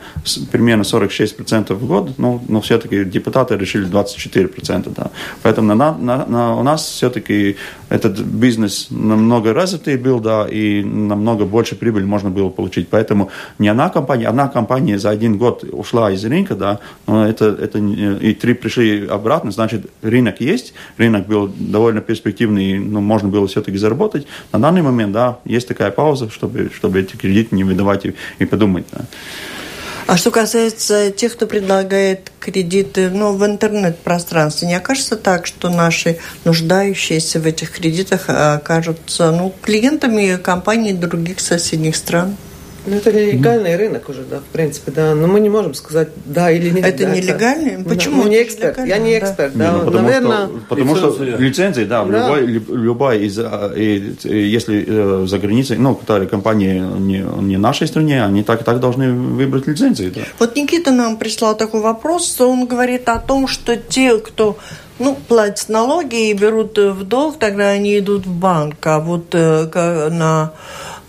примерно 0.51 0.83
46% 0.83 1.73
в 1.73 1.87
год, 1.87 2.17
но, 2.17 2.41
но 2.47 2.61
все-таки 2.61 3.05
депутаты 3.05 3.55
решили 3.57 3.87
24%, 3.87 4.93
да. 4.95 5.11
Поэтому 5.41 5.73
на, 5.73 5.97
на, 5.97 6.25
на, 6.25 6.55
у 6.55 6.63
нас 6.63 6.83
все-таки 6.85 7.55
этот 7.89 8.19
бизнес 8.19 8.87
намного 8.89 9.53
развитый 9.53 9.97
был, 9.97 10.19
да, 10.19 10.47
и 10.47 10.83
намного 10.83 11.45
больше 11.45 11.75
прибыли 11.75 12.03
можно 12.03 12.29
было 12.29 12.49
получить. 12.49 12.87
Поэтому 12.89 13.29
не 13.59 13.67
одна 13.67 13.89
компания, 13.89 14.27
одна 14.27 14.47
компания 14.47 14.99
за 14.99 15.09
один 15.09 15.37
год 15.37 15.63
ушла 15.71 16.14
из 16.15 16.25
рынка, 16.25 16.55
да, 16.55 16.79
но 17.07 17.27
это, 17.27 17.45
это 17.45 17.77
и 17.79 18.33
три 18.33 18.53
пришли 18.53 19.07
обратно, 19.07 19.51
значит, 19.51 19.89
рынок 20.01 20.41
есть, 20.41 20.73
рынок 20.97 21.27
был 21.27 21.47
довольно 21.47 22.01
перспективный, 22.01 22.79
но 22.79 23.01
можно 23.01 23.29
было 23.29 23.47
все-таки 23.47 23.77
заработать. 23.77 24.27
На 24.51 24.59
данный 24.59 24.81
момент, 24.81 25.13
да, 25.13 25.39
есть 25.45 25.67
такая 25.67 25.91
пауза, 25.91 26.29
чтобы, 26.29 26.71
чтобы 26.75 26.99
эти 26.99 27.15
кредиты 27.15 27.55
не 27.55 27.63
выдавать 27.63 28.05
и, 28.05 28.15
и 28.39 28.45
подумать, 28.45 28.85
да. 28.91 29.05
А 30.07 30.17
что 30.17 30.29
касается 30.29 31.09
тех, 31.09 31.33
кто 31.33 31.47
предлагает 31.47 32.31
кредиты 32.39 33.09
ну, 33.09 33.33
в 33.33 33.43
интернет-пространстве, 33.43 34.67
не 34.67 34.75
окажется 34.75 35.15
так, 35.15 35.47
что 35.47 35.69
наши 35.69 36.19
нуждающиеся 36.43 37.39
в 37.39 37.47
этих 37.47 37.71
кредитах 37.71 38.25
окажутся 38.27 39.31
ну, 39.31 39.51
клиентами 39.63 40.37
компаний 40.37 40.93
других 40.93 41.39
соседних 41.39 41.95
стран? 41.95 42.37
Ну, 42.87 42.95
это 42.95 43.11
нелегальный 43.11 43.75
рынок 43.75 44.09
уже, 44.09 44.23
да, 44.23 44.39
в 44.39 44.51
принципе, 44.53 44.91
да. 44.91 45.15
Но 45.15 45.27
мы 45.27 45.39
не 45.39 45.49
можем 45.49 45.73
сказать 45.73 46.09
да 46.25 46.51
или 46.51 46.69
нет. 46.69 46.85
Это 46.85 47.05
да, 47.05 47.15
нелегальный? 47.15 47.71
Это... 47.73 47.89
Почему? 47.89 48.23
Ну, 48.23 48.29
не 48.29 48.43
эксперт. 48.43 48.77
Я 48.85 48.97
не 48.97 49.17
эксперт, 49.17 49.53
да. 49.55 49.71
да. 49.71 49.77
Ну, 49.77 49.85
потому 49.85 50.07
Наверное... 50.07 50.47
Что, 50.47 50.59
потому 50.69 50.95
что 50.95 51.23
лицензии, 51.23 51.83
да, 51.83 52.05
да. 52.05 52.39
Любой, 52.39 52.77
любая 52.77 53.19
из... 53.19 53.39
А, 53.39 53.73
и, 53.75 54.15
если 54.23 54.85
э, 54.87 55.25
за 55.27 55.39
границей, 55.39 55.77
ну, 55.77 55.99
компании 56.29 56.79
не, 56.79 57.25
не 57.41 57.57
нашей 57.57 57.87
стране, 57.87 58.23
они 58.23 58.43
так 58.43 58.61
и 58.61 58.63
так 58.63 58.79
должны 58.79 59.11
выбрать 59.11 59.67
лицензии. 59.67 60.11
Да. 60.15 60.21
Вот 60.39 60.55
Никита 60.55 60.91
нам 60.91 61.17
прислал 61.17 61.57
такой 61.57 61.81
вопрос. 61.81 62.39
Он 62.39 62.65
говорит 62.67 63.09
о 63.09 63.19
том, 63.19 63.47
что 63.47 63.75
те, 63.75 64.17
кто 64.19 64.57
ну, 64.99 65.17
платят 65.27 65.69
налоги 65.69 66.29
и 66.29 66.33
берут 66.33 66.77
в 66.77 67.03
долг, 67.03 67.37
тогда 67.39 67.69
они 67.69 67.97
идут 67.99 68.25
в 68.25 68.33
банк. 68.33 68.75
А 68.85 68.99
вот 68.99 69.33
э, 69.33 70.09
на 70.11 70.53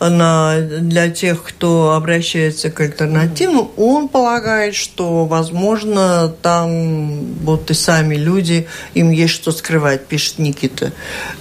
на, 0.00 0.60
для 0.60 1.08
тех, 1.10 1.42
кто 1.42 1.92
обращается 1.92 2.70
к 2.70 2.80
альтернативам, 2.80 3.70
он 3.76 4.08
полагает, 4.08 4.74
что, 4.74 5.24
возможно, 5.24 6.34
там 6.42 7.34
вот 7.42 7.70
и 7.70 7.74
сами 7.74 8.14
люди, 8.14 8.66
им 8.94 9.10
есть 9.10 9.32
что 9.32 9.52
скрывать, 9.52 10.06
пишет 10.06 10.38
Никита. 10.38 10.92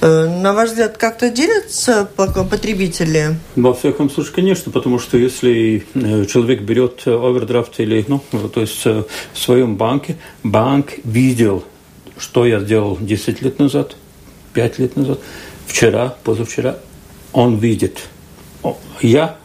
Э, 0.01 0.27
на 0.41 0.53
ваш 0.53 0.69
взгляд, 0.69 0.97
как-то 0.97 1.29
делятся 1.29 2.05
потребители? 2.15 3.35
Во 3.55 3.73
всяком 3.73 4.09
случае, 4.09 4.33
конечно, 4.33 4.71
потому 4.71 4.99
что 4.99 5.17
если 5.17 5.85
э, 5.93 6.25
человек 6.25 6.61
берет 6.61 7.01
овердрафт 7.05 7.79
или, 7.79 8.05
ну, 8.07 8.21
то 8.53 8.61
есть 8.61 8.81
э, 8.85 9.03
в 9.33 9.37
своем 9.37 9.75
банке, 9.75 10.15
банк 10.43 10.93
видел, 11.03 11.65
что 12.17 12.45
я 12.45 12.61
сделал 12.61 12.97
10 12.99 13.41
лет 13.41 13.59
назад, 13.59 13.97
5 14.53 14.79
лет 14.79 14.95
назад, 14.95 15.19
вчера, 15.67 16.15
позавчера, 16.23 16.77
он 17.33 17.57
видит– 17.57 17.99
я 19.01 19.37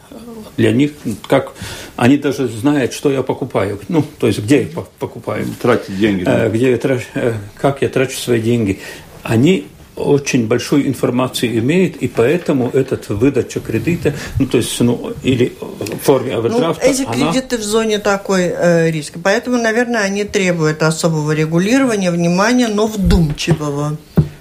для 0.57 0.71
них, 0.71 0.91
как 1.27 1.53
они 1.95 2.17
даже 2.17 2.47
знают, 2.47 2.93
что 2.93 3.11
я 3.11 3.23
покупаю, 3.23 3.79
ну, 3.87 4.03
то 4.19 4.27
есть 4.27 4.39
где 4.39 4.63
я 4.63 4.67
покупаю. 4.99 5.45
Тратить 5.61 5.97
деньги. 5.97 6.23
Да? 6.23 6.45
Э, 6.45 6.49
где 6.49 6.71
я 6.71 6.77
трачу, 6.77 7.05
э, 7.15 7.33
как 7.55 7.81
я 7.81 7.89
трачу 7.89 8.17
свои 8.17 8.41
деньги. 8.41 8.79
Они 9.23 9.67
очень 9.95 10.47
большую 10.47 10.87
информацию 10.87 11.57
имеют, 11.59 11.97
и 11.97 12.07
поэтому 12.07 12.69
этот 12.69 13.09
выдача 13.09 13.59
кредита, 13.59 14.13
ну, 14.39 14.47
то 14.47 14.57
есть, 14.57 14.79
ну, 14.79 15.13
или 15.21 15.53
в 15.59 15.97
форме 15.97 16.35
овердрафта, 16.35 16.85
ну, 16.85 16.91
эти 16.91 17.03
она... 17.03 17.13
кредиты 17.13 17.57
в 17.57 17.63
зоне 17.63 17.99
такой 17.99 18.43
э, 18.45 18.89
риска, 18.89 19.19
поэтому, 19.21 19.57
наверное, 19.57 20.01
они 20.01 20.23
требуют 20.23 20.81
особого 20.81 21.31
регулирования, 21.33 22.11
внимания, 22.11 22.67
но 22.67 22.87
вдумчивого. 22.87 23.97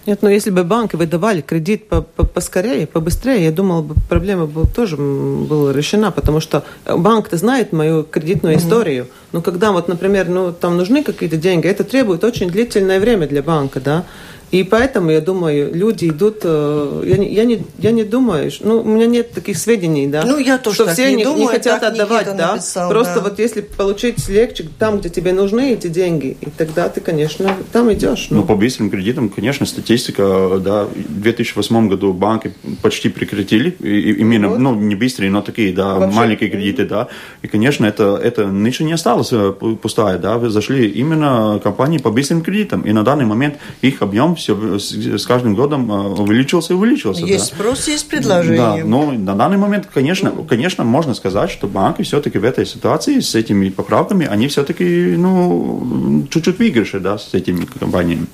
Нет, 0.06 0.22
но 0.22 0.30
если 0.30 0.50
бы 0.50 0.64
банки 0.64 0.96
выдавали 0.96 1.40
кредит 1.40 1.88
по 1.88 1.96
-по 1.96 2.26
поскорее, 2.26 2.86
побыстрее, 2.86 3.44
я 3.44 3.52
думала, 3.52 3.82
бы 3.82 3.94
проблема 4.08 4.46
бы 4.46 4.66
тоже 4.66 4.96
была 4.96 5.72
решена, 5.72 6.10
потому 6.10 6.40
что 6.40 6.64
банк-то 6.86 7.36
знает 7.36 7.72
мою 7.72 8.04
кредитную 8.04 8.56
mm-hmm. 8.56 8.58
историю. 8.58 9.06
Но 9.32 9.42
когда 9.42 9.72
вот, 9.72 9.88
например, 9.88 10.28
ну, 10.28 10.52
там 10.52 10.76
нужны 10.76 11.02
какие-то 11.04 11.36
деньги, 11.36 11.68
это 11.68 11.84
требует 11.84 12.24
очень 12.24 12.50
длительное 12.50 12.98
время 12.98 13.26
для 13.26 13.42
банка, 13.42 13.80
да. 13.80 14.04
И 14.50 14.64
поэтому, 14.64 15.10
я 15.10 15.20
думаю, 15.20 15.72
люди 15.72 16.06
идут... 16.06 16.38
Э, 16.42 17.02
я 17.06 17.16
не, 17.16 17.32
я 17.32 17.44
не, 17.44 17.62
я 17.78 17.92
не 17.92 18.02
думаю... 18.02 18.50
Ну, 18.60 18.80
у 18.80 18.84
меня 18.84 19.06
нет 19.06 19.30
таких 19.30 19.56
сведений, 19.56 20.08
да. 20.08 20.24
Ну, 20.26 20.38
я 20.38 20.58
тоже 20.58 20.74
Что 20.74 20.84
так 20.86 20.94
все 20.94 21.14
не, 21.14 21.22
думаю, 21.22 21.42
не 21.42 21.46
хотят 21.46 21.82
отдавать, 21.84 22.36
да. 22.36 22.54
Написал, 22.54 22.90
Просто 22.90 23.16
да. 23.16 23.20
вот 23.20 23.38
если 23.38 23.60
получить 23.60 24.28
легче 24.28 24.66
там, 24.78 24.98
где 24.98 25.08
тебе 25.08 25.32
нужны 25.32 25.72
эти 25.72 25.86
деньги, 25.86 26.36
и 26.40 26.46
тогда 26.56 26.88
ты, 26.88 27.00
конечно, 27.00 27.54
там 27.72 27.92
идешь. 27.92 28.26
Ну, 28.30 28.38
ну 28.38 28.42
по 28.44 28.56
быстрым 28.56 28.90
кредитам, 28.90 29.28
конечно, 29.28 29.66
статистика, 29.66 30.60
да, 30.60 30.84
в 30.84 31.20
2008 31.20 31.88
году 31.88 32.12
банки 32.12 32.52
почти 32.82 33.08
прекратили, 33.08 33.76
и, 33.78 34.14
именно, 34.14 34.48
вот. 34.48 34.58
ну, 34.58 34.74
не 34.74 34.96
быстрые, 34.96 35.30
но 35.30 35.42
такие, 35.42 35.72
да, 35.72 35.94
Вообще, 35.94 36.16
маленькие 36.16 36.50
кредиты, 36.50 36.86
да. 36.86 37.06
И, 37.42 37.46
конечно, 37.46 37.86
это, 37.86 38.20
это 38.20 38.46
ниша 38.46 38.82
не 38.82 38.94
осталась 38.94 39.28
э, 39.30 39.52
пустая, 39.80 40.18
да. 40.18 40.40
Зашли 40.50 40.88
именно 40.88 41.60
компании 41.62 41.98
по 41.98 42.10
быстрым 42.10 42.42
кредитам, 42.42 42.80
и 42.82 42.92
на 42.92 43.04
данный 43.04 43.26
момент 43.26 43.56
их 43.80 44.02
объем 44.02 44.34
все 44.40 44.78
с 44.78 45.26
каждым 45.26 45.54
годом 45.54 45.90
э, 45.90 46.20
увеличился 46.20 46.72
и 46.72 46.76
увеличился. 46.76 47.24
Есть 47.24 47.50
да. 47.50 47.56
спрос, 47.56 47.88
есть 47.88 48.08
предложение. 48.08 48.82
Да, 48.82 48.88
но 48.88 49.12
на 49.12 49.34
данный 49.34 49.56
момент, 49.56 49.88
конечно, 49.92 50.32
конечно, 50.48 50.84
можно 50.84 51.14
сказать, 51.14 51.50
что 51.50 51.68
банки 51.68 52.02
все-таки 52.02 52.38
в 52.38 52.44
этой 52.44 52.66
ситуации 52.66 53.20
с 53.20 53.34
этими 53.34 53.68
поправками, 53.68 54.26
они 54.26 54.48
все-таки, 54.48 55.14
ну, 55.16 56.26
чуть-чуть 56.30 56.58
выигрыши, 56.58 57.00
да, 57.00 57.18
с 57.18 57.34
этими 57.34 57.64
компаниями. 57.64 58.26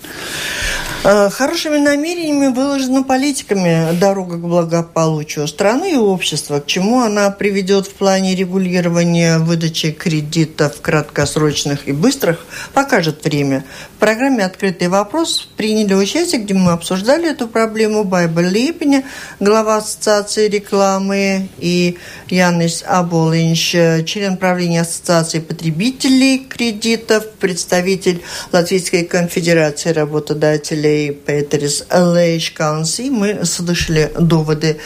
Э, 1.05 1.31
хорошими 1.31 1.79
намерениями 1.79 2.53
выложена 2.53 3.03
политиками 3.03 3.97
дорога 3.99 4.37
к 4.37 4.41
благополучию 4.41 5.47
страны 5.47 5.93
и 5.93 5.97
общества, 5.97 6.59
к 6.59 6.67
чему 6.67 7.01
она 7.01 7.31
приведет 7.31 7.87
в 7.87 7.93
плане 7.93 8.35
регулирования 8.35 9.39
выдачи 9.39 9.93
кредитов 9.93 10.81
краткосрочных 10.81 11.87
и 11.87 11.93
быстрых, 11.93 12.45
покажет 12.73 13.25
время. 13.25 13.65
В 13.97 14.01
программе 14.01 14.45
«Открытый 14.45 14.89
вопрос» 14.89 15.49
приняли 15.57 15.95
первой 15.97 16.07
части, 16.07 16.37
где 16.37 16.53
мы 16.53 16.73
обсуждали 16.73 17.31
эту 17.31 17.49
проблему, 17.49 18.05
Байба 18.05 18.43
Липня, 18.43 19.03
глава 19.41 19.79
Ассоциации 19.79 20.47
рекламы, 20.47 21.49
и 21.57 21.97
Янис 22.29 22.85
Аболинч, 22.87 23.71
член 24.05 24.37
правления 24.37 24.83
Ассоциации 24.83 25.39
потребителей 25.39 26.41
кредитов, 26.41 27.31
представитель 27.41 28.21
Латвийской 28.53 29.05
конфедерации 29.05 29.89
работодателей 29.93 31.13
Петерс 31.13 31.87
Лейшканси. 31.91 33.09
Мы 33.09 33.47
слышали 33.47 34.13
доводы 34.21 34.79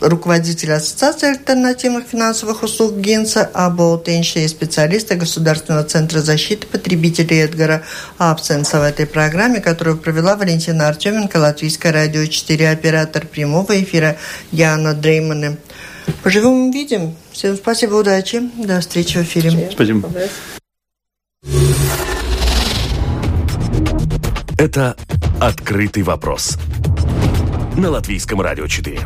руководителя 0.00 0.76
Ассоциации 0.76 1.28
альтернативных 1.28 2.06
финансовых 2.06 2.62
услуг 2.62 2.96
Генса 2.96 3.48
Аболтенща 3.52 4.40
и 4.40 4.48
специалиста 4.48 5.16
Государственного 5.16 5.84
центра 5.84 6.20
защиты 6.20 6.66
потребителей 6.66 7.44
Эдгара 7.44 7.82
Абсенса 8.18 8.80
в 8.80 8.82
этой 8.82 9.06
программе, 9.06 9.60
которую 9.60 9.98
провела 9.98 10.36
Валентина 10.36 10.88
Артеменко, 10.88 11.36
Латвийское 11.36 11.92
радио 11.92 12.26
4, 12.26 12.70
оператор 12.70 13.26
прямого 13.26 13.82
эфира 13.82 14.16
Яна 14.52 14.94
Дреймана. 14.94 15.56
Поживем 16.22 16.68
увидим. 16.68 17.14
Всем 17.32 17.56
спасибо, 17.56 17.94
удачи. 17.94 18.42
До 18.56 18.80
встречи 18.80 19.18
в 19.18 19.22
эфире. 19.22 19.70
Спасибо. 19.72 20.10
Это 24.58 24.94
«Открытый 25.40 26.02
вопрос» 26.02 26.58
на 27.78 27.90
Латвийском 27.90 28.42
радио 28.42 28.66
4. 28.66 29.00